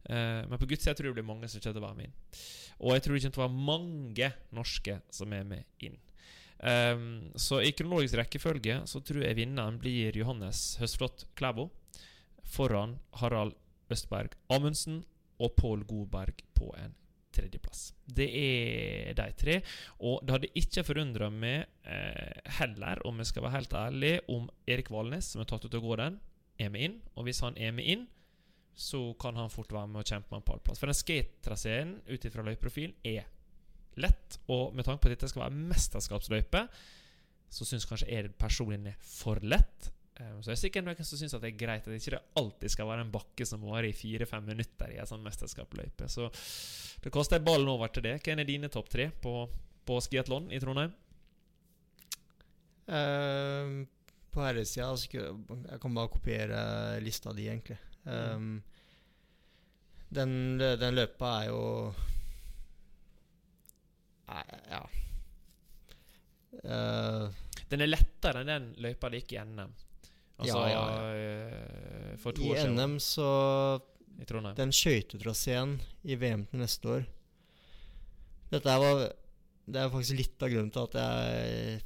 Uh, 0.10 0.42
men 0.50 0.58
på 0.58 0.66
guttesida 0.66 0.96
tror 0.96 1.12
jeg 1.12 1.14
det 1.14 1.20
blir 1.20 1.30
mange 1.30 1.52
som 1.52 1.62
kommer 1.62 1.78
til 1.78 1.84
å 1.84 1.86
være 1.86 2.00
med 2.00 2.10
inn. 2.10 2.18
Og 2.80 2.96
jeg 2.96 3.06
tror 3.06 3.16
det 3.16 3.22
kommer 3.22 3.38
til 3.38 3.44
å 3.44 3.46
være 3.46 3.68
mange 3.70 4.32
norske 4.58 4.98
som 5.20 5.38
er 5.38 5.48
med 5.54 5.86
inn. 5.86 6.02
Um, 6.66 7.08
så 7.38 7.60
i 7.62 7.74
kronologisk 7.76 8.18
rekkefølge 8.18 8.80
så 8.90 9.02
tror 9.06 9.26
jeg 9.26 9.38
vinneren 9.38 9.78
blir 9.78 10.16
Johannes 10.18 10.80
Høstflot 10.80 11.28
Klæbo 11.38 11.68
foran 12.48 12.96
Harald 13.20 13.54
Østberg 13.92 14.34
Amundsen 14.50 15.04
og 15.38 15.54
Pål 15.60 15.84
Godberg 15.86 16.42
på 16.58 16.72
en 16.80 16.96
tredjeplass. 17.36 17.88
Det 18.06 18.28
er 18.40 19.14
de 19.18 19.28
tre. 19.40 19.60
Og 20.00 20.22
det 20.24 20.36
hadde 20.36 20.52
ikke 20.62 20.86
forundra 20.88 21.30
meg 21.34 21.66
eh, 21.88 22.52
heller, 22.60 23.02
om 23.08 23.22
jeg 23.22 23.32
skal 23.32 23.46
være 23.46 23.58
helt 23.60 23.78
ærlig, 23.80 24.14
om 24.32 24.50
Erik 24.68 24.92
Valnes, 24.94 25.32
som 25.34 25.44
er 25.44 25.50
tatt 25.52 25.68
ut 25.68 25.78
av 25.78 25.86
gården, 25.86 26.20
er 26.62 26.72
med 26.72 26.88
inn. 26.88 27.00
Og 27.16 27.28
hvis 27.28 27.42
han 27.46 27.58
er 27.60 27.74
med 27.76 27.88
inn, 27.96 28.06
så 28.76 29.14
kan 29.20 29.38
han 29.40 29.52
fort 29.52 29.72
være 29.72 29.88
med 29.88 30.04
og 30.04 30.10
kjempe 30.10 30.32
med 30.32 30.42
en 30.42 30.50
pallplass. 30.50 30.82
For 30.82 30.92
den 30.92 30.98
skate-traseen 30.98 31.96
ut 32.10 32.28
ifra 32.28 32.44
løypeprofilen 32.44 32.96
er 33.08 33.28
lett. 34.04 34.40
Og 34.52 34.76
med 34.76 34.88
tanke 34.88 35.04
på 35.04 35.10
at 35.10 35.16
dette 35.16 35.32
skal 35.32 35.46
være 35.46 35.68
mesterskapsløype, 35.72 36.66
så 37.56 37.68
syns 37.68 37.88
kanskje 37.88 38.10
jeg 38.12 38.34
personlig 38.40 38.92
er 38.92 38.98
for 39.00 39.40
lett. 39.44 39.92
Um, 40.16 40.40
så 40.40 40.54
jeg 40.54 40.56
er 40.56 40.62
sikkert 40.62 40.86
noen 40.88 41.08
som 41.08 41.20
syns 41.20 41.34
det 41.36 41.50
er 41.50 41.58
greit 41.60 41.84
at 41.84 41.92
det 41.92 42.00
ikke 42.00 42.22
alltid 42.40 42.72
skal 42.72 42.88
være 42.88 43.04
en 43.04 43.12
bakke 43.12 43.48
som 43.48 43.64
varer 43.68 43.90
i 43.90 43.96
fire-fem 43.96 44.46
minutter 44.48 44.94
i 44.94 45.00
en 45.02 45.10
sånn 45.10 45.26
mesterskapsløype. 45.26 46.08
Så 46.12 46.30
det 47.04 47.12
koster 47.12 47.44
ballen 47.44 47.68
over 47.74 47.92
til 47.92 48.06
det. 48.06 48.22
Hvem 48.24 48.40
er 48.40 48.48
dine 48.48 48.72
topp 48.72 48.94
tre 48.94 49.10
på, 49.12 49.34
på 49.84 50.00
skiatlon 50.06 50.48
i 50.56 50.62
Trondheim? 50.64 50.96
Uh, 52.86 53.84
på 54.32 54.44
herresida 54.46 54.92
Jeg 55.10 55.80
kan 55.82 55.96
bare 55.96 56.12
kopiere 56.14 56.60
lista 57.04 57.34
di, 57.36 57.50
egentlig. 57.52 57.80
Um, 58.06 58.60
den, 60.16 60.60
den 60.60 60.96
løpa 60.96 61.40
er 61.42 61.50
jo 61.50 61.64
Ja. 64.72 64.86
Uh, 66.64 67.28
den 67.68 67.84
er 67.84 67.92
lettere 67.92 68.46
enn 68.46 68.52
den 68.52 68.70
løypa 68.80 69.10
det 69.12 69.26
gikk 69.26 69.36
i 69.36 69.44
NM. 69.44 69.74
Altså, 70.36 70.62
ja, 70.68 70.80
ja. 70.92 71.12
Eh, 71.16 72.16
for 72.20 72.36
to 72.36 72.44
I 72.44 72.52
år 72.52 72.62
siden. 72.64 72.80
NM 72.80 72.96
så 73.04 73.28
I 74.20 74.26
Trondheim. 74.28 74.56
Den 74.58 74.74
skøytetraseen 74.76 75.78
i 76.04 76.18
VM 76.20 76.46
til 76.52 76.60
neste 76.64 76.92
år 76.92 77.06
Dette 78.52 78.76
var 78.80 79.06
Det 79.66 79.82
er 79.82 79.92
faktisk 79.92 80.20
litt 80.20 80.44
av 80.46 80.52
grunnen 80.52 80.74
til 80.76 80.84
at 80.86 80.98
jeg 81.00 81.80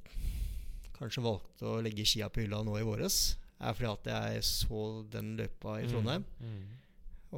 kanskje 1.00 1.24
valgte 1.24 1.70
å 1.70 1.78
legge 1.84 2.04
skia 2.08 2.28
på 2.28 2.44
hylla 2.44 2.60
nå 2.68 2.74
i 2.76 2.84
våres. 2.84 3.38
Er 3.60 3.76
fordi 3.78 3.92
at 3.94 4.10
jeg 4.12 4.44
så 4.44 4.82
den 5.14 5.38
løypa 5.40 5.78
i 5.80 5.88
Trondheim. 5.88 6.26
Mm, 6.40 6.58
mm. 6.58 6.76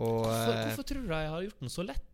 Og 0.01 0.23
Hvorfor, 0.25 0.53
eh, 0.55 0.63
hvorfor 0.65 0.87
tror 0.89 1.05
du 1.05 1.13
jeg 1.13 1.29
har 1.35 1.45
gjort 1.45 1.61
den 1.61 1.73
så 1.73 1.85
lett? 1.85 2.10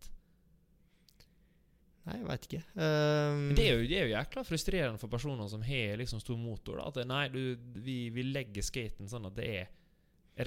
Nei, 2.07 2.17
jeg 2.21 2.27
veit 2.29 2.45
ikke. 2.47 2.59
Um, 2.79 3.41
det 3.57 3.63
er, 3.67 3.73
jo, 3.75 3.87
det 3.89 3.97
er 3.99 4.05
jo 4.07 4.13
jækla 4.15 4.43
frustrerende 4.47 4.99
for 5.01 5.11
personer 5.11 5.49
som 5.51 5.63
har 5.67 5.97
liksom 5.99 6.21
stor 6.23 6.37
motor. 6.39 6.79
Da. 6.79 6.85
At 6.93 7.01
nei, 7.09 7.25
du, 7.33 7.41
vi, 7.83 7.97
vi 8.15 8.23
legger 8.29 8.63
skaten 8.63 9.09
sånn 9.11 9.27
at 9.27 9.35
det 9.35 9.47
er 9.57 9.65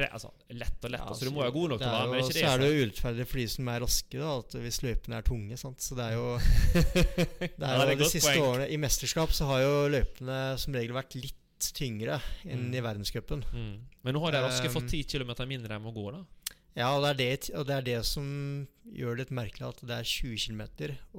re, 0.01 0.07
altså, 0.15 0.31
lett 0.55 0.87
og 0.87 0.93
lett. 0.95 1.03
Ja, 1.03 1.09
altså, 1.13 1.27
du 1.29 1.35
må 1.35 1.43
jo 1.43 1.49
ha 1.51 1.55
god 1.59 1.75
nok 1.75 1.83
til 1.83 1.91
å 1.91 1.93
være 1.99 2.15
med. 2.15 2.31
Så 2.31 2.45
er 2.47 2.63
det 2.63 2.71
jo 2.71 2.81
urettferdig 2.87 3.27
for 3.29 3.43
de 3.43 3.47
som 3.57 3.69
er 3.75 3.85
raske, 3.85 4.21
da, 4.23 4.31
at 4.41 4.57
hvis 4.65 4.81
løypene 4.87 5.19
er 5.21 5.27
tunge. 5.29 5.59
Sant? 5.61 5.83
Så 5.85 5.99
det 5.99 6.07
er 6.09 6.17
jo 6.17 6.27
Det 6.81 7.45
er 7.45 7.77
Ja, 7.77 7.85
det 7.85 7.93
er 7.93 8.01
De 8.01 8.09
siste 8.09 8.33
poeng. 8.33 8.47
årene 8.49 8.71
I 8.73 8.81
mesterskap 8.81 9.35
så 9.37 9.51
har 9.51 9.65
jo 9.67 9.75
løypene 9.93 10.41
som 10.63 10.77
regel 10.81 10.97
vært 10.97 11.19
litt 11.21 11.37
tyngre 11.77 12.17
enn 12.49 12.71
Mm. 12.71 12.75
i 12.79 12.81
verdenscupen. 12.81 13.43
Mm. 13.53 13.73
Men 14.07 14.15
nå 14.17 14.21
har 14.25 14.33
de 14.33 14.41
raske 14.47 14.71
Um, 14.71 14.79
fått 14.79 14.89
10 14.95 15.05
km 15.13 15.35
mindre 15.51 15.77
enn 15.77 15.83
må 15.85 15.93
gå, 15.93 16.07
da. 16.15 16.23
Ja, 16.77 16.93
og 16.97 17.03
det, 17.03 17.11
er 17.11 17.19
det, 17.19 17.51
og 17.59 17.67
det 17.67 17.75
er 17.77 17.87
det 17.89 17.99
som 18.07 18.27
gjør 18.95 19.17
det 19.17 19.25
litt 19.25 19.33
merkelig 19.35 19.67
at 19.69 19.81
det 19.87 19.97
er 19.97 20.07
20 20.07 20.37
km, 20.39 20.63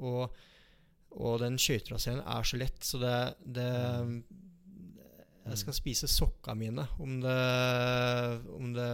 og, 0.00 0.32
og 1.12 1.34
den 1.42 1.58
skøytetraseen 1.60 2.22
er 2.24 2.42
så 2.48 2.56
lett, 2.60 2.78
så 2.84 2.98
det, 3.02 3.16
det 3.58 3.66
Jeg 5.44 5.58
skal 5.58 5.74
spise 5.74 6.08
sokka 6.08 6.54
mine 6.54 6.84
om 7.02 7.18
det 7.20 7.36
Om 8.56 8.72
det 8.76 8.92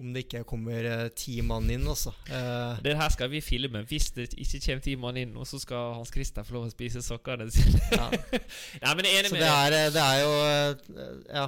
om 0.00 0.12
det 0.14 0.22
ikke 0.24 0.44
kommer 0.48 0.86
eh, 0.86 1.08
ti 1.16 1.40
mann 1.44 1.66
inn, 1.72 1.82
altså. 1.88 2.12
Eh, 2.30 2.78
Det 2.84 2.94
her 2.96 3.08
skal 3.12 3.28
vi 3.32 3.40
filme. 3.44 3.82
Hvis 3.88 4.06
det 4.16 4.30
ikke 4.38 4.60
kommer 4.64 4.84
ti 4.86 4.94
mann 4.96 5.16
inn 5.20 5.34
Og 5.36 5.44
så 5.48 5.58
skal 5.60 5.94
Hans 5.98 6.08
Christer 6.14 6.46
få 6.46 6.54
lov 6.54 6.68
å 6.68 6.72
spise 6.72 7.02
sokkene 7.04 7.50
sine. 7.52 7.80
ja. 7.92 8.06
Nei, 8.84 8.94
men 8.96 9.04
jeg 9.04 9.12
er 9.12 9.18
enig 9.18 9.32
Så 9.32 9.34
med 9.36 9.42
det 9.42 9.50
deg. 9.50 9.58
er, 9.60 9.76
eh, 9.76 9.92
det 9.92 10.04
er 10.06 10.22
jo 10.22 10.32
eh, 10.46 11.34
Ja. 11.36 11.44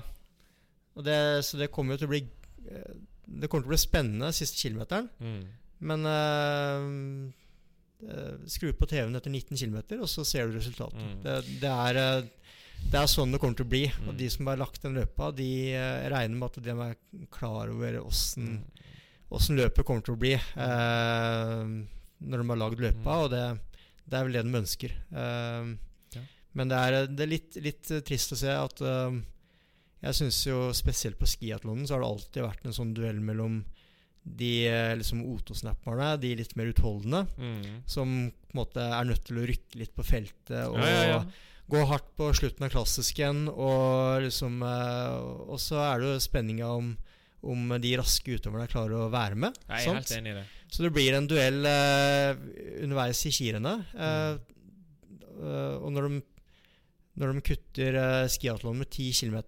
Det, 1.07 1.17
så 1.49 1.63
det 1.63 1.71
kommer 1.73 1.95
jo 1.97 2.03
til 2.03 2.11
å 2.11 2.13
bli 2.13 2.23
Det 3.27 3.49
kommer 3.49 3.65
til 3.67 3.71
å 3.71 3.75
bli 3.75 3.81
spennende 3.81 4.33
siste 4.37 4.59
kilometeren. 4.61 5.09
Mm. 5.23 5.43
Men 5.91 6.07
eh, 6.11 6.83
skru 8.51 8.73
på 8.77 8.89
TV-en 8.91 9.17
etter 9.19 9.31
19 9.33 9.57
km, 9.59 9.79
og 10.03 10.09
så 10.11 10.25
ser 10.27 10.49
du 10.51 10.57
resultatet. 10.59 10.99
Mm. 10.99 11.17
Det, 11.25 11.37
det, 11.63 11.73
er, 11.73 12.01
eh, 12.03 12.53
det 12.93 12.99
er 13.01 13.11
sånn 13.11 13.33
det 13.35 13.41
kommer 13.43 13.59
til 13.59 13.67
å 13.69 13.73
bli. 13.73 13.85
Mm. 13.91 14.09
Og 14.11 14.19
de 14.21 14.31
som 14.35 14.51
har 14.51 14.61
lagt 14.63 14.83
den 14.85 14.99
løpa, 14.99 15.31
de 15.39 15.49
regner 16.13 16.37
med 16.39 16.49
at 16.51 16.63
de 16.67 16.77
er 16.89 16.97
klar 17.35 17.71
over 17.75 18.01
åssen 18.03 18.57
Mm. 19.33 19.57
løpet 19.57 19.87
kommer 19.89 20.03
til 20.05 20.13
å 20.13 20.21
bli 20.21 20.35
uh, 20.37 21.63
når 22.21 22.43
de 22.43 22.49
har 22.51 22.59
lagd 22.61 22.83
løpa, 22.85 23.01
Mm. 23.01 23.23
og 23.25 23.31
det, 23.33 23.45
det 24.05 24.19
er 24.19 24.25
vel 24.27 24.33
det 24.37 24.43
de 24.45 24.59
ønsker. 24.61 24.93
Uh, 25.09 25.73
Ja. 26.13 26.21
Men 26.53 26.69
det 26.69 26.77
er, 26.77 27.07
det 27.09 27.25
er 27.25 27.31
litt, 27.31 27.57
litt 27.65 27.93
trist 28.05 28.35
å 28.35 28.37
se 28.37 28.53
at 28.53 28.83
Jeg 30.03 30.15
syns 30.19 30.41
jo 30.49 30.73
spesielt 30.75 31.19
på 31.21 31.29
skiatlonen 31.31 31.87
så 31.87 31.95
har 31.95 32.03
det 32.03 32.09
alltid 32.11 32.43
vært 32.49 32.65
en 32.67 32.75
sånn 32.75 32.95
duell 32.97 33.21
mellom 33.23 33.61
de 34.25 34.67
eh, 34.71 34.93
liksom 34.99 35.23
otosnapperne, 35.27 36.13
de 36.23 36.35
litt 36.39 36.53
mer 36.59 36.69
utholdende, 36.71 37.25
Mm. 37.39 37.83
som 37.87 38.13
på 38.31 38.55
en 38.55 38.61
måte 38.61 38.83
er 38.83 39.05
nødt 39.09 39.25
til 39.27 39.39
å 39.41 39.47
rykke 39.47 39.79
litt 39.81 39.95
på 39.95 40.05
feltet 40.07 40.67
og 40.69 40.77
Ja, 40.79 40.87
ja, 40.87 41.07
ja. 41.09 41.25
gå 41.71 41.85
hardt 41.87 42.11
på 42.17 42.29
slutten 42.35 42.67
av 42.67 42.71
klassisken. 42.71 43.49
Og 43.49 44.23
liksom 44.27 44.63
eh, 44.63 45.51
Og 45.51 45.59
så 45.59 45.79
er 45.83 45.99
det 46.01 46.13
jo 46.15 46.19
spenninga 46.29 46.67
om 46.77 46.97
om 47.43 47.73
de 47.83 47.97
raske 47.99 48.37
utøverne 48.39 48.69
klarer 48.71 48.95
å 49.03 49.11
være 49.11 49.35
med. 49.35 49.57
Jeg 49.67 49.89
er 49.89 49.95
helt 49.97 50.11
enig 50.15 50.31
i 50.31 50.35
det. 50.37 50.45
Så 50.71 50.85
det 50.85 50.93
blir 50.95 51.13
en 51.19 51.27
duell 51.27 51.67
eh, 51.67 52.37
underveis 52.85 53.25
i 53.27 53.33
kirene. 53.35 53.73
Eh, 53.99 54.39
Mm. 54.39 55.43
eh, 55.43 55.75
og 55.83 55.91
når 55.91 56.07
de, 56.09 56.21
når 57.21 57.33
de 57.37 57.43
kutter 57.45 57.97
uh, 58.01 58.29
skiatlon 58.33 58.79
med 58.81 58.89
10 58.89 59.11
km, 59.19 59.39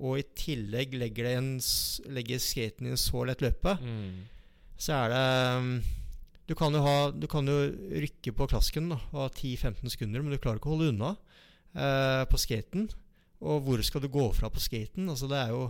og 0.00 0.18
i 0.18 0.24
tillegg 0.34 0.96
legger, 0.98 1.28
det 1.28 1.34
en, 1.38 1.50
legger 2.16 2.40
skaten 2.42 2.88
i 2.88 2.94
en 2.94 2.98
så 3.00 3.22
lett 3.28 3.44
løype, 3.44 3.76
Mm. 3.82 4.24
så 4.76 4.96
er 5.04 5.12
det 5.12 5.20
um, 5.60 5.68
du, 6.48 6.54
kan 6.58 6.74
ha, 6.74 6.96
du 7.14 7.26
kan 7.30 7.46
jo 7.48 7.54
rykke 8.02 8.34
på 8.36 8.48
klasken 8.50 8.90
da, 8.90 8.98
og 9.12 9.20
ha 9.22 9.28
10-15 9.30 9.94
sekunder, 9.94 10.22
men 10.26 10.34
du 10.34 10.38
klarer 10.42 10.58
ikke 10.58 10.68
å 10.72 10.74
holde 10.74 10.90
unna 10.92 11.12
eh, 11.74 12.24
på 12.28 12.36
skaten. 12.42 12.88
Og 13.40 13.62
hvor 13.64 13.80
skal 13.86 14.02
du 14.04 14.08
gå 14.12 14.26
fra 14.36 14.50
på 14.52 14.60
skaten? 14.60 15.08
Altså, 15.08 15.28
det 15.30 15.38
er 15.40 15.54
jo. 15.54 15.62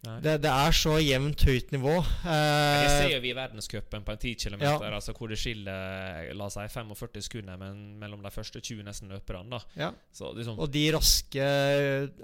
Det, 0.00 0.38
det 0.40 0.48
er 0.48 0.72
så 0.72 0.94
jevnt 0.96 1.42
høyt 1.44 1.72
nivå. 1.74 1.92
Jeg 2.24 2.84
det 2.86 2.92
ser 3.10 3.20
vi 3.20 3.30
i 3.30 3.36
verdenscupen 3.36 4.04
på 4.06 4.14
en 4.14 4.20
10 4.22 4.34
km, 4.40 4.62
Ja. 4.64 4.78
altså 4.96 5.12
hvor 5.12 5.28
det 5.28 5.36
skiller 5.38 6.30
la 6.34 6.46
seg 6.48 6.70
45 6.72 7.20
sekunder 7.26 7.58
men, 7.60 7.98
mellom 8.00 8.22
de 8.24 8.30
første 8.32 8.62
20 8.64 8.82
nesten 8.86 9.12
løperne. 9.12 9.60
ja. 9.76 9.90
Så 10.12 10.32
liksom 10.36 10.58
Og 10.58 10.72
de 10.72 10.86
raske 10.96 11.44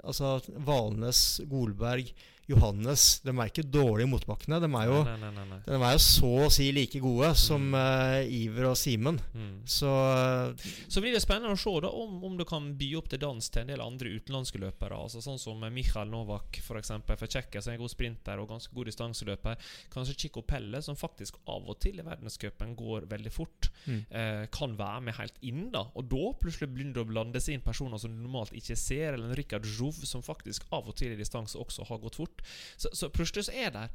Altså 0.03 0.39
Valnes, 0.57 1.41
Golberg, 1.49 2.09
Johannes 2.47 3.19
De 3.25 3.33
er 3.33 3.49
ikke 3.51 3.63
dårlige 3.67 4.07
motbakkene. 4.09 4.59
De 4.63 4.69
er 4.69 4.85
jo, 4.87 4.99
Nei, 5.03 5.15
nei, 5.19 5.31
nei, 5.35 5.45
nei. 5.49 5.59
de 5.65 5.75
er 5.77 5.95
jo 5.97 6.01
så 6.03 6.29
å 6.45 6.49
si 6.53 6.69
like 6.71 6.99
gode 7.03 7.33
som 7.35 7.67
Mm. 7.67 7.75
uh, 7.75 8.33
Iver 8.37 8.69
og 8.69 8.77
Simen. 8.79 9.17
Mm. 9.35 9.61
Så 9.67 9.87
uh, 9.89 10.53
Så 10.87 11.01
blir 11.03 11.11
det 11.15 11.21
spennende 11.23 11.51
å 11.55 11.59
se 11.59 11.73
da 11.83 11.89
om, 11.91 12.23
om 12.23 12.37
du 12.39 12.45
kan 12.47 12.69
by 12.79 12.89
opp 12.99 13.09
til 13.11 13.19
dans 13.19 13.49
til 13.49 13.61
en 13.65 13.67
del 13.71 13.81
andre 13.83 14.13
utenlandske 14.15 14.59
løpere. 14.61 14.95
Altså 14.95 15.19
Sånn 15.23 15.39
som 15.41 15.59
Michael 15.73 16.09
Novak 16.13 16.59
for 16.63 16.79
eksempel, 16.79 17.17
for 17.19 17.27
Tsjekkia, 17.27 17.61
som 17.61 17.73
er 17.73 17.77
en 17.77 17.83
god 17.83 17.91
sprinter 17.93 18.39
og 18.39 18.49
ganske 18.53 18.73
god 18.75 18.87
distanseløper. 18.91 19.57
Kanskje 19.93 20.15
Chico 20.17 20.41
Pelle, 20.47 20.81
som 20.85 20.95
faktisk 20.95 21.35
av 21.47 21.67
og 21.67 21.79
til 21.83 21.99
i 21.99 22.05
verdenscupen 22.07 22.75
går 22.79 23.07
veldig 23.11 23.31
fort, 23.35 23.69
Mm. 23.87 24.01
uh, 24.11 24.45
kan 24.51 24.73
være 24.75 25.01
med 25.05 25.15
helt 25.15 25.35
inn. 25.41 25.69
da 25.71 25.85
Og 25.95 26.07
da 26.09 26.33
plutselig 26.41 26.67
begynner 26.73 26.93
det 26.97 27.03
å 27.05 27.07
blande 27.11 27.39
seg 27.39 27.53
inn 27.55 27.61
personer 27.61 27.97
som 27.99 28.11
du 28.11 28.19
normalt 28.23 28.51
ikke 28.57 28.75
ser, 28.77 29.13
eller 29.13 29.29
en 29.29 29.35
Rikard 29.37 29.63
Jouve, 29.65 30.05
som 30.05 30.21
faktisk 30.21 30.63
av 30.71 30.87
og 30.89 30.95
til 30.99 31.11
i 31.13 31.15
distanse 31.19 31.55
også 31.57 31.85
har 31.87 31.97
gått 32.03 32.15
fort. 32.19 32.36
Så, 32.75 32.91
så 32.93 33.11
plutselig 33.13 33.47
så 33.47 33.55
er 33.55 33.73
det 33.75 33.87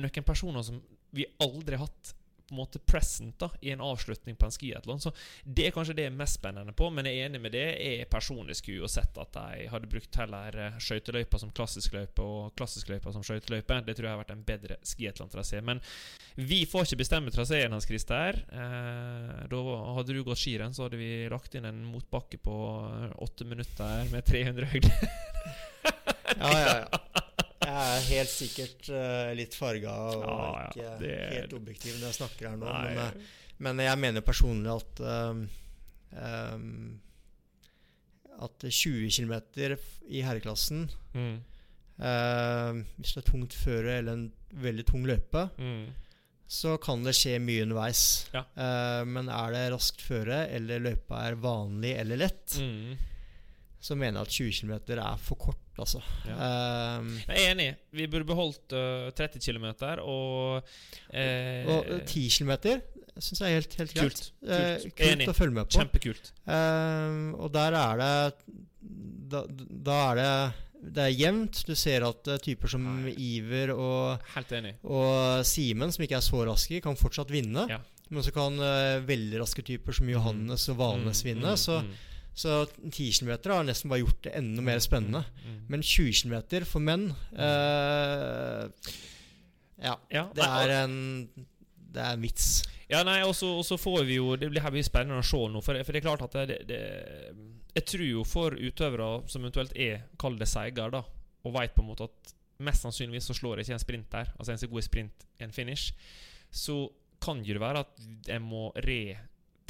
noen 0.00 0.26
personer 0.26 0.66
som 0.66 0.82
vi 1.14 1.26
aldri 1.42 1.78
har 1.78 1.86
hatt 1.86 2.14
på 2.44 2.54
en 2.54 2.56
måte 2.56 2.78
present 2.78 3.38
da 3.40 3.48
i 3.60 3.70
en 3.70 3.80
avslutning 3.80 4.36
på 4.36 4.46
en 4.46 4.52
skiatlon. 4.52 5.00
Så 5.00 5.12
det 5.44 5.68
er 5.68 5.74
kanskje 5.74 5.94
det 5.96 6.04
er 6.08 6.16
mest 6.16 6.38
spennende 6.38 6.74
på, 6.76 6.90
men 6.92 7.08
jeg 7.08 7.22
er 7.22 7.30
enig 7.30 7.40
med 7.40 7.54
det. 7.56 7.64
Jeg 7.80 8.08
personlig 8.12 8.58
skulle 8.58 8.82
jo 8.82 8.90
sett 8.90 9.16
at 9.20 9.32
de 9.32 9.68
hadde 9.72 9.88
brukt 9.90 10.18
heller 10.20 10.58
eh, 10.60 10.76
skøyteløypa 10.76 11.40
som 11.40 11.54
klassisk 11.56 11.96
løype 11.96 12.24
og 12.24 12.52
klassisk 12.58 12.92
løypa 12.92 13.14
som 13.14 13.24
skøyteløype. 13.24 13.80
Det 13.86 13.96
tror 13.96 14.08
jeg 14.08 14.16
har 14.16 14.20
vært 14.20 14.34
en 14.36 14.44
bedre 14.44 14.78
skiatlon-trasé. 14.84 15.62
Men 15.64 15.80
vi 16.36 16.64
får 16.68 16.88
ikke 16.88 17.00
bestemme 17.00 17.32
traseen 17.34 17.72
hans, 17.72 17.88
Christer. 17.88 18.42
Eh, 18.52 19.34
da 19.50 19.64
hadde 19.98 20.12
du 20.12 20.24
gått 20.26 20.42
skirenn, 20.44 20.76
så 20.76 20.86
hadde 20.86 21.00
vi 21.00 21.12
lagt 21.32 21.56
inn 21.56 21.68
en 21.70 21.84
motbakke 21.88 22.42
på 22.44 22.58
eh, 22.90 23.10
åtte 23.24 23.48
minutter 23.48 24.10
med 24.12 24.28
300 24.28 24.72
høyder. 24.74 25.06
ja, 26.44 26.56
ja, 26.60 26.80
ja. 26.84 27.23
Jeg 27.64 27.96
er 27.96 28.04
helt 28.10 28.32
sikkert 28.32 28.88
uh, 28.92 29.30
litt 29.38 29.54
farga 29.56 29.94
og 30.10 30.24
Ja, 30.24 30.34
ja, 30.36 30.66
ikke 30.68 30.98
det- 31.00 31.32
helt 31.38 31.56
objektiv 31.58 31.96
når 31.98 32.06
jeg 32.10 32.18
snakker 32.18 32.48
her 32.50 32.56
nå. 32.60 32.72
Men, 32.84 32.98
uh, 32.98 33.32
men 33.64 33.82
jeg 33.84 33.98
mener 34.02 34.24
personlig 34.26 34.72
at 34.74 35.00
uh, 35.00 35.42
um, 36.54 37.00
At 38.44 38.64
20 38.66 39.10
km 39.14 39.34
i 40.10 40.22
herreklassen 40.26 40.88
Mm, 41.14 41.36
uh, 42.02 42.82
Hvis 42.98 43.14
det 43.14 43.22
er 43.22 43.28
tungt 43.30 43.54
føre 43.54 43.98
eller 44.00 44.12
en 44.18 44.24
veldig 44.64 44.84
tung 44.86 45.04
løype, 45.06 45.48
mm, 45.58 45.84
så 46.54 46.76
kan 46.82 47.02
det 47.02 47.14
skje 47.16 47.38
mye 47.42 47.62
underveis. 47.64 48.02
Ja. 48.34 48.42
Men 49.08 49.26
er 49.32 49.50
det 49.54 49.62
raskt 49.72 50.02
føre, 50.04 50.44
eller 50.54 50.78
løypa 50.84 51.22
er 51.26 51.34
vanlig 51.42 51.94
eller 51.98 52.20
lett, 52.20 52.54
mm. 52.60 52.92
Så 53.84 53.96
mener 54.00 54.22
jeg 54.22 54.28
at 54.28 54.34
20 54.38 54.52
km 54.56 54.74
er 54.96 55.18
for 55.20 55.36
kort, 55.36 55.58
altså. 55.78 56.00
Ja. 56.24 56.36
Um, 56.98 57.10
Jeg 57.28 57.42
er 57.42 57.50
enig. 57.52 57.66
Vi 57.92 58.06
burde 58.08 58.24
beholdt 58.30 58.72
uh, 58.72 59.10
30 59.12 59.42
km 59.44 59.66
og 60.00 60.64
uh, 60.64 61.68
Og 61.68 61.90
eh, 61.92 62.04
10 62.06 62.22
km 62.38 62.54
syns 63.20 63.40
jeg 63.44 63.50
er 63.52 63.58
helt, 63.60 63.74
helt 63.78 63.92
greit. 63.94 64.20
Kult. 64.24 64.32
Eh, 64.42 64.62
kult. 64.82 64.94
kult 64.98 65.08
Enig. 65.12 65.26
å 65.30 65.34
følge 65.36 65.54
med 65.54 65.68
på. 65.68 65.76
Kjempekult. 65.78 66.32
Eh, 66.50 67.18
og 67.38 67.52
der 67.54 67.76
er 67.78 68.00
det 68.00 68.14
Da, 69.30 69.44
da 69.48 69.98
er 70.10 70.18
det 70.18 70.32
Det 70.96 71.04
er 71.04 71.12
jevnt. 71.14 71.60
Du 71.68 71.74
ser 71.78 72.04
at 72.08 72.26
eh, 72.32 72.40
typer 72.42 72.72
som 72.74 72.82
Nei. 73.04 73.12
Iver 73.14 73.70
og, 73.76 74.24
Helt 74.34 74.50
enig. 74.58 74.74
og 74.84 75.44
Simen, 75.48 75.92
som 75.94 76.02
ikke 76.08 76.18
er 76.18 76.26
så 76.26 76.42
raske, 76.48 76.80
kan 76.84 76.98
fortsatt 76.98 77.30
vinne. 77.32 77.68
Ja. 77.70 77.78
Men 78.12 78.20
så 78.26 78.34
kan 78.36 78.58
uh, 78.60 78.98
veldig 79.08 79.38
raske 79.40 79.62
typer 79.64 79.94
som 79.96 80.10
Johannes 80.12 80.66
og 80.68 80.76
Valnes 80.82 81.22
Mm, 81.24 81.28
vinne. 81.30 81.54
mm, 81.54 81.56
Så, 81.62 81.78
mm, 81.80 81.94
så 82.34 82.64
10 82.66 83.12
km 83.20 83.30
har 83.52 83.64
nesten 83.66 83.90
bare 83.92 84.02
gjort 84.02 84.22
det 84.26 84.32
enda 84.34 84.62
mer 84.62 84.80
spennende. 84.82 85.22
mm, 85.22 85.50
mm. 85.52 85.64
Men 85.70 85.82
20 85.82 86.12
km 86.22 86.64
for 86.66 86.82
menn 86.82 87.08
eh, 87.32 88.68
Ja. 89.84 89.96
Ja, 90.10 90.28
Det 90.34 90.44
er 90.44 90.72
en 90.84 91.28
Det 91.94 92.02
er 92.02 92.12
en 92.16 92.22
vits. 92.22 92.64
Ja, 92.90 93.02
nei, 93.06 93.20
og 93.24 93.34
så 93.34 93.78
får 93.80 94.04
vi 94.04 94.18
jo 94.18 94.36
Det 94.36 94.50
blir, 94.50 94.62
her 94.62 94.70
blir 94.74 94.84
spennende 94.84 95.22
å 95.22 95.26
se 95.26 95.40
nå. 95.48 95.62
For, 95.64 95.78
for 95.84 95.92
det 95.94 96.02
er 96.02 96.08
klart 96.08 96.26
at 96.26 96.34
det, 96.50 96.58
det, 96.68 96.80
Jeg 97.74 97.86
tror 97.90 98.06
jo 98.06 98.24
for 98.28 98.54
utøvere 98.58 99.28
som 99.30 99.46
eventuelt 99.46 99.72
er, 99.76 100.04
kall 100.18 100.36
det 100.38 100.50
seiger, 100.50 100.90
da, 100.90 101.04
og 101.44 101.54
veit 101.54 101.74
på 101.74 101.82
en 101.82 101.90
måte 101.92 102.08
at 102.10 102.34
mest 102.64 102.84
sannsynligvis 102.86 103.26
så 103.30 103.34
slår 103.34 103.58
jeg 103.58 103.66
ikke 103.66 103.74
en 103.74 103.82
sprint 103.82 104.12
der, 104.12 104.28
altså 104.38 104.52
en 104.52 104.60
så 104.62 104.68
god 104.70 104.84
sprint 104.86 105.24
en 105.42 105.52
finish, 105.52 105.90
så 106.54 106.76
kan 107.24 107.40
jo 107.42 107.56
det 107.56 107.62
være 107.62 107.82
at 107.82 108.04
jeg 108.28 108.42
må 108.44 108.68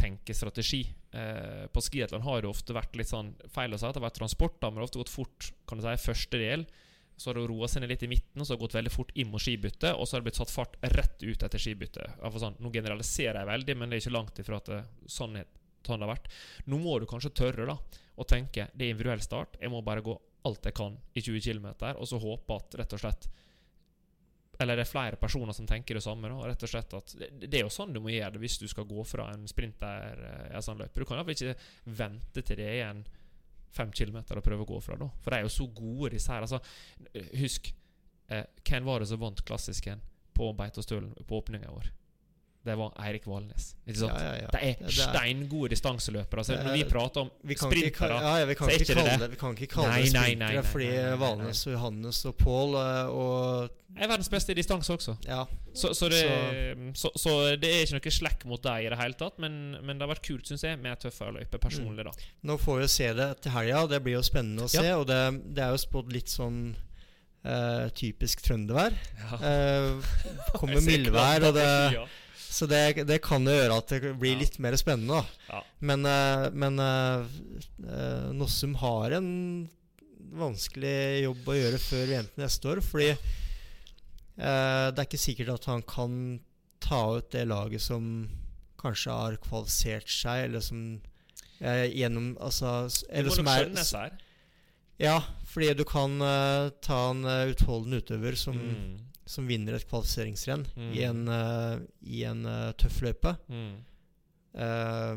retenke 0.05 0.35
strategi. 0.35 0.95
Eh, 1.11 1.67
på 1.73 1.81
skiatlon 1.81 2.23
har 2.23 2.43
det 2.43 2.49
ofte 2.49 2.75
vært 2.75 2.97
litt 2.97 3.09
sånn 3.09 3.35
feil 3.53 3.73
å 3.73 3.79
si 3.79 3.87
at 3.87 3.95
det 3.95 4.03
har 4.03 4.11
vært 4.11 4.19
transport, 4.19 4.57
men 4.63 4.75
det 4.75 4.83
har 4.83 4.89
ofte 4.89 4.99
gått 4.99 5.13
fort, 5.13 5.53
kan 5.67 5.79
du 5.79 5.85
si, 5.85 5.95
første 6.05 6.39
del. 6.39 6.67
Så 7.17 7.31
har 7.31 7.39
det 7.39 7.47
roa 7.47 7.69
seg 7.69 7.83
ned 7.83 7.93
litt 7.93 8.03
i 8.03 8.11
midten, 8.11 8.41
og 8.41 8.47
så 8.47 8.53
har 8.53 8.59
det 8.59 8.65
gått 8.65 8.75
veldig 8.75 8.93
fort 8.93 9.13
inn 9.15 9.31
mot 9.31 9.41
skibyttet. 9.41 9.95
Og 9.95 10.07
så 10.07 10.17
har 10.17 10.23
det 10.23 10.29
blitt 10.31 10.41
satt 10.41 10.51
fart 10.51 10.77
rett 10.83 11.23
ut 11.23 11.43
etter 11.47 11.63
skibyttet. 11.63 12.19
Sånn, 12.43 12.59
nå 12.59 12.73
generaliserer 12.75 13.39
jeg 13.39 13.51
veldig, 13.53 13.77
men 13.79 13.91
det 13.91 13.97
er 13.97 14.03
ikke 14.03 14.17
langt 14.17 14.41
ifra 14.43 14.59
at 14.59 14.71
det, 14.73 14.81
sånn, 15.07 15.39
sånn 15.87 16.03
det 16.03 16.09
har 16.09 16.15
vært. 16.17 16.29
Nå 16.67 16.81
må 16.83 16.99
du 16.99 17.07
kanskje 17.07 17.31
tørre 17.31 17.69
da 17.71 17.79
å 18.15 18.27
tenke 18.27 18.67
det 18.75 18.89
er 18.89 18.97
individuell 18.97 19.23
start. 19.23 19.61
Jeg 19.63 19.71
må 19.71 19.83
bare 19.87 20.03
gå 20.05 20.17
alt 20.45 20.67
jeg 20.67 20.77
kan 20.77 20.99
i 21.15 21.23
20 21.23 21.41
km, 21.41 21.71
og 21.95 22.05
så 22.11 22.19
håpe 22.21 22.59
at 22.59 22.75
rett 22.83 22.99
og 22.99 23.01
slett 23.01 23.31
Eller 24.59 24.79
det 24.79 24.85
er 24.85 24.91
flere 24.91 25.19
personer 25.19 25.57
som 25.57 25.67
tenker 25.67 25.99
det 25.99 26.05
samme. 26.05 26.31
Da, 26.31 26.49
rett 26.51 26.63
og 26.63 26.71
slett 26.71 26.95
at 26.97 27.15
det, 27.17 27.51
er 27.51 27.65
jo 27.65 27.73
sånn 27.73 27.95
du 27.95 28.01
må 28.03 28.13
gjøre 28.13 28.37
det 28.37 28.43
hvis 28.45 28.59
du 28.63 28.69
skal 28.71 28.87
gå 28.89 29.05
fra 29.09 29.29
en 29.35 29.49
sprinter 29.51 30.21
eh, 30.29 30.47
i 30.53 30.57
en 30.57 30.65
sånn 30.65 30.81
løype. 30.81 31.01
Du 31.01 31.09
kan 31.09 31.19
iallfall 31.19 31.35
ikke 31.35 31.95
vente 31.99 32.45
til 32.45 32.61
det 32.61 32.69
er 32.69 32.79
igjen 32.79 33.05
fem 33.75 33.91
kilometer 33.91 34.39
å 34.39 34.45
prøve 34.45 34.63
å 34.63 34.69
gå 34.69 34.79
fra, 34.85 34.99
da. 35.01 35.09
For 35.25 35.35
de 35.35 35.41
er 35.41 35.49
jo 35.49 35.53
så 35.57 35.67
gode, 35.75 36.13
disse 36.15 36.31
her. 36.31 36.47
Altså, 36.47 36.61
husk, 37.41 37.73
eh, 38.31 38.47
hvem 38.63 38.87
var 38.87 39.03
det 39.03 39.11
som 39.11 39.23
vant 39.23 39.43
klassisken 39.47 40.03
på 40.35 40.53
Beitostølen 40.59 41.11
på 41.27 41.41
åpninga 41.43 41.67
i 41.67 41.75
år? 41.75 41.91
Det 42.65 42.75
var 42.81 42.95
Eirik 43.05 43.27
Valnes. 43.29 43.75
Ikke 43.85 43.99
sant? 43.99 44.15
Ja, 44.17 44.25
ja, 44.25 44.35
ja. 44.41 44.49
De 44.49 44.57
er 44.57 44.77
Det- 44.81 44.89
er- 44.89 45.11
steingode 45.13 45.69
distanseløpere. 45.69 46.39
Altså, 46.39 46.57
når 46.65 46.73
vi 46.73 46.81
er- 46.81 46.89
prater 46.89 47.21
om 47.21 47.31
sprintere 47.45 48.21
ja, 48.23 48.37
ja, 48.39 48.45
vi 48.47 48.55
kan 48.55 48.69
ikke 48.71 48.87
kalle 48.95 49.19
det. 49.29 50.11
sprintere 50.11 50.65
fordi. 50.65 51.19
Valnes 51.19 51.67
og 51.67 51.73
Johannes 51.75 52.25
og 52.25 52.37
Pål 52.39 52.75
eh, 52.75 53.07
og 53.09 53.71
er 53.97 54.09
verdens 54.09 54.29
beste 54.29 54.51
i 54.51 54.55
distanse 54.55 54.91
også. 54.93 55.17
Ja. 55.27 55.45
Så, 55.75 55.93
så, 55.95 56.09
det, 56.09 56.25
så. 56.95 57.11
Så, 57.17 57.57
det 57.61 57.69
er 57.69 57.85
ikke 57.85 57.99
noe 58.01 58.11
slekk 58.11 58.45
mot 58.47 58.63
deg 58.63 58.87
i 58.87 58.89
det 58.89 58.99
hele 58.99 59.15
tatt, 59.15 59.39
men, 59.39 59.77
men 59.85 59.99
det 59.99 60.07
har 60.09 60.15
vært 60.15 60.25
kult, 60.27 60.49
syns 60.49 60.65
jeg, 60.65 60.79
med 60.79 60.99
tøffere 60.99 61.35
løype, 61.37 61.59
personlig, 61.59 62.05
da. 62.05 62.11
Nå 62.43 62.57
får 62.59 62.81
vi 62.81 62.89
se 62.89 63.13
det 63.13 63.29
til 63.43 63.53
helga, 63.53 63.87
det 63.87 64.03
blir 64.03 64.17
jo 64.19 64.23
spennende 64.23 64.65
å 64.65 64.73
se. 64.73 64.83
Ja. 64.83 64.97
Og 64.99 65.07
det, 65.07 65.21
det 65.55 65.63
er 65.63 65.77
jo 65.77 65.85
spådd 65.85 66.13
litt 66.13 66.33
sånn 66.33 66.75
Uh, 67.45 67.91
typisk 67.93 68.41
trøndervær. 68.41 68.95
Eh, 69.37 70.15
kommer 70.57 70.79
Jeg 70.79 70.85
ser 70.87 70.87
mildvær, 70.89 71.45
og 71.45 71.59
det. 71.59 72.05
Så 72.55 72.69
det, 72.71 73.05
det 73.09 73.19
kan 73.25 73.43
jo 73.49 73.55
gjøre 73.55 73.79
at 73.81 73.91
det 73.91 74.13
blir 74.21 74.39
litt 74.39 74.61
mer 74.63 74.77
spennende. 74.79 75.23
da. 75.49 75.61
Men, 75.83 76.05
eh, 76.07 76.45
men 76.55 76.79
eh, 76.83 77.25
eh, 77.89 78.29
Nossum 78.39 78.77
har 78.79 79.17
en 79.19 79.31
vanskelig 80.35 81.25
jobb 81.25 81.49
å 81.51 81.57
gjøre 81.59 81.81
før 81.83 82.05
VM 82.11 82.29
til 82.31 82.45
neste 82.45 82.71
år. 82.71 82.83
Fordi 82.87 83.11
eh, 83.11 84.87
det 84.95 84.99
er 84.99 85.07
ikke 85.09 85.21
sikkert 85.25 85.55
at 85.57 85.69
han 85.73 85.83
kan 85.89 86.17
ta 86.85 87.03
ut 87.19 87.31
det 87.33 87.47
laget 87.49 87.83
som 87.83 88.29
kanskje 88.83 89.15
har 89.17 89.39
kvalifisert 89.41 90.11
seg, 90.13 90.45
eller 90.49 90.61
som 90.61 90.81
eh, 91.61 91.87
gjennom 91.97 92.35
Altså 92.45 92.85
Eller 93.09 93.33
som 93.33 93.49
er. 93.49 93.71
Ja, 95.01 95.17
fordi 95.51 95.73
du 95.75 95.83
kan 95.89 96.21
eh, 96.23 96.69
ta 96.85 96.99
en 97.11 97.25
uh, 97.27 97.49
utholden 97.51 97.99
utøver 97.99 98.37
som, 98.39 98.55
Mm. 98.55 98.99
Som 99.27 99.47
vinner 99.49 99.75
et 99.75 99.87
kvalifiseringsrenn 99.89 100.67
Mm. 100.77 100.93
i 100.95 101.03
en, 101.03 101.29
uh, 101.29 101.79
i 102.03 102.25
en 102.25 102.45
uh, 102.47 102.73
tøff 102.73 103.01
løype. 103.03 103.37
Mm. 103.49 103.75
Eh, 104.55 105.17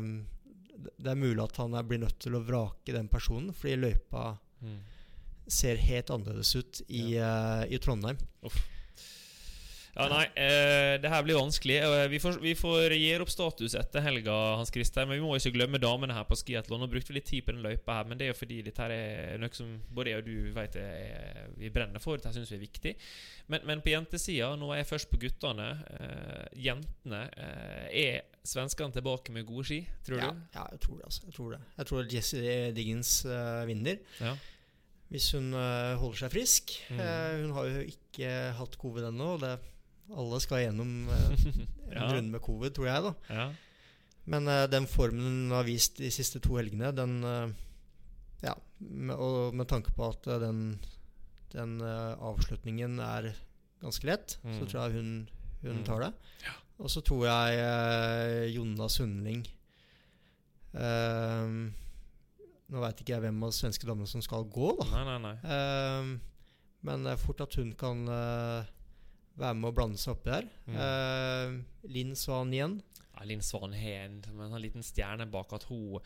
det- 0.98 1.10
er 1.10 1.14
mulig 1.14 1.42
at 1.44 1.56
han 1.56 1.74
er, 1.74 1.82
blir 1.82 1.98
nødt 2.00 2.18
til 2.18 2.32
å 2.34 2.44
vrake 2.44 2.92
den 2.92 3.08
personen, 3.08 3.52
fordi 3.52 3.76
løypa 3.76 4.38
Mm. 4.62 4.78
ser 5.48 5.76
helt 5.76 6.10
annerledes 6.10 6.54
ut 6.56 6.80
i, 6.88 7.16
eh, 7.16 7.64
i 7.70 7.78
Trondheim. 7.78 8.18
Ja, 9.98 10.06
nei, 10.12 10.24
eh, 10.38 10.94
det 11.02 11.10
her 11.10 11.24
blir 11.26 11.34
vanskelig. 11.40 11.76
Eh, 11.82 12.04
vi, 12.12 12.18
får, 12.22 12.36
vi 12.42 12.52
får 12.54 12.92
gjøre 12.94 13.24
opp 13.24 13.32
status 13.32 13.74
etter 13.74 14.04
helga, 14.04 14.34
Hans 14.60 14.70
Christer. 14.70 15.08
Men 15.08 15.18
vi 15.18 15.24
må 15.26 15.32
ikke 15.36 15.50
glemme 15.56 15.80
damene 15.82 16.14
her 16.14 16.26
på 16.28 16.36
skiatlon. 16.38 16.78
Nå 16.84 16.86
brukte 16.92 17.10
vi 17.10 17.16
litt 17.18 17.26
tid 17.26 17.42
på 17.48 17.54
den 17.56 17.64
løypa 17.64 17.96
her, 17.98 18.06
men 18.06 18.18
det 18.20 18.28
er 18.28 18.30
jo 18.30 18.36
fordi 18.38 18.60
dette 18.68 18.84
her 18.84 18.94
er 18.94 19.40
noe 19.42 19.50
som 19.58 19.72
både 19.90 20.12
jeg 20.12 20.22
og 20.22 20.28
du 20.28 20.52
vet 20.54 20.76
er, 20.78 21.48
vi 21.58 21.70
brenner 21.74 21.98
for. 22.04 22.20
Dette 22.20 22.30
syns 22.36 22.52
vi 22.54 22.58
er 22.60 22.62
viktig. 22.62 22.92
Men, 23.50 23.64
men 23.66 23.82
på 23.82 23.90
jentesida, 23.90 24.52
nå 24.60 24.68
er 24.70 24.84
jeg 24.84 24.90
først 24.92 25.10
på 25.10 25.18
guttene. 25.24 25.66
Eh, 25.98 26.44
jentene 26.68 27.24
eh, 27.34 27.88
Er 28.04 28.20
svenskene 28.48 28.94
tilbake 28.94 29.32
med 29.34 29.44
gode 29.48 29.66
ski, 29.68 29.80
tror 30.06 30.22
Ja, 30.22 30.28
du? 30.30 30.44
ja, 30.54 30.68
jeg 30.76 30.80
tror 30.84 31.00
det. 31.00 31.08
altså 31.10 31.24
Jeg 31.26 31.34
tror 31.36 31.50
det 31.52 31.58
Jeg 31.80 31.90
tror 31.90 32.12
Jessie 32.14 32.54
Diggins 32.76 33.10
uh, 33.26 33.66
vinner. 33.68 33.98
Ja. 34.22 34.36
Hvis 35.08 35.30
hun 35.32 35.50
eh, 35.56 35.94
holder 35.96 36.18
seg 36.20 36.32
frisk. 36.34 36.72
Mm. 36.92 36.98
Eh, 37.00 37.34
hun 37.42 37.52
har 37.56 37.68
jo 37.72 37.82
ikke 37.88 38.32
hatt 38.58 38.74
covid 38.80 39.06
ennå. 39.08 39.28
og 39.38 39.40
det- 39.40 39.58
Alle 40.16 40.40
skal 40.40 40.62
gjennom 40.66 41.08
eh, 41.08 41.30
en 41.92 41.96
Ja. 41.96 42.06
runde 42.12 42.30
med 42.30 42.40
covid, 42.40 42.70
tror 42.74 42.86
jeg. 42.86 43.02
da 43.02 43.12
ja. 43.34 43.48
Men 44.28 44.48
eh, 44.48 44.66
den 44.68 44.86
formen 44.86 45.24
hun 45.24 45.50
har 45.56 45.64
vist 45.64 45.96
de 45.98 46.10
siste 46.10 46.40
to 46.40 46.56
helgene, 46.56 46.92
den 46.96 47.18
eh, 47.24 47.48
Ja, 48.42 48.54
med, 48.78 49.16
og 49.16 49.54
med 49.54 49.66
tanke 49.68 49.90
på 49.96 50.08
at 50.08 50.22
den, 50.40 50.78
den 51.52 51.80
avslutningen 51.82 53.00
er 53.02 53.32
ganske 53.82 54.06
lett, 54.06 54.36
så 54.42 54.48
Mm. 54.62 54.66
tror 54.68 54.82
jeg 54.84 54.92
hun, 54.92 55.28
hun 55.62 55.76
Mm. 55.78 55.84
tar 55.84 55.98
det. 56.00 56.12
Ja. 56.44 56.52
Og 56.78 56.90
så 56.90 57.00
tror 57.02 57.24
jeg 57.26 58.54
Jonna 58.54 58.86
Sundling 58.88 59.46
Uh, 60.74 61.70
Nå 62.68 62.82
veit 62.82 62.98
ikke 63.00 63.14
jeg 63.14 63.22
hvem 63.24 63.38
av 63.42 63.48
de 63.52 63.56
svenske 63.56 63.86
damene 63.88 64.06
som 64.10 64.20
skal 64.20 64.44
gå, 64.52 64.74
da. 64.76 64.84
Nei, 64.92 65.04
nei, 65.08 65.18
nei. 65.24 65.36
Uh, 65.40 66.50
men 66.84 67.06
det 67.06 67.14
er 67.14 67.22
fort 67.22 67.40
at 67.40 67.54
hun 67.56 67.70
kan 67.80 68.02
være 69.38 69.54
med 69.58 69.70
å 69.70 69.74
blande 69.76 69.98
seg 70.00 70.16
oppi 70.16 70.30
der. 70.34 70.48
Mm. 70.66 70.78
Eh, 70.84 71.90
Linn 71.94 72.14
Svan 72.18 72.52
igjen. 72.54 72.78
Ja, 73.14 73.24
Linn 73.26 73.42
Svan 73.42 73.72
har 73.74 74.04
en, 74.06 74.18
en 74.44 74.60
liten 74.62 74.82
stjerne 74.86 75.26
bak 75.30 75.52
at 75.56 75.64
hun 75.70 75.98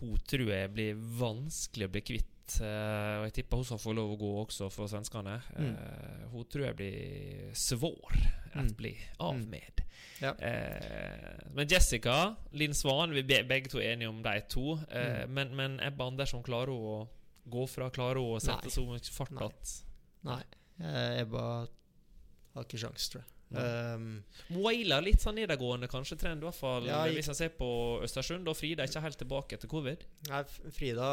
Hun 0.00 0.16
tror 0.24 0.48
jeg 0.52 0.70
blir 0.72 0.94
vanskelig 1.20 1.88
å 1.88 1.92
bli 1.96 2.00
kvitt 2.12 2.26
Uh, 2.50 3.20
og 3.20 3.24
jeg 3.28 3.34
tipper 3.36 3.60
hun 3.60 3.66
skal 3.68 3.78
få 3.78 3.92
lov 3.94 4.08
å 4.10 4.16
gå 4.18 4.28
også 4.40 4.66
for 4.74 4.90
svenskene. 4.90 5.36
Mm. 5.54 5.68
Eh, 5.70 6.22
hun 6.32 6.48
tror 6.50 6.64
jeg 6.64 6.76
blir 6.80 7.52
svår 7.54 8.16
å 8.56 8.64
Mm. 8.64 8.72
bli 8.74 8.90
av 9.20 9.36
Mm. 9.36 9.44
med. 9.52 9.82
Ja. 10.20 10.32
Uh, 10.34 11.54
men 11.54 11.68
Jessica, 11.70 12.34
Linn 12.50 12.74
Svan, 12.74 13.12
vi 13.14 13.20
er 13.36 13.44
begge 13.46 13.70
to 13.70 13.78
enige 13.78 14.08
om 14.10 14.18
de 14.20 14.40
to. 14.48 14.74
Mm. 14.90 15.30
Men, 15.30 15.54
men 15.54 15.78
Ebba 15.80 16.08
Andersson, 16.10 16.42
klarer 16.42 16.74
hun 16.74 16.82
å 16.82 17.08
gå 17.48 17.68
fra? 17.70 17.88
Klarer 17.88 18.18
hun 18.18 18.34
å 18.34 18.42
sette 18.42 18.66
Nei. 18.66 18.74
så 18.74 18.84
mye 18.88 19.14
fart 19.14 19.30
Nei. 19.30 19.46
at 19.46 19.84
Nei. 20.24 20.42
Eh, 20.80 21.20
Ebba 21.22 21.68
har 22.54 22.64
ikke 22.64 22.78
sjans, 22.82 23.08
tror 23.12 23.22
jeg. 23.22 23.30
Nei. 23.50 23.62
Um, 23.94 24.24
Wailer 24.62 25.02
litt 25.02 25.18
sånn 25.24 25.34
nedadgående 25.34 25.88
kanskje 25.90 26.16
trend, 26.20 26.42
i 26.42 26.46
hvert 26.46 26.54
fall 26.54 26.84
Ja, 26.86 27.00
hvis 27.10 27.26
en 27.28 27.34
ser 27.34 27.48
på 27.50 27.98
Østersund. 28.04 28.46
Og 28.46 28.54
Frida 28.56 28.84
er 28.84 28.88
ikke 28.92 29.02
helt 29.02 29.18
tilbake 29.18 29.56
etter 29.56 29.68
covid. 29.68 30.04
nei, 30.28 30.42
Frida 30.70 31.08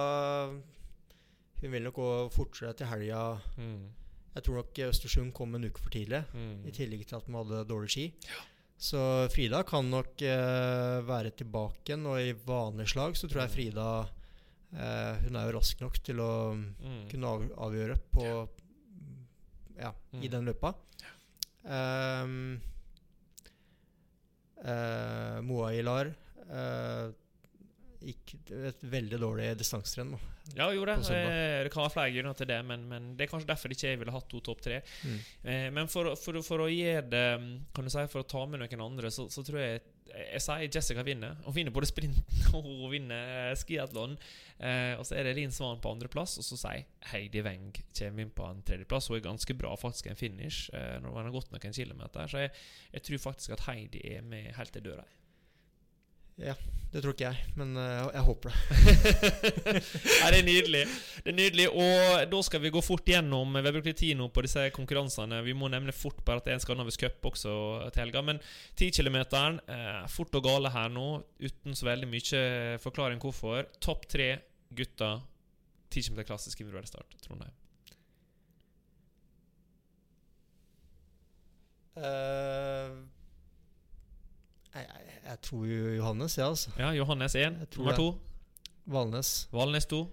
Hun 1.61 1.71
vil 1.73 1.81
nok 1.87 1.95
gå 1.97 2.09
fortere 2.35 2.73
til 2.77 2.85
helga. 2.91 3.39
Mm. 3.57 3.87
Jeg 4.35 4.43
tror 4.45 4.59
nok 4.59 4.81
Østersund 4.91 5.33
kom 5.33 5.55
en 5.57 5.65
uke 5.65 5.79
for 5.81 5.89
tidlig, 5.89 6.23
Mm. 6.33 6.67
i 6.67 6.71
tillegg 6.71 7.07
til 7.07 7.17
at 7.17 7.25
de 7.25 7.33
hadde 7.33 7.63
dårlig 7.67 7.89
ski. 7.89 8.13
Ja. 8.27 8.43
Så 8.77 9.27
Frida 9.33 9.63
kan 9.65 9.89
nok 9.89 10.21
uh, 10.21 11.01
være 11.01 11.31
tilbake 11.33 11.89
igjen, 11.89 12.05
og 12.05 12.19
i 12.21 12.33
vanlig 12.33 12.87
slag 12.93 13.15
så 13.17 13.25
tror 13.27 13.41
jeg 13.41 13.49
Mm. 13.49 13.55
Frida 13.55 13.87
uh, 14.77 15.15
Hun 15.23 15.35
er 15.35 15.49
jo 15.51 15.57
rask 15.57 15.81
nok 15.81 15.97
til 16.03 16.17
å 16.17 16.53
Mm. 16.53 17.09
kunne 17.09 17.49
avgjøre 17.57 17.97
på 18.13 18.47
Ja, 19.79 19.91
i 20.13 20.27
Mm. 20.27 20.29
den 20.31 20.45
løypa. 20.45 20.75
Um, 21.67 22.61
uh, 24.63 25.41
Moa 25.43 25.73
Ilar 25.75 26.15
eh, 26.49 27.11
gikk 28.07 28.33
et 28.71 28.85
veldig 28.87 29.19
dårlig 29.21 29.49
distanserenn. 29.59 30.15
Ja, 30.55 30.69
jo 30.71 30.85
det. 30.87 30.95
Eh, 31.11 31.63
Det 31.65 31.71
kan 31.73 31.83
være 31.83 31.93
flere 31.93 32.13
grunner 32.15 32.37
til 32.39 32.47
det, 32.49 32.61
men, 32.65 32.87
men 32.87 33.11
det 33.17 33.25
er 33.27 33.31
kanskje 33.33 33.49
derfor 33.51 33.73
ikke 33.75 33.91
jeg 33.91 33.99
ville 33.99 34.15
hatt 34.15 34.29
to 34.31 34.39
topp 34.43 34.63
tre. 34.63 34.79
Mm. 35.03 35.19
Eh, 35.43 35.67
men 35.75 35.91
for, 35.91 36.13
for, 36.19 36.39
for 36.47 36.63
å 36.65 36.71
gi 36.71 36.87
det 37.11 37.25
Kan 37.75 37.87
du 37.87 37.91
si 37.91 38.05
For 38.11 38.23
å 38.23 38.27
ta 38.29 38.45
med 38.47 38.63
noen 38.63 38.83
andre, 38.87 39.11
så, 39.13 39.27
så 39.33 39.43
tror 39.45 39.61
jeg 39.63 39.85
jeg 40.17 40.39
sier 40.41 40.69
Jessica 40.71 41.03
vinner. 41.03 41.35
Hun 41.45 41.53
vinner 41.53 41.73
både 41.75 41.89
sprinten 41.89 42.23
og 42.55 42.63
hun 42.81 42.93
vinner 42.93 43.51
skiatlon. 43.59 44.15
Eh, 44.57 44.93
og 44.97 45.03
så 45.05 45.17
er 45.19 45.27
det 45.27 45.35
Linn 45.37 45.51
Svan 45.53 45.81
på 45.83 45.91
andreplass, 45.91 46.37
og 46.39 46.47
så 46.47 46.57
sier 46.61 46.85
Heidi 47.11 47.43
Weng 47.45 47.69
kommer 47.91 48.23
inn 48.23 48.31
på 48.33 48.47
en 48.47 48.63
tredjeplass. 48.65 49.11
Hun 49.11 49.19
er 49.19 49.25
ganske 49.27 49.57
bra 49.59 49.75
faktisk 49.77 50.07
en 50.09 50.17
finish 50.19 50.71
eh, 50.73 50.95
når 51.03 51.11
hun 51.11 51.27
har 51.27 51.35
gått 51.35 51.51
noen 51.53 51.75
kilometer. 51.75 52.31
Så 52.31 52.45
jeg, 52.45 52.55
jeg 52.95 53.05
tror 53.09 53.23
faktisk 53.27 53.57
at 53.57 53.65
Heidi 53.67 54.01
er 54.15 54.25
med 54.25 54.53
helt 54.57 54.73
til 54.73 54.87
døra. 54.87 55.05
Det 56.37 57.01
tror 57.03 57.13
ikke 57.13 57.27
jeg, 57.27 57.47
men 57.59 57.73
uh, 57.75 58.07
jeg 58.13 58.23
håper 58.23 58.53
det. 58.53 58.57
Nei, 60.21 60.29
det 60.31 60.37
er 60.37 60.45
nydelig. 60.47 60.83
Det 61.25 61.33
er 61.33 61.35
nydelig 61.35 61.65
Og 61.73 62.21
da 62.31 62.39
skal 62.47 62.61
vi 62.63 62.71
gå 62.71 62.81
fort 62.85 63.09
gjennom 63.11 63.51
Vi 63.57 63.63
har 63.65 63.75
brukt 63.75 63.89
litt 63.89 63.99
tid 63.99 64.15
nå 64.17 64.29
på 64.31 64.43
disse 64.45 64.63
konkurransene. 64.75 65.41
Vi 65.43 65.55
må 65.57 65.67
nevne 65.73 65.95
fort 65.95 66.21
bare 66.25 66.39
at 66.39 66.47
det 66.47 66.53
er 66.53 66.59
en 66.61 66.63
Skandinavisk 66.63 67.03
Cup 67.03 67.27
også 67.33 67.53
til 67.91 68.05
helga. 68.05 68.23
Men 68.29 68.39
10 68.79 68.89
km, 69.01 69.19
eh, 69.19 70.07
fort 70.13 70.39
og 70.39 70.47
gale 70.47 70.71
her 70.71 70.89
nå, 70.93 71.07
uten 71.43 71.75
så 71.75 71.89
veldig 71.89 72.09
mye 72.13 72.41
forklaring 72.81 73.19
hvorfor. 73.21 73.67
Topp 73.83 74.07
tre 74.15 74.31
gutter 74.71 75.19
10 75.91 76.07
km 76.07 76.23
klassisk 76.31 76.63
individuell 76.63 76.87
start. 76.87 77.19
Trondheim. 77.25 77.53
Eh, 81.97 83.16
jeg, 84.77 85.01
jeg, 85.07 85.17
jeg 85.27 85.41
tror 85.49 85.65
jo 85.69 85.95
Johannes, 85.97 86.37
ja, 86.37 86.47
altså. 86.49 86.75
Ja, 86.79 86.93
Johannes 86.95 87.35
1. 87.35 87.59
Nummer 87.77 87.97
2. 87.97 88.07
Valnes. 88.87 89.33
Valnes 89.51 89.89
2. 89.91 90.05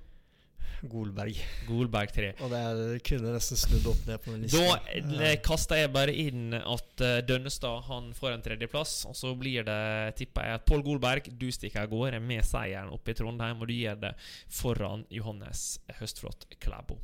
Golberg. 0.90 1.38
Golberg 1.68 2.12
3. 2.12 2.30
Og 2.44 2.52
det 2.52 3.00
kunne 3.06 3.32
nesten 3.34 3.58
snudd 3.58 3.86
opp 3.92 4.02
ned 4.08 4.20
på 4.20 4.34
den 4.34 4.44
lista. 4.44 4.76
Da 4.84 5.22
eh, 5.30 5.36
kaster 5.44 5.80
jeg 5.80 5.92
bare 5.94 6.14
inn 6.24 6.54
at 6.58 7.04
eh, 7.04 7.20
Dønnestad 7.26 7.86
han 7.88 8.10
får 8.16 8.34
en 8.34 8.44
tredjeplass. 8.44 8.96
Og 9.10 9.16
så 9.18 9.32
blir 9.38 9.66
det, 9.66 9.80
tipper 10.20 10.48
jeg, 10.48 10.60
at 10.60 10.66
Pål 10.68 10.84
Golberg 10.86 11.30
du 11.40 11.48
stikker 11.54 11.84
av 11.86 11.92
gårde 11.92 12.20
med 12.24 12.44
seieren 12.46 12.92
oppe 12.94 13.14
i 13.14 13.18
Trondheim. 13.18 13.60
Og 13.62 13.70
du 13.70 13.76
gjør 13.78 14.00
det 14.08 14.14
foran 14.52 15.06
Johannes 15.14 15.66
Høstflot 16.00 16.48
Klæbo. 16.60 17.00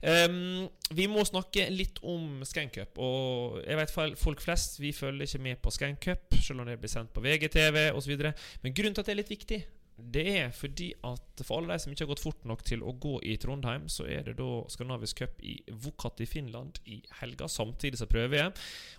Ehm, 0.00 0.68
vi 0.96 1.06
må 1.10 1.24
snakke 1.28 1.66
litt 1.72 2.00
om 2.06 2.40
Skankup. 2.48 3.00
Og 3.02 3.60
jeg 3.64 3.80
vet 3.80 4.16
folk 4.20 4.44
flest 4.44 4.80
vi 4.80 4.94
følger 4.96 5.28
ikke 5.28 5.44
med 5.44 5.60
på 5.62 5.74
Skankup, 5.74 6.38
selv 6.40 6.62
om 6.62 6.70
det 6.70 6.78
blir 6.80 6.92
sendt 6.92 7.12
på 7.14 7.24
VGTV 7.24 7.90
osv. 7.96 8.16
Men 8.64 8.74
grunnen 8.74 8.96
til 8.96 9.04
at 9.04 9.10
det 9.10 9.14
er 9.14 9.22
litt 9.22 9.34
viktig, 9.34 9.60
det 10.00 10.24
er 10.32 10.50
fordi 10.56 10.90
at 11.04 11.42
for 11.44 11.60
alle 11.60 11.74
de 11.74 11.82
som 11.82 11.92
ikke 11.92 12.06
har 12.06 12.12
gått 12.14 12.22
fort 12.24 12.46
nok 12.48 12.62
til 12.64 12.80
å 12.86 12.94
gå 12.96 13.18
i 13.28 13.36
Trondheim, 13.40 13.84
så 13.92 14.06
er 14.08 14.24
det 14.24 14.38
da 14.38 14.48
Skandinavisk 14.72 15.20
cup 15.20 15.42
i 15.44 15.58
Vukat 15.84 16.22
i 16.24 16.28
Finland 16.30 16.80
i 16.88 17.00
helga. 17.20 17.48
Samtidig 17.52 18.00
så 18.00 18.08
prøver. 18.10 18.52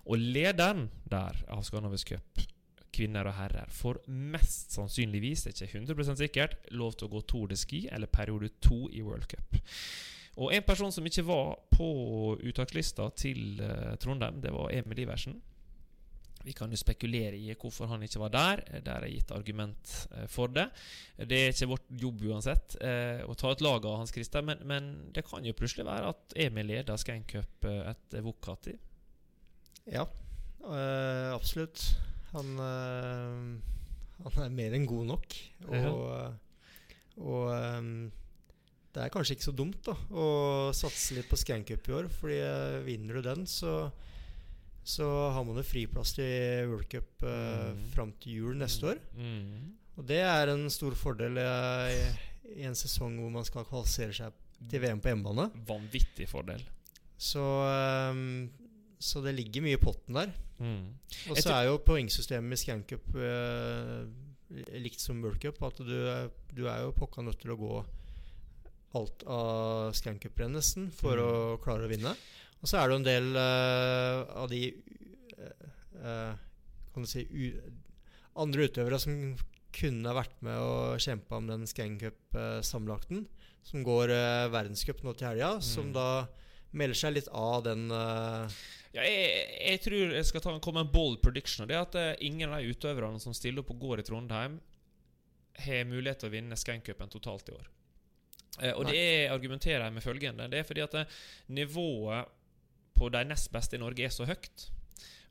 Og 0.06 0.22
lederen 0.22 0.88
der 1.10 1.42
av 1.50 1.64
Skandinavisk 1.66 2.14
cup, 2.14 2.46
kvinner 2.92 3.26
og 3.26 3.34
herrer, 3.38 3.70
får 3.72 4.02
mest 4.06 4.74
sannsynligvis, 4.76 5.46
det 5.46 5.54
er 5.54 5.66
ikke 5.66 5.80
100 5.80 6.18
sikkert, 6.20 6.58
lov 6.76 6.94
til 6.94 7.08
å 7.08 7.14
gå 7.14 7.22
Tour 7.26 7.50
de 7.50 7.56
Ski 7.56 7.86
eller 7.90 8.10
periode 8.12 8.52
to 8.62 8.84
i 8.92 9.02
World 9.02 9.26
Cup. 9.32 9.62
Og 10.40 10.52
en 10.56 10.64
person 10.64 10.92
som 10.94 11.04
ikke 11.06 11.24
var 11.28 11.56
på 11.74 11.88
uttakslista 12.40 13.10
til 13.20 13.58
eh, 13.60 13.96
Trondheim, 14.00 14.38
det 14.40 14.52
var 14.54 14.70
Emil 14.72 15.02
Iversen. 15.04 15.34
Vi 16.42 16.54
kan 16.58 16.72
jo 16.72 16.78
spekulere 16.80 17.36
i 17.38 17.52
hvorfor 17.54 17.86
han 17.86 18.02
ikke 18.02 18.18
var 18.24 18.32
der. 18.34 18.62
Eh, 18.72 18.80
Der 18.82 19.04
er 19.04 19.12
gitt 19.12 19.30
argument 19.36 19.92
eh, 20.16 20.24
for 20.32 20.48
det. 20.50 20.64
Det 21.20 21.38
er 21.42 21.52
ikke 21.52 21.68
vårt 21.74 21.90
jobb 22.00 22.24
uansett 22.32 22.78
å 23.28 23.34
ta 23.38 23.52
et 23.52 23.60
lag 23.62 23.84
av 23.86 23.98
Hans 24.00 24.14
Christer, 24.14 24.42
men, 24.42 24.64
men 24.66 24.88
det 25.14 25.22
kan 25.28 25.44
jo 25.44 25.52
plutselig 25.54 25.84
være 25.86 26.08
at 26.14 26.34
Emil 26.46 26.66
leder 26.72 26.96
Skankup 26.98 27.68
eh, 27.68 27.82
etter 27.92 28.24
Vukati. 28.24 28.74
Ja, 29.92 30.06
eh, 30.64 31.28
absolutt. 31.34 31.84
Han, 32.32 32.56
eh, 32.56 34.24
han 34.24 34.42
er 34.46 34.56
mer 34.56 34.74
enn 34.80 34.88
god 34.88 35.06
nok. 35.12 35.38
Og, 35.68 36.02
og 37.20 37.48
eh, 37.52 37.92
det 38.92 39.00
er 39.06 39.12
kanskje 39.12 39.36
ikke 39.36 39.46
så 39.46 39.54
dumt 39.56 39.78
da 39.86 39.94
å 40.12 40.24
satse 40.76 41.16
litt 41.16 41.28
på 41.30 41.38
Scancup 41.40 41.86
i 41.88 41.94
år. 41.96 42.08
Fordi 42.12 42.40
eh, 42.44 42.80
vinner 42.84 43.18
du 43.18 43.24
den, 43.24 43.46
så, 43.48 43.86
så 44.84 45.06
har 45.32 45.46
man 45.48 45.56
jo 45.60 45.64
friplass 45.64 46.12
til 46.18 46.68
World 46.68 46.90
Cup 46.92 47.24
uh, 47.24 47.70
Mm. 47.72 47.86
fram 47.94 48.12
til 48.20 48.42
jul 48.42 48.58
neste 48.60 48.90
år. 48.92 49.00
Mm. 49.16 49.72
Og 49.96 50.04
det 50.08 50.20
er 50.24 50.52
en 50.52 50.68
stor 50.72 50.96
fordel 50.98 51.40
eh, 51.40 51.94
i, 52.52 52.66
en 52.68 52.76
sesong 52.76 53.16
hvor 53.20 53.32
man 53.32 53.48
skal 53.48 53.64
kvalifisere 53.68 54.16
seg 54.16 54.36
til 54.68 54.84
VM 54.84 55.00
på 55.02 55.12
hjemmebane. 55.12 55.48
Vanvittig 55.68 56.28
fordel. 56.30 56.60
Så, 57.16 57.42
um, 58.12 58.50
så 59.00 59.22
det 59.24 59.34
ligger 59.38 59.64
mye 59.64 59.78
i 59.78 59.80
potten 59.80 60.16
der. 60.20 60.32
Mm. 60.58 60.92
Og 61.32 61.40
så 61.40 61.54
er 61.56 61.70
jo 61.70 61.80
poengsystemet 61.86 62.58
i 62.58 62.60
Scancup 62.60 63.08
uh, 63.16 64.04
likt 64.84 65.00
som 65.00 65.24
World 65.24 65.40
Cup. 65.42 65.60
At 65.64 65.80
du, 65.80 65.96
du 66.52 66.64
er 66.68 66.84
jo 66.84 66.94
pokka 66.96 67.24
nødt 67.24 67.40
til 67.42 67.54
å 67.54 67.60
gå 67.60 67.74
alt 68.98 69.22
av 69.26 69.92
Scancup-renn 69.96 70.52
nesten 70.56 70.90
for 70.92 71.16
Mm. 71.16 71.24
å 71.24 71.58
klare 71.62 71.86
å 71.86 71.90
vinne. 71.90 72.12
Og 72.62 72.68
så 72.68 72.78
er 72.78 72.88
det 72.88 72.94
jo 72.94 73.00
en 73.00 73.06
del 73.08 73.36
uh, 73.36 74.42
av 74.42 74.48
de 74.50 74.60
uh, 76.02 76.34
Kan 76.92 77.02
du 77.02 77.08
si 77.08 77.24
andre 78.36 78.66
utøvere 78.68 78.98
som 79.00 79.16
kunne 79.72 80.12
vært 80.14 80.34
med 80.44 80.58
og 80.60 80.98
kjempa 81.00 81.38
om 81.40 81.46
den 81.48 81.64
Scancup-sammenlagten. 81.66 83.26
som 83.64 83.84
går 83.86 84.10
uh, 84.10 84.48
verdenscup 84.50 85.02
nå 85.06 85.12
til 85.16 85.28
helga. 85.28 85.60
Som 85.62 85.86
Mm. 85.92 85.92
da 85.94 86.26
melder 86.72 86.94
seg 86.98 87.14
litt 87.14 87.28
av 87.32 87.62
den 87.64 87.90
uh... 87.92 88.48
Ja, 88.92 89.02
jeg, 89.06 89.46
jeg 89.70 89.80
tror 89.84 90.12
jeg 90.12 90.24
skal 90.26 90.40
ta, 90.40 90.58
komme 90.60 90.80
en 90.82 90.90
bold 90.92 91.20
prediction. 91.22 91.66
Det 91.68 91.76
er 91.76 91.82
at 91.86 91.94
uh, 91.94 92.14
ingen 92.20 92.50
av 92.52 92.60
de 92.60 92.72
utøverne 92.74 93.20
som 93.20 93.32
stiller 93.32 93.60
opp 93.62 93.70
og 93.70 93.78
går 93.80 94.00
i 94.00 94.02
Trondheim, 94.08 94.60
har 95.62 95.84
mulighet 95.84 96.18
til 96.24 96.28
å 96.28 96.32
vinne 96.32 96.56
Skankupen 96.58 97.08
totalt 97.12 97.48
i 97.48 97.52
år. 97.54 97.68
Eh, 98.60 98.74
og 98.74 98.86
det 98.90 98.98
er, 98.98 99.32
argumenterer 99.32 99.86
jeg 99.86 99.96
med 99.96 100.04
følgende. 100.04 100.50
Det 100.52 100.60
er 100.60 100.68
fordi 100.68 100.84
at 100.84 100.94
eh, 101.00 101.18
nivået 101.48 102.38
på 102.94 103.08
de 103.08 103.24
nest 103.24 103.52
beste 103.52 103.78
i 103.78 103.82
Norge 103.82 104.04
er 104.04 104.12
så 104.12 104.28
høyt 104.28 104.70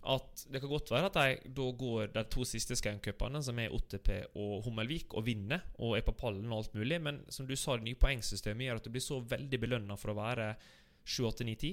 at 0.02 0.46
det 0.50 0.62
kan 0.62 0.72
godt 0.72 0.90
være 0.92 1.10
at 1.12 1.18
de 1.18 1.52
da 1.54 1.68
går 1.78 2.08
de 2.16 2.24
to 2.34 2.46
siste 2.48 2.76
Skancupene, 2.76 3.42
som 3.44 3.60
er 3.62 3.74
OTP 3.74 4.10
og 4.34 4.64
Hummelvik, 4.66 5.14
og 5.14 5.26
vinner 5.28 5.62
og 5.78 5.94
er 5.98 6.06
på 6.06 6.16
pallen 6.18 6.50
og 6.50 6.64
alt 6.64 6.74
mulig, 6.74 6.98
men 7.02 7.20
som 7.30 7.46
du 7.46 7.54
sa, 7.56 7.76
det 7.78 7.86
nye 7.86 8.00
poengsystemet 8.02 8.66
gjør 8.66 8.82
at 8.82 8.88
du 8.88 8.94
blir 8.96 9.06
så 9.06 9.20
veldig 9.22 9.60
belønna 9.62 9.98
for 10.02 10.14
å 10.14 10.18
være 10.18 10.56
7, 11.06 11.28
8, 11.30 11.46
9, 11.46 11.56
10. 11.62 11.72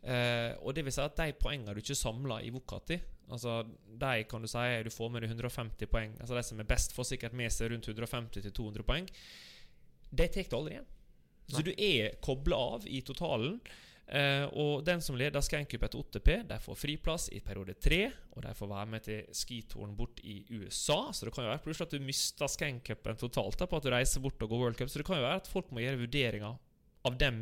Eh, 0.00 0.50
og 0.64 0.74
det 0.74 0.84
vil 0.86 0.96
si 0.96 1.04
at 1.04 1.22
de 1.22 1.36
poengene 1.38 1.76
du 1.76 1.82
ikke 1.82 1.98
samler 1.98 2.46
i 2.46 2.52
Vokati, 2.54 2.98
Altså 3.30 3.60
De 3.86 4.24
kan 4.26 4.42
du 4.42 4.48
si 4.50 4.82
du 4.82 4.90
får 4.90 5.10
med 5.14 5.22
deg 5.22 5.30
150 5.30 5.86
poeng. 5.86 6.16
Altså 6.18 6.34
De 6.34 6.42
som 6.42 6.58
er 6.58 6.66
best, 6.66 6.94
får 6.96 7.12
sikkert 7.12 7.36
med 7.38 7.52
seg 7.54 7.70
rundt 7.70 7.86
150-200 7.86 8.82
poeng. 8.82 9.06
De 10.10 10.26
tar 10.28 10.50
du 10.50 10.56
aldri 10.58 10.74
igjen. 10.76 10.90
Så 11.50 11.62
du 11.66 11.70
er 11.74 12.18
kobla 12.22 12.58
av 12.76 12.84
i 12.86 13.00
totalen. 13.02 13.56
Eh, 14.10 14.44
og 14.58 14.82
den 14.86 14.98
som 15.02 15.14
leder 15.18 15.42
Scancup 15.42 15.84
etter 15.86 16.00
OTP, 16.00 16.30
de 16.48 16.56
får 16.62 16.78
friplass 16.78 17.28
i 17.34 17.40
periode 17.46 17.76
tre. 17.78 18.00
Og 18.34 18.42
de 18.42 18.54
får 18.58 18.70
være 18.72 18.90
med 18.90 19.04
til 19.06 19.36
skitouren 19.36 19.94
bort 19.98 20.22
i 20.26 20.40
USA. 20.50 21.12
Så 21.14 21.26
det 21.26 21.34
kan 21.34 21.46
jo 21.46 21.52
være 21.52 21.62
plutselig 21.66 21.88
at 21.88 21.94
du 21.94 22.06
mister 22.06 22.50
Scancupen 22.50 23.20
totalt 23.20 23.58
da, 23.60 23.70
på 23.70 23.78
at 23.78 23.86
du 23.86 23.92
reiser 23.94 24.22
bort 24.24 24.42
og 24.42 24.50
går 24.50 24.64
World 24.64 24.80
Cup. 24.80 24.90
Så 24.90 25.02
det 25.02 25.06
kan 25.06 25.20
jo 25.20 25.26
være 25.26 25.42
at 25.44 25.50
folk 25.50 25.70
må 25.70 25.84
gjøre 25.84 26.02
vurderinger 26.02 26.58
av, 27.06 27.16
dem, 27.20 27.40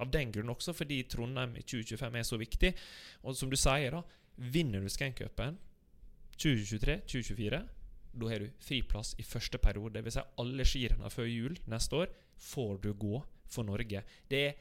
av 0.00 0.12
den 0.12 0.32
grunn 0.34 0.52
også, 0.52 0.76
fordi 0.76 1.02
Trondheim 1.08 1.56
i 1.56 1.64
2025 1.64 2.20
er 2.20 2.28
så 2.28 2.40
viktig. 2.40 2.72
Og 3.24 3.36
som 3.36 3.52
du 3.52 3.56
sier, 3.60 3.96
da, 3.96 4.04
vinner 4.40 4.84
du 4.84 4.92
Scancupen 4.92 5.56
2023-2024, 6.40 7.64
da 8.12 8.30
har 8.30 8.42
du 8.42 8.50
friplass 8.64 9.14
i 9.18 9.26
første 9.26 9.60
periode. 9.62 10.00
Dvs. 10.00 10.18
si 10.18 10.26
alle 10.42 10.66
skirenner 10.66 11.12
før 11.12 11.28
jul 11.30 11.56
neste 11.70 12.02
år 12.02 12.12
får 12.40 12.78
du 12.84 12.92
gå 12.94 13.22
for 13.50 13.66
Norge. 13.66 14.02
Det 14.30 14.44
er 14.48 14.60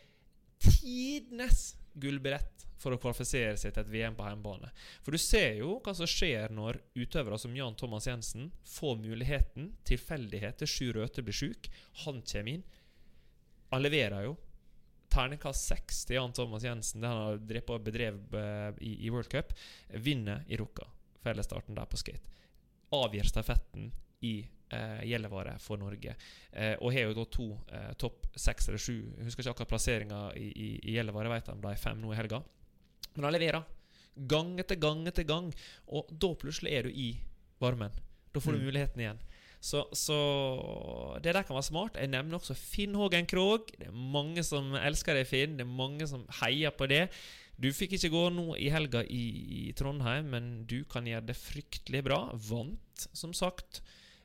tidenes 0.60 1.76
gullbillett 2.00 2.66
for 2.80 2.96
å 2.96 3.00
kvalifisere 3.02 3.58
seg 3.60 3.74
til 3.76 3.84
et 3.84 3.92
VM 3.92 4.16
på 4.16 4.26
hjemmebane. 4.28 4.72
For 5.04 5.16
du 5.16 5.22
ser 5.22 5.60
jo 5.60 5.78
hva 5.84 5.94
som 5.98 6.08
skjer 6.10 6.54
når 6.56 6.80
utøvere 6.96 7.40
som 7.42 7.56
Jan 7.56 7.76
Thomas 7.80 8.08
Jensen 8.08 8.52
får 8.68 9.00
muligheten, 9.02 9.74
tilfeldigheter, 9.88 10.70
Sju 10.70 10.94
Røthe 10.96 11.24
blir 11.26 11.36
sjuk, 11.36 11.72
han 12.06 12.22
kommer 12.24 12.54
inn. 12.54 12.64
Han 13.74 13.84
leverer 13.84 14.30
jo. 14.30 14.38
Terningkast 15.10 15.66
seks 15.72 16.04
til 16.06 16.20
Jan 16.20 16.36
Thomas 16.38 16.64
Jensen, 16.66 17.02
det 17.02 17.12
han 17.12 17.24
har 17.24 17.40
drevet 17.42 17.76
og 17.76 17.86
bedrevet 17.88 18.36
eh, 18.38 18.82
i, 18.86 18.96
i 19.08 19.12
World 19.14 19.32
Cup. 19.32 19.56
Vinner 20.06 20.46
i 20.48 20.60
Rukka, 20.60 20.86
fellesstarten 21.26 21.78
der 21.78 21.90
på 21.90 22.00
skate. 22.00 22.38
Avgjør 22.96 23.28
stafetten 23.30 23.92
i 24.26 24.34
eh, 24.74 25.02
Gjellivare 25.08 25.56
for 25.62 25.78
Norge. 25.82 26.16
Eh, 26.52 26.76
og 26.82 26.94
har 26.94 27.08
jo 27.10 27.14
da 27.20 27.26
to 27.32 27.48
eh, 27.72 27.92
topp 28.02 28.28
seks 28.36 28.68
eller 28.70 28.82
sju. 28.82 28.98
Husker 29.24 29.44
ikke 29.46 29.54
akkurat 29.56 29.72
plasseringa 29.76 30.22
i, 30.36 30.48
i, 30.50 30.70
i 30.90 30.96
Gjellivare, 30.98 31.30
vet 31.36 31.52
det 31.52 31.58
ble 31.64 31.76
fem 31.80 32.02
nå 32.02 32.14
i 32.14 32.18
helga. 32.20 32.42
Men 33.16 33.30
han 33.30 33.36
leverer. 33.38 33.64
Gang 34.30 34.56
etter 34.60 34.76
gang 34.82 35.06
etter 35.08 35.24
gang. 35.30 35.52
Og 35.96 36.10
da 36.12 36.34
plutselig 36.36 36.74
er 36.76 36.90
du 36.90 36.92
i 36.92 37.12
varmen. 37.62 37.92
Da 38.34 38.40
får 38.42 38.54
du 38.58 38.60
Mm. 38.60 38.66
muligheten 38.70 39.02
igjen. 39.02 39.20
Så, 39.62 39.82
så 39.92 40.16
det 41.24 41.34
der 41.36 41.44
kan 41.44 41.56
være 41.58 41.68
smart. 41.68 41.98
Jeg 42.00 42.08
nevner 42.14 42.38
også 42.38 42.56
Finn 42.56 42.94
Hågen 42.96 43.26
Krogh. 43.28 43.68
Det 43.78 43.88
er 43.90 43.96
mange 44.16 44.44
som 44.48 44.72
elsker 44.80 45.18
deg, 45.18 45.28
Finn. 45.28 45.58
Det 45.60 45.66
er 45.66 45.72
mange 45.72 46.08
som 46.08 46.26
heier 46.42 46.72
på 46.72 46.88
det. 46.88 47.10
Du 47.60 47.68
fikk 47.76 47.98
ikke 47.98 48.12
gå 48.14 48.26
nå 48.32 48.54
i 48.56 48.70
helga 48.72 49.02
i, 49.04 49.24
i 49.60 49.64
Trondheim, 49.76 50.30
men 50.32 50.52
du 50.70 50.82
kan 50.88 51.08
gjøre 51.08 51.28
det 51.28 51.36
fryktelig 51.36 52.04
bra. 52.08 52.22
Vant, 52.48 53.08
som 53.12 53.34
sagt. 53.36 53.82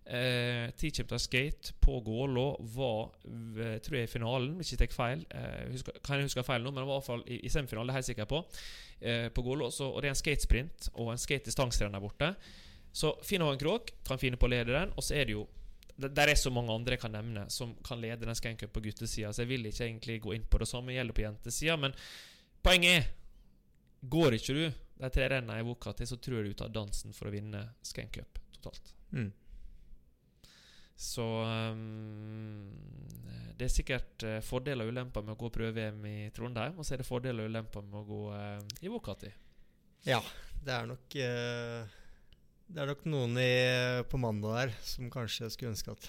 Eh, 0.07 0.68
T-Chapter 0.76 1.18
Skate 1.18 1.72
på 1.80 1.97
Gålå 2.05 2.45
var, 2.76 3.14
tror 3.82 3.97
jeg, 3.97 4.07
i 4.07 4.12
finalen, 4.12 4.53
hvis 4.61 4.74
jeg 4.74 4.82
tar 4.85 4.93
feil. 4.95 5.24
Eh, 5.35 5.64
husker, 5.72 5.99
kan 6.05 6.20
jeg 6.20 6.28
huske 6.28 6.45
feil 6.47 6.62
nå, 6.62 6.70
men 6.70 6.82
det 6.82 6.91
var 6.91 6.99
i 6.99 7.01
hvert 7.01 7.09
fall 7.09 7.24
i, 7.26 7.41
i 7.41 7.51
semifinalen, 7.51 7.89
det 7.89 7.95
er 7.95 7.97
jeg 7.97 8.03
helt 8.03 8.11
sikker 8.12 8.30
på. 8.30 8.43
Eh, 9.01 9.26
på 9.35 9.47
Gålå, 9.49 9.70
så, 9.74 9.89
og 9.91 10.05
det 10.05 10.12
er 10.12 10.14
en 10.14 10.20
skatesprint 10.22 10.91
og 10.93 11.11
en 11.14 11.24
skate-distanserenn 11.24 11.97
der 11.97 12.05
borte. 12.05 12.30
Så 12.95 13.16
Finn 13.26 13.43
Hågen 13.43 13.59
Krogh 13.59 13.91
kan 14.07 14.20
finne 14.22 14.39
på 14.39 14.47
å 14.47 14.53
lede 14.55 14.76
den, 14.76 14.95
og 14.95 15.03
så 15.03 15.18
er 15.18 15.26
det 15.26 15.39
jo 15.39 15.49
der 15.95 16.26
er 16.26 16.35
så 16.35 16.51
mange 16.51 16.74
andre 16.74 16.97
jeg 16.97 17.05
kan 17.05 17.12
nevne 17.14 17.45
som 17.55 17.70
kan 17.87 18.01
lede 18.03 18.26
den 18.26 18.35
Skankup 18.35 18.72
på 18.74 18.82
guttesida, 18.82 19.30
så 19.30 19.45
jeg 19.45 19.53
vil 19.53 19.68
ikke 19.70 19.85
egentlig 19.87 20.16
gå 20.24 20.32
inn 20.35 20.47
på 20.51 20.59
det 20.59 20.66
samme 20.66 20.95
gjelder 20.95 21.14
på 21.14 21.22
jentesida, 21.22 21.76
men 21.78 21.95
poenget 22.66 22.97
er 22.97 23.12
Går 24.11 24.36
ikke 24.36 24.57
du 24.57 24.64
de 24.94 25.11
tre 25.11 25.28
rennene 25.32 25.61
i 25.61 25.66
boka 25.66 25.92
til, 25.96 26.09
så 26.09 26.18
tror 26.22 26.40
jeg 26.40 26.52
du 26.52 26.59
tar 26.59 26.72
dansen 26.74 27.14
for 27.16 27.28
å 27.28 27.34
vinne 27.34 27.62
Skankup 27.84 28.38
totalt. 28.55 28.92
Mm. 29.14 29.32
Så 30.96 31.24
um, 31.24 32.70
det 33.59 33.66
er 33.66 33.72
sikkert 33.72 34.26
uh, 34.26 34.38
fordeler 34.44 34.86
og 34.86 34.94
ulemper 34.94 35.24
med 35.24 35.34
å 35.34 35.40
gå 35.40 35.50
prøve-VM 35.57 36.07
i 36.07 36.16
Trondheim, 36.34 36.78
og 36.78 36.86
så 36.86 36.94
er 36.94 37.02
det 37.02 37.09
fordeler 37.09 37.44
og 37.44 37.50
ulemper 37.50 37.84
med 37.88 37.98
å 38.00 38.07
gå 38.09 38.22
uh, 38.30 38.78
i 38.80 38.92
Vokati. 38.92 39.32
Ja, 40.07 40.20
det 40.62 40.74
er 40.74 40.86
nok 40.86 41.16
uh, 41.16 41.96
Det 42.68 42.82
er 42.82 42.90
nok 42.90 43.05
noen 43.09 43.38
i, 43.40 43.52
på 44.11 44.20
mandag 44.20 44.59
der 44.59 44.74
som 44.84 45.11
kanskje 45.12 45.50
skulle 45.52 45.72
ønske 45.72 45.94
at 45.94 46.09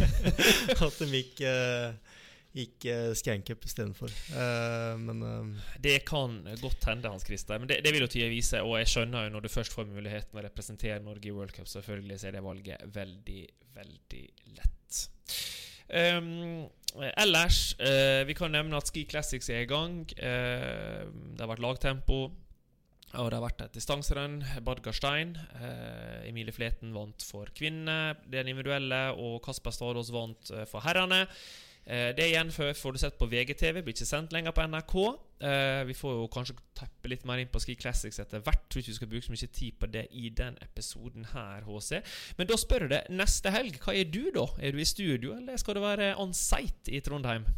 At 0.88 0.98
de 0.98 1.08
gikk, 1.12 1.44
uh, 1.46 2.11
gikk 2.52 2.86
uh, 2.90 3.12
Skankup 3.16 3.64
istedenfor. 3.68 4.12
Uh, 4.34 4.98
men 5.00 5.22
uh, 5.24 5.70
Det 5.82 5.98
kan 6.08 6.40
godt 6.60 6.88
hende, 6.90 7.10
Hans 7.12 7.26
Christer, 7.26 7.60
men 7.60 7.70
det, 7.70 7.80
det 7.84 7.94
vil 7.94 8.04
jo 8.04 8.10
tida 8.12 8.28
vise. 8.32 8.60
Og 8.64 8.76
jeg 8.80 8.92
skjønner 8.92 9.26
jo 9.26 9.34
når 9.36 9.46
du 9.46 9.52
først 9.52 9.74
får 9.76 9.88
muligheten 9.90 10.38
å 10.38 10.44
representere 10.44 11.00
Norge 11.04 11.30
i 11.30 11.34
World 11.34 11.56
Cup, 11.56 11.70
selvfølgelig 11.70 12.20
så 12.20 12.30
er 12.30 12.36
det 12.36 12.44
valget 12.44 12.86
veldig, 12.94 13.42
veldig 13.78 14.24
lett. 14.58 15.02
Um, 15.92 16.68
ellers, 17.20 17.64
uh, 17.80 18.22
vi 18.28 18.36
kan 18.36 18.54
nevne 18.54 18.78
at 18.78 18.88
Ski 18.88 19.04
Classics 19.08 19.50
er 19.52 19.64
i 19.64 19.68
gang. 19.68 20.02
Eh, 20.16 21.02
det 21.04 21.42
har 21.42 21.50
vært 21.50 21.64
lagtempo. 21.64 22.22
Og 23.12 23.28
det 23.28 23.36
har 23.36 23.44
vært 23.44 23.60
et 23.66 23.74
distanserenn. 23.76 24.38
Badgar 24.64 24.96
Stein 24.96 25.34
Eh, 25.36 26.28
Emilie 26.30 26.54
Fleten 26.54 26.94
vant 26.96 27.24
for 27.26 27.50
kvinnene, 27.52 28.16
den 28.24 28.48
individuelle, 28.48 29.02
og 29.12 29.42
Kasper 29.44 29.74
Stadås 29.74 30.12
vant 30.14 30.52
eh, 30.54 30.64
for 30.70 30.84
herrene. 30.84 31.26
Eh, 31.82 32.12
det 32.14 32.28
igjen 32.30 32.50
får 32.54 32.94
du 32.94 32.98
sett 33.02 33.16
på 33.18 33.26
VGTV, 33.26 33.80
blir 33.82 33.94
ikke 33.96 34.06
sendt 34.06 34.34
lenger 34.34 34.54
på 34.54 34.62
NRK. 34.70 34.94
Eh, 35.42 35.80
vi 35.88 35.96
får 35.98 36.12
jo 36.14 36.28
kanskje 36.30 36.54
teppe 36.78 37.10
litt 37.10 37.24
mer 37.26 37.42
inn 37.42 37.50
på 37.50 37.58
Ski 37.62 37.74
Classics 37.74 38.20
etter 38.22 38.44
hvert. 38.44 38.62
Tror 38.70 38.84
ikke 38.84 38.92
vi 38.92 38.98
skal 39.00 39.10
bruke 39.10 39.26
så 39.26 39.34
mye 39.34 39.50
tid 39.58 39.80
på 39.80 39.88
det 39.90 40.04
i 40.14 40.30
den 40.30 40.58
episoden 40.62 41.26
her, 41.32 41.66
HC. 41.66 41.98
Men 42.38 42.50
da 42.50 42.58
spør 42.60 42.86
jeg 42.86 42.94
deg, 42.94 43.10
neste 43.18 43.50
helg, 43.54 43.80
hva 43.82 43.96
er 43.98 44.06
du 44.06 44.22
da? 44.34 44.46
Er 44.62 44.76
du 44.76 44.78
i 44.78 44.86
studio, 44.86 45.34
eller 45.40 45.58
skal 45.58 45.78
du 45.78 45.82
være 45.82 46.14
on 46.22 46.36
site 46.36 46.94
i 46.94 47.02
Trondheim? 47.02 47.48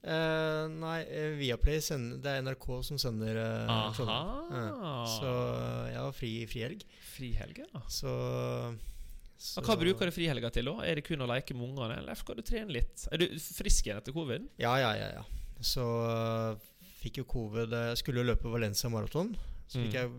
Uh, 0.00 0.64
Nei, 0.80 1.02
Viaplay 1.36 1.82
sender 1.84 2.22
Det 2.24 2.30
er 2.32 2.44
NRK 2.46 2.66
som 2.88 2.96
sender 2.96 3.36
uh, 3.36 3.90
Trondheim. 3.92 4.78
Uh, 4.80 5.02
Så 5.12 5.32
jeg 5.92 5.98
har 6.00 6.14
fri 6.16 6.30
frihelg. 6.48 6.86
Frihelg, 7.12 7.60
ja. 7.60 7.82
Så, 7.92 8.14
så 9.40 9.62
Hva 9.64 9.76
bruker 9.80 10.10
du 10.10 10.12
frihelga 10.12 10.50
til, 10.52 10.66
da? 10.68 10.82
Er 10.84 10.98
det 11.00 11.04
kun 11.06 11.22
å 11.24 11.28
leke 11.30 11.54
med 11.56 11.70
ungene, 11.70 11.96
eller 12.02 12.18
skal 12.18 12.36
du 12.36 12.42
trene 12.44 12.74
litt? 12.76 13.06
Er 13.08 13.22
du 13.22 13.24
frisk 13.40 13.86
igjen 13.88 14.00
etter 14.02 14.12
covid? 14.12 14.50
Ja, 14.60 14.74
ja, 14.82 14.90
ja. 14.98 15.06
ja. 15.16 15.22
Så 15.64 15.84
uh, 15.84 16.58
fikk 17.00 17.22
jo 17.22 17.24
covid 17.28 17.72
Jeg 17.72 17.98
skulle 18.02 18.20
jo 18.22 18.28
løpe 18.30 18.52
Valencia 18.52 18.90
maraton. 18.92 19.32
Så 19.70 19.78
Mm. 19.80 19.84
fikk 19.86 19.96
jeg 19.96 20.10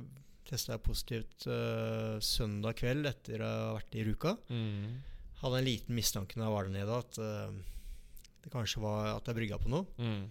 testa 0.47 0.77
positivt 0.81 1.45
uh, 1.51 2.17
søndag 2.23 2.77
kveld 2.79 3.05
etter 3.09 3.43
å 3.43 3.49
ha 3.51 3.73
vært 3.77 3.97
i 3.99 4.05
Ruka. 4.07 4.33
Mm. 4.49 5.01
Hadde 5.41 5.59
en 5.61 5.67
liten 5.67 5.95
mistanke 5.97 6.37
når 6.39 6.47
jeg 6.47 6.55
var 6.55 6.67
der 6.69 6.75
nede, 6.79 6.97
at 7.03 7.19
uh, 7.21 7.51
det 8.41 8.51
kanskje 8.53 8.81
var 8.83 9.11
at 9.17 9.27
jeg 9.29 9.37
brygga 9.37 9.59
på 9.61 9.69
noe. 9.73 9.85
Mm. 10.01 10.23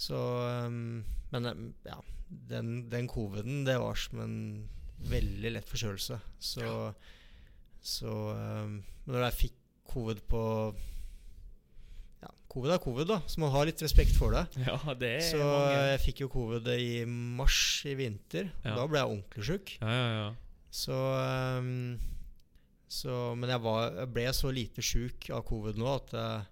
Så 0.00 0.18
um, 0.66 1.04
Men 1.30 1.50
ja, 1.86 1.98
den, 2.50 2.88
den 2.90 3.06
coviden, 3.10 3.62
det 3.68 3.78
var 3.78 3.94
som 4.00 4.22
en 4.24 4.38
veldig 5.12 5.52
lett 5.54 5.68
forkjølelse. 5.70 6.18
Så, 6.42 6.66
så 7.82 8.12
um, 8.36 8.76
når 9.10 9.24
jeg 9.26 9.34
fikk 9.40 9.56
covid 9.92 10.20
på 10.30 10.40
Ja, 12.22 12.28
covid 12.52 12.70
er 12.76 12.78
covid, 12.84 13.08
da, 13.10 13.16
så 13.26 13.40
man 13.42 13.50
har 13.50 13.66
litt 13.66 13.82
respekt 13.82 14.14
for 14.14 14.30
det. 14.36 14.44
Ja, 14.62 14.76
det 14.94 15.10
er 15.18 15.24
Så 15.32 15.40
mange. 15.42 15.80
jeg 15.90 16.00
fikk 16.04 16.20
jo 16.22 16.28
covid 16.30 16.68
i 16.76 17.04
mars 17.08 17.58
i 17.90 17.96
vinter. 17.98 18.52
Ja. 18.62 18.76
Da 18.78 18.86
ble 18.86 19.00
jeg 19.02 19.10
ordentlig 19.16 19.46
sjuk. 19.48 19.72
Ja, 19.82 19.90
ja, 19.98 20.10
ja. 20.20 20.28
Så, 20.72 20.96
um, 21.58 21.98
så 22.88 23.16
Men 23.36 23.50
jeg, 23.52 23.60
var, 23.64 23.90
jeg 23.98 24.12
ble 24.14 24.26
så 24.32 24.52
lite 24.54 24.84
sjuk 24.84 25.26
av 25.34 25.42
covid 25.48 25.76
nå 25.80 25.88
at 25.96 26.14
jeg, 26.16 26.46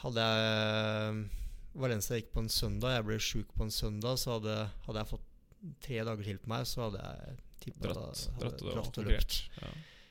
hadde 0.00 0.24
jeg 0.24 1.20
Valencia 1.78 2.16
gikk 2.18 2.32
på 2.34 2.42
en 2.42 2.48
søndag, 2.50 2.96
jeg 2.96 3.06
ble 3.06 3.18
sjuk 3.22 3.52
på 3.54 3.66
en 3.66 3.70
søndag, 3.74 4.16
så 4.18 4.38
hadde, 4.38 4.56
hadde 4.86 5.02
jeg 5.04 5.10
fått 5.12 5.26
tre 5.84 6.00
dager 6.06 6.26
til 6.26 6.40
på 6.42 6.50
meg, 6.50 6.64
så 6.70 6.86
hadde 6.88 7.02
jeg 7.04 7.36
tippa 7.62 7.92
Dratt, 7.92 8.24
dratt 8.40 8.62
dratt 8.64 8.98
og 9.02 9.06
løpt. 9.10 9.36
Ja. 9.60 9.70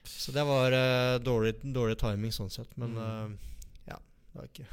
Så 0.09 0.31
det 0.35 0.43
var 0.47 0.71
uh, 0.73 1.17
dårlig, 1.23 1.55
dårlig 1.63 1.97
timing 2.01 2.31
sånn 2.35 2.49
sett. 2.53 2.69
Men 2.77 2.93
Mm. 2.97 3.33
uh, 3.33 3.57
ja, 3.87 3.97
det 3.97 4.39
var 4.39 4.47
ikke 4.51 4.67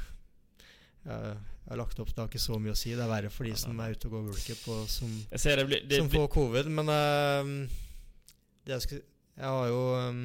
jeg, 1.05 1.35
jeg 1.35 1.69
har 1.69 1.77
lagt 1.77 1.99
opp, 2.01 2.07
Det 2.09 2.17
har 2.23 2.27
ikke 2.31 2.39
så 2.41 2.57
mye 2.59 2.73
å 2.73 2.77
si. 2.79 2.93
Det 2.97 3.03
er 3.03 3.09
verre 3.11 3.29
for 3.29 3.43
de 3.45 3.51
Ja, 3.53 3.59
som 3.61 3.79
er 3.79 3.91
ute 3.93 4.07
og 4.07 4.15
går 4.15 4.23
World 4.29 4.63
på 4.65 4.71
og 4.81 4.87
som, 4.89 5.11
Jeg 5.31 5.39
ser 5.43 5.55
det 5.61 5.65
blir 5.69 5.83
det, 5.87 5.99
som 6.01 6.09
får 6.09 6.27
covid. 6.33 6.65
Men 6.79 6.89
uh, 6.89 7.67
det 8.65 8.73
jeg, 8.73 8.81
skal, 8.87 9.01
jeg 9.37 9.45
har 9.45 9.67
jo 9.69 9.81
um, 10.09 10.23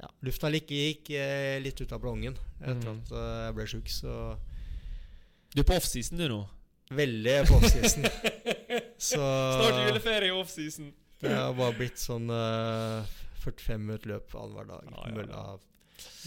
ja, 0.00 0.08
Lufta 0.24 0.48
gikk, 0.54 0.70
gikk 0.72 1.10
litt 1.60 1.80
ut 1.84 1.92
av 1.92 2.00
ballongen 2.00 2.38
etter 2.60 2.88
Mm. 2.88 3.02
at 3.04 3.12
jeg 3.12 3.54
ble 3.58 3.66
sjuk, 3.68 3.88
så 3.92 4.14
Du 5.54 5.60
er 5.60 5.66
på 5.68 5.76
offseason, 5.76 6.16
du 6.20 6.28
nå. 6.28 6.40
veldig 6.96 7.34
på 7.48 7.56
offseason. 7.60 8.04
så 9.10 9.20
Snart 9.20 9.80
juleferie 9.90 10.28
i 10.28 10.34
offseason. 10.36 10.92
det 11.20 11.32
har 11.36 11.52
bare 11.58 11.76
blitt 11.76 11.98
sånn 12.00 12.30
eh, 12.32 13.04
45 13.44 13.86
minutter 13.86 14.14
løp 14.14 14.36
annenhver 14.36 14.70
dag. 14.70 14.90
Ja, 14.90 15.06
ja, 15.06 15.16
mølla. 15.16 15.46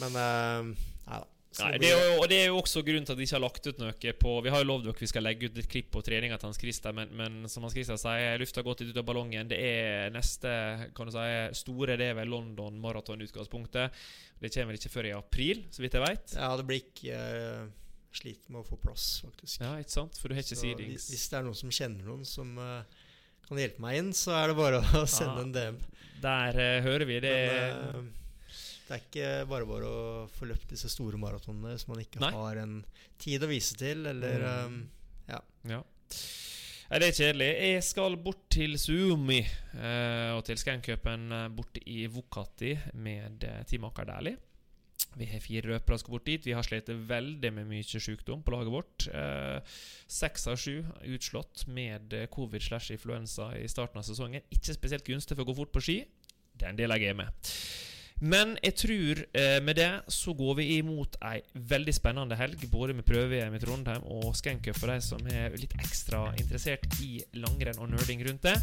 Men 0.01 0.17
uh, 0.17 0.89
nei 1.07 1.21
da. 1.21 1.29
Nei, 1.53 1.75
det 1.77 1.89
jo, 1.91 1.97
og 2.17 2.23
det 2.31 2.37
er 2.41 2.47
jo 2.49 2.55
også 2.57 2.81
grunnen 2.85 3.05
til 3.05 3.13
at 3.13 3.19
de 3.19 3.25
ikke 3.27 3.35
har 3.35 3.43
lagt 3.43 3.67
ut 3.67 3.81
noe 3.81 4.13
på 4.17 4.31
Vi 4.41 4.49
har 4.49 4.63
jo 4.63 4.67
lovd 4.71 4.87
dere 4.87 5.03
vi 5.03 5.09
skal 5.11 5.25
legge 5.27 5.49
ut 5.49 5.59
litt 5.59 5.69
klipp 5.69 5.91
på 5.93 6.01
treninga 6.05 6.39
til 6.41 6.49
Hans 6.49 6.57
Christer, 6.57 6.95
men, 6.97 7.11
men 7.13 7.51
som 7.51 7.65
Hans 7.65 7.75
Christer 7.77 7.99
sier, 8.01 8.39
lufta 8.41 8.61
har 8.61 8.65
gått 8.65 8.81
litt 8.81 8.95
ut 8.95 9.01
av 9.03 9.05
ballongen. 9.05 9.51
Det 9.51 9.59
er 9.61 10.09
neste 10.15 10.49
kan 10.97 11.09
du 11.09 11.13
si, 11.13 11.27
store 11.61 11.97
det 12.01 12.09
er 12.09 12.17
vel 12.17 12.33
London 12.33 12.81
maraton-utgangspunktet. 12.81 14.01
Det 14.41 14.49
kommer 14.55 14.73
vel 14.73 14.81
ikke 14.81 14.93
før 14.95 15.11
i 15.11 15.13
april, 15.13 15.63
så 15.69 15.85
vidt 15.85 15.99
jeg 15.99 16.05
veit. 16.07 16.35
Ja, 16.39 16.49
det 16.57 16.65
blir 16.69 16.81
ikke 16.81 17.21
uh, 17.21 17.71
Sliter 18.13 18.53
med 18.53 18.61
å 18.61 18.67
få 18.67 18.77
plass, 18.77 19.07
faktisk. 19.23 19.63
Ja, 19.63 19.71
ikke 19.81 19.93
sant? 19.95 20.17
For 20.21 20.29
du 20.29 20.37
har 20.37 20.43
ikke 20.45 20.53
Så 20.53 20.61
seedings. 20.61 21.07
hvis, 21.09 21.29
det 21.31 21.39
er 21.39 21.45
noen 21.47 21.57
som 21.57 21.71
kjenner 21.73 22.05
noen 22.05 22.27
som 22.29 22.51
eh, 22.61 22.99
kan 23.47 23.57
hjelpe 23.61 23.79
meg 23.83 23.97
inn, 23.99 24.11
så 24.17 24.31
er 24.39 24.47
det 24.51 24.57
bare 24.57 24.81
å 24.81 25.05
sende 25.17 25.35
Ja. 25.39 25.41
en 25.47 25.53
DM. 25.55 25.79
Der 26.23 26.59
uh, 26.59 26.83
hører 26.85 27.05
vi 27.09 27.19
det. 27.19 27.33
Men, 27.51 28.05
uh, 28.07 28.51
Det 28.87 28.95
er 28.97 29.01
ikke 29.07 29.29
bare 29.49 29.65
bare 29.67 29.87
å 29.89 30.03
få 30.35 30.45
løpt 30.49 30.69
disse 30.71 30.89
store 30.91 31.17
maratonene 31.19 31.71
hvis 31.75 31.87
man 31.87 31.99
ikke 32.03 32.19
Nei. 32.23 32.31
har 32.35 32.59
en 32.63 32.77
tid 33.23 33.43
å 33.43 33.49
vise 33.51 33.75
til, 33.79 34.05
eller 34.11 34.39
Mm. 34.43 34.75
um, 34.75 34.89
Ja. 35.29 35.81
Nei, 36.91 36.99
det 36.99 37.07
er 37.07 37.15
kjedelig. 37.17 37.47
Jeg 37.63 37.83
skal 37.87 38.15
bort 38.21 38.41
til 38.53 38.75
Suomi 38.77 39.39
uh, 39.79 40.35
og 40.37 40.43
til 40.45 40.59
Scancupen 40.61 41.31
borte 41.55 41.81
i 41.89 42.03
Vukati 42.11 42.75
med 42.93 43.43
uh, 43.47 43.63
Team 43.65 43.87
Aker 43.87 44.05
Dæhlie. 44.11 44.37
Vi 45.19 45.27
har 45.29 45.43
fire 45.43 45.67
røpere 45.67 45.97
som 45.97 46.03
skal 46.03 46.15
bort 46.15 46.25
dit. 46.25 46.45
Vi 46.45 46.55
har 46.57 46.65
slitt 46.65 46.89
veldig 46.89 47.51
med 47.53 47.69
mye 47.69 47.85
sykdom 47.85 48.41
på 48.43 48.53
laget 48.55 48.73
vårt. 48.73 49.07
Eh, 49.13 49.61
av 50.49 50.57
sju 50.59 50.83
utslått 51.15 51.67
med 51.67 52.13
eh, 52.17 52.27
covid 52.33 52.61
slash 52.61 52.93
influensa 52.95 53.51
i 53.59 53.67
starten 53.69 54.01
av 54.01 54.07
sesongen. 54.07 54.45
Ikke 54.53 54.75
spesielt 54.75 55.05
gunstig 55.07 55.37
for 55.37 55.45
å 55.45 55.51
gå 55.51 55.57
fort 55.61 55.73
på 55.75 55.83
ski. 55.85 55.97
Den 56.59 56.77
deler 56.79 57.01
jeg 57.01 57.17
med. 57.17 57.53
Men 58.23 58.53
jeg 58.63 58.75
tror 58.79 59.19
eh, 59.35 59.57
med 59.63 59.75
det 59.75 59.89
så 60.07 60.33
går 60.37 60.55
vi 60.61 60.67
imot 60.77 61.17
ei 61.27 61.41
veldig 61.53 61.93
spennende 61.95 62.37
helg, 62.39 62.61
både 62.71 62.95
med 62.95 63.03
prøve-VM 63.07 63.57
i 63.57 63.59
Trondheim 63.59 64.05
og 64.15 64.31
Scancup 64.39 64.79
for 64.79 64.93
de 64.93 65.03
som 65.03 65.19
er 65.27 65.57
litt 65.59 65.75
ekstra 65.81 66.23
interessert 66.39 66.87
i 67.03 67.17
langrenn 67.43 67.81
og 67.83 67.91
nerding 67.91 68.23
rundt 68.29 68.47
det. 68.47 68.55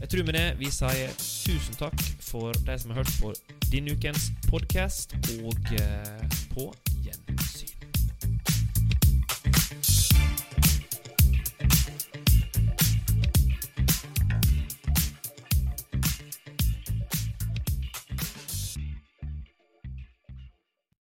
Jeg 0.00 0.10
tror 0.10 0.26
med 0.26 0.38
det 0.40 0.46
vi 0.58 0.72
sier 0.74 1.14
tusen 1.14 1.78
takk 1.78 2.02
for 2.26 2.58
de 2.66 2.78
som 2.82 2.94
har 2.94 3.04
hørt 3.04 3.16
på 3.22 3.34
denne 3.70 3.94
ukens 3.94 4.32
podkast, 4.50 5.14
og 5.44 5.74
eh, 5.78 6.38
på 6.56 6.72